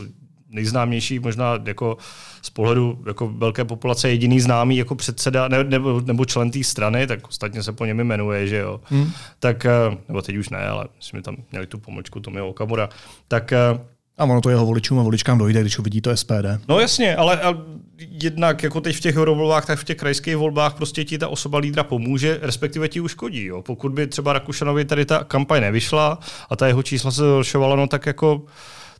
nejznámější 0.49 1.19
možná 1.19 1.59
jako 1.65 1.97
z 2.41 2.49
pohledu 2.49 3.03
jako 3.07 3.27
velké 3.27 3.65
populace 3.65 4.09
jediný 4.09 4.39
známý 4.39 4.77
jako 4.77 4.95
předseda 4.95 5.47
ne, 5.47 5.63
nebo, 5.63 6.01
nebo 6.01 6.25
člen 6.25 6.51
té 6.51 6.63
strany, 6.63 7.07
tak 7.07 7.27
ostatně 7.27 7.63
se 7.63 7.71
po 7.71 7.85
něm 7.85 7.97
jmenuje, 7.97 8.47
že 8.47 8.57
jo. 8.57 8.81
Hmm. 8.83 9.11
Tak, 9.39 9.65
eh, 9.65 9.97
nebo 10.07 10.21
teď 10.21 10.35
už 10.35 10.49
ne, 10.49 10.67
ale 10.67 10.87
jsme 10.99 11.21
tam 11.21 11.35
měli 11.51 11.67
tu 11.67 11.77
pomočku 11.77 12.19
Tomio 12.19 12.47
Okamura. 12.47 12.89
Tak 13.27 13.53
eh, 13.53 13.79
a 14.19 14.23
ono 14.23 14.41
to 14.41 14.49
jeho 14.49 14.65
voličům 14.65 14.99
a 14.99 15.03
voličkám 15.03 15.37
dojde, 15.37 15.61
když 15.61 15.79
uvidí 15.79 16.01
to 16.01 16.17
SPD. 16.17 16.45
No 16.67 16.79
jasně, 16.79 17.15
ale, 17.15 17.41
ale 17.41 17.57
jednak 17.97 18.63
jako 18.63 18.81
teď 18.81 18.95
v 18.95 18.99
těch 18.99 19.17
eurovolbách, 19.17 19.65
tak 19.65 19.79
v 19.79 19.83
těch 19.83 19.97
krajských 19.97 20.37
volbách 20.37 20.73
prostě 20.73 21.05
ti 21.05 21.17
ta 21.17 21.27
osoba 21.27 21.57
lídra 21.57 21.83
pomůže, 21.83 22.39
respektive 22.41 22.87
ti 22.87 22.99
uškodí. 22.99 23.45
Jo. 23.45 23.61
Pokud 23.61 23.91
by 23.91 24.07
třeba 24.07 24.33
Rakušanovi 24.33 24.85
tady 24.85 25.05
ta 25.05 25.23
kampaň 25.23 25.61
nevyšla 25.61 26.19
a 26.49 26.55
ta 26.55 26.67
jeho 26.67 26.83
čísla 26.83 27.11
se 27.11 27.21
zhoršovala, 27.21 27.75
no 27.75 27.87
tak 27.87 28.05
jako, 28.05 28.41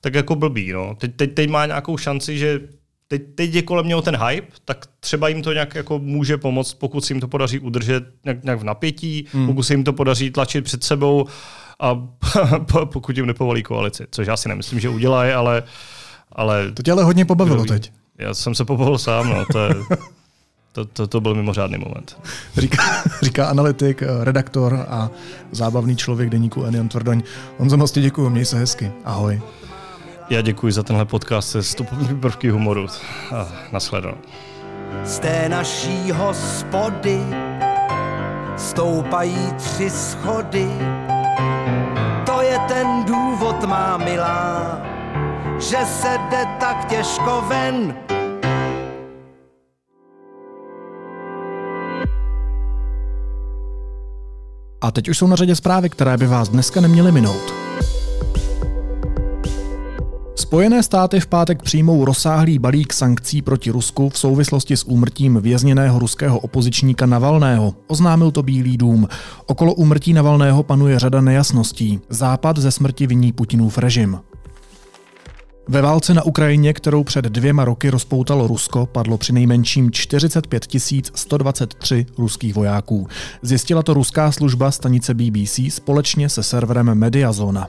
tak 0.02 0.14
jako 0.14 0.36
blbý. 0.36 0.72
No. 0.72 0.96
Teď, 0.96 1.16
teď, 1.16 1.34
teď 1.34 1.50
má 1.50 1.66
nějakou 1.66 1.98
šanci, 1.98 2.38
že 2.38 2.60
teď, 3.10 3.22
teď 3.36 3.54
je 3.54 3.62
kolem 3.62 3.88
něho 3.88 4.02
ten 4.02 4.18
hype, 4.18 4.48
tak 4.66 4.86
třeba 5.00 5.28
jim 5.28 5.42
to 5.42 5.54
nějak 5.54 5.76
jako 5.76 6.00
může 6.00 6.38
pomoct, 6.38 6.74
pokud 6.74 7.06
se 7.06 7.14
jim 7.14 7.22
to 7.22 7.28
podaří 7.28 7.60
udržet 7.60 8.04
nějak, 8.26 8.44
nějak 8.44 8.60
v 8.60 8.64
napětí, 8.64 9.26
hmm. 9.32 9.48
pokud 9.48 9.64
se 9.64 9.74
jim 9.74 9.84
to 9.84 9.94
podaří 9.94 10.32
tlačit 10.32 10.64
před 10.64 10.84
sebou 10.84 11.26
a 11.80 12.08
pokud 12.86 13.18
jim 13.18 13.26
nepovolí 13.26 13.64
koalici, 13.64 14.08
což 14.12 14.28
já 14.28 14.38
si 14.38 14.50
nemyslím, 14.50 14.80
že 14.80 14.90
udělají, 14.90 15.32
ale, 15.32 15.64
ale... 16.32 16.72
To 16.72 16.84
tě 16.84 16.92
ale 16.92 17.04
hodně 17.04 17.26
pobavilo 17.26 17.66
teď. 17.66 17.92
Já 18.18 18.34
jsem 18.34 18.56
se 18.56 18.66
pobavil 18.66 18.98
sám, 18.98 19.30
no, 19.30 19.46
to, 19.52 19.60
je, 19.60 19.76
to, 20.72 20.86
to, 20.86 21.08
to 21.08 21.22
byl 21.22 21.36
mimořádný 21.36 21.78
moment. 21.78 22.18
Říká, 22.58 23.04
říká 23.22 23.48
analytik, 23.48 24.04
redaktor 24.22 24.86
a 24.90 25.10
zábavný 25.52 25.96
člověk 25.96 26.30
deníku 26.30 26.64
Enion 26.64 26.90
Tvrdoň. 26.90 27.24
Honzo, 27.58 27.78
moc 27.78 27.92
ti 27.92 28.02
děkuji, 28.02 28.30
měj 28.30 28.46
se 28.46 28.60
hezky. 28.60 28.92
Ahoj. 29.06 29.42
Já 30.30 30.42
děkuji 30.42 30.74
za 30.74 30.84
tenhle 30.84 31.06
podcast 31.06 31.50
se 31.50 31.64
stopovými 31.64 32.20
prvky 32.20 32.50
humoru. 32.50 32.88
A 33.36 33.48
nashledanou. 33.72 34.18
Z 35.04 35.20
té 35.20 35.50
naší 35.50 36.12
hospody 36.12 37.20
stoupají 38.58 39.54
tři 39.58 39.90
schody. 39.90 40.68
To 42.26 42.42
je 42.42 42.60
ten 42.68 42.88
důvod, 43.06 43.64
má 43.64 43.98
milá, 43.98 44.82
že 45.60 45.78
se 45.86 46.18
jde 46.30 46.46
tak 46.60 46.86
těžko 46.86 47.44
ven. 47.48 47.96
A 54.82 54.92
teď 54.92 55.10
už 55.10 55.18
jsou 55.18 55.28
na 55.28 55.36
řadě 55.36 55.56
zprávy, 55.56 55.90
které 55.90 56.18
by 56.18 56.28
vás 56.28 56.50
dneska 56.50 56.82
neměly 56.82 57.12
minout. 57.12 57.69
Spojené 60.40 60.84
státy 60.84 61.20
v 61.20 61.28
pátek 61.28 61.62
přijmou 61.62 62.06
rozsáhlý 62.06 62.60
balík 62.60 62.94
sankcí 62.94 63.42
proti 63.42 63.72
Rusku 63.72 64.10
v 64.10 64.20
souvislosti 64.20 64.78
s 64.78 64.84
úmrtím 64.84 65.42
vězněného 65.42 66.00
ruského 66.00 66.40
opozičníka 66.40 67.06
Navalného. 67.06 67.74
Oznámil 67.88 68.32
to 68.32 68.44
Bílý 68.44 68.78
dům. 68.78 69.08
Okolo 69.46 69.74
úmrtí 69.74 70.14
Navalného 70.14 70.64
panuje 70.64 71.00
řada 71.00 71.22
nejasností. 71.22 72.00
Západ 72.10 72.58
ze 72.58 72.72
smrti 72.72 73.08
viní 73.08 73.32
Putinův 73.32 73.78
režim. 73.78 74.20
Ve 75.68 75.82
válce 75.82 76.14
na 76.14 76.24
Ukrajině, 76.24 76.74
kterou 76.74 77.04
před 77.04 77.26
dvěma 77.26 77.66
roky 77.66 77.90
rozpoutalo 77.90 78.48
Rusko, 78.48 78.86
padlo 78.86 79.18
při 79.18 79.34
nejmenším 79.34 79.92
45 79.92 80.68
123 81.16 82.06
ruských 82.18 82.56
vojáků. 82.56 83.08
Zjistila 83.42 83.84
to 83.84 83.94
ruská 83.94 84.32
služba 84.32 84.72
stanice 84.72 85.14
BBC 85.14 85.60
společně 85.70 86.30
se 86.30 86.44
serverem 86.44 86.96
Mediazona. 86.96 87.68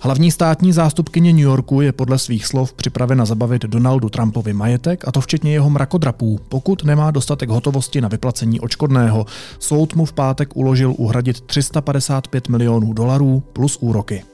Hlavní 0.00 0.30
státní 0.30 0.72
zástupkyně 0.72 1.32
New 1.32 1.42
Yorku 1.42 1.80
je 1.80 1.92
podle 1.92 2.18
svých 2.18 2.46
slov 2.46 2.72
připravena 2.72 3.24
zabavit 3.24 3.62
Donaldu 3.62 4.08
Trumpovi 4.08 4.52
majetek, 4.52 5.08
a 5.08 5.12
to 5.12 5.20
včetně 5.20 5.52
jeho 5.52 5.70
mrakodrapů, 5.70 6.40
pokud 6.48 6.84
nemá 6.84 7.10
dostatek 7.10 7.48
hotovosti 7.48 8.00
na 8.00 8.08
vyplacení 8.08 8.60
očkodného. 8.60 9.26
Soud 9.58 9.94
mu 9.94 10.04
v 10.04 10.12
pátek 10.12 10.56
uložil 10.56 10.94
uhradit 10.98 11.40
355 11.40 12.48
milionů 12.48 12.92
dolarů 12.92 13.42
plus 13.52 13.78
úroky. 13.80 14.24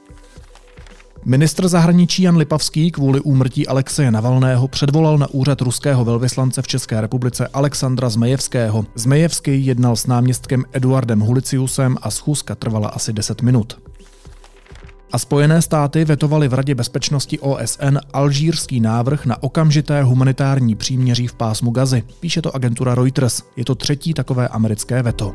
Ministr 1.25 1.67
zahraničí 1.67 2.23
Jan 2.23 2.37
Lipavský 2.37 2.91
kvůli 2.91 3.21
úmrtí 3.21 3.67
Alexeje 3.67 4.11
Navalného 4.11 4.67
předvolal 4.67 5.17
na 5.17 5.27
úřad 5.27 5.61
ruského 5.61 6.05
velvyslance 6.05 6.61
v 6.61 6.67
České 6.67 7.01
republice 7.01 7.47
Alexandra 7.47 8.09
Zmejevského. 8.09 8.85
Zmejevský 8.95 9.65
jednal 9.65 9.95
s 9.95 10.07
náměstkem 10.07 10.63
Eduardem 10.71 11.19
Huliciusem 11.19 11.97
a 12.01 12.11
schůzka 12.11 12.55
trvala 12.55 12.89
asi 12.89 13.13
10 13.13 13.41
minut. 13.41 13.92
A 15.13 15.17
Spojené 15.17 15.61
státy 15.61 16.05
vetovaly 16.05 16.47
v 16.47 16.53
Radě 16.53 16.75
bezpečnosti 16.75 17.39
OSN 17.39 17.97
alžírský 18.13 18.79
návrh 18.79 19.25
na 19.25 19.43
okamžité 19.43 20.03
humanitární 20.03 20.75
příměří 20.75 21.27
v 21.27 21.33
pásmu 21.33 21.71
Gazy. 21.71 22.03
Píše 22.19 22.41
to 22.41 22.55
agentura 22.55 22.95
Reuters. 22.95 23.43
Je 23.57 23.65
to 23.65 23.75
třetí 23.75 24.13
takové 24.13 24.47
americké 24.47 25.03
veto. 25.03 25.33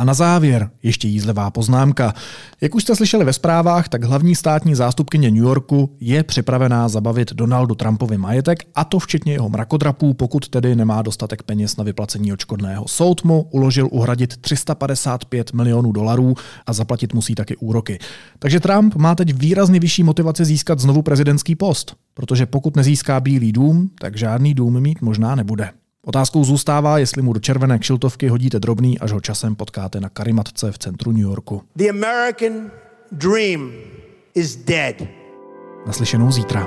A 0.00 0.04
na 0.04 0.14
závěr 0.14 0.70
ještě 0.82 1.08
jízlivá 1.08 1.50
poznámka. 1.50 2.14
Jak 2.60 2.74
už 2.74 2.82
jste 2.82 2.96
slyšeli 2.96 3.24
ve 3.24 3.32
zprávách, 3.32 3.88
tak 3.88 4.04
hlavní 4.04 4.34
státní 4.34 4.74
zástupkyně 4.74 5.30
New 5.30 5.42
Yorku 5.42 5.96
je 6.00 6.24
připravená 6.24 6.88
zabavit 6.88 7.32
Donaldu 7.32 7.74
Trumpovi 7.74 8.18
majetek, 8.18 8.64
a 8.74 8.84
to 8.84 8.98
včetně 8.98 9.32
jeho 9.32 9.48
mrakodrapů, 9.48 10.14
pokud 10.14 10.48
tedy 10.48 10.76
nemá 10.76 11.02
dostatek 11.02 11.42
peněz 11.42 11.76
na 11.76 11.84
vyplacení 11.84 12.32
očkodného. 12.32 12.88
Soud 12.88 13.24
mu 13.24 13.42
uložil 13.50 13.88
uhradit 13.90 14.36
355 14.36 15.52
milionů 15.52 15.92
dolarů 15.92 16.34
a 16.66 16.72
zaplatit 16.72 17.14
musí 17.14 17.34
taky 17.34 17.56
úroky. 17.56 17.98
Takže 18.38 18.60
Trump 18.60 18.94
má 18.96 19.14
teď 19.14 19.34
výrazně 19.34 19.80
vyšší 19.80 20.02
motivaci 20.02 20.44
získat 20.44 20.78
znovu 20.78 21.02
prezidentský 21.02 21.56
post, 21.56 21.94
protože 22.14 22.46
pokud 22.46 22.76
nezíská 22.76 23.20
Bílý 23.20 23.52
dům, 23.52 23.90
tak 23.98 24.16
žádný 24.16 24.54
dům 24.54 24.80
mít 24.80 25.02
možná 25.02 25.34
nebude. 25.34 25.70
Otázkou 26.06 26.44
zůstává, 26.44 26.98
jestli 26.98 27.22
mu 27.22 27.32
do 27.32 27.40
červené 27.40 27.78
kšiltovky 27.78 28.28
hodíte 28.28 28.60
drobný, 28.60 28.98
až 28.98 29.12
ho 29.12 29.20
časem 29.20 29.56
potkáte 29.56 30.00
na 30.00 30.08
karimatce 30.08 30.72
v 30.72 30.78
centru 30.78 31.12
New 31.12 31.22
Yorku. 31.22 31.62
The 31.76 31.90
American 31.90 32.70
dream 33.12 33.72
is 34.34 34.56
dead. 34.56 35.02
Naslyšenou 35.86 36.32
zítra. 36.32 36.66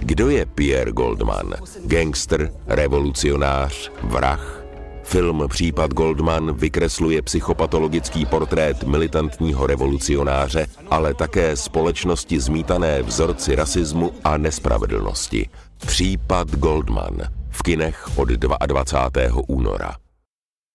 Kdo 0.00 0.28
je 0.28 0.46
Pierre 0.46 0.92
Goldman? 0.92 1.54
Gangster, 1.84 2.52
revolucionář, 2.66 3.90
vrah? 4.02 4.64
Film 5.02 5.44
Případ 5.48 5.94
Goldman 5.94 6.54
vykresluje 6.54 7.22
psychopatologický 7.22 8.26
portrét 8.26 8.84
militantního 8.84 9.66
revolucionáře, 9.66 10.66
ale 10.90 11.14
také 11.14 11.56
společnosti 11.56 12.40
zmítané 12.40 13.02
vzorci 13.02 13.54
rasismu 13.54 14.12
a 14.24 14.36
nespravedlnosti. 14.36 15.48
Případ 15.86 16.50
Goldman 16.50 17.20
v 17.50 17.62
kinech 17.62 18.18
od 18.18 18.28
22. 18.28 19.42
února. 19.48 19.99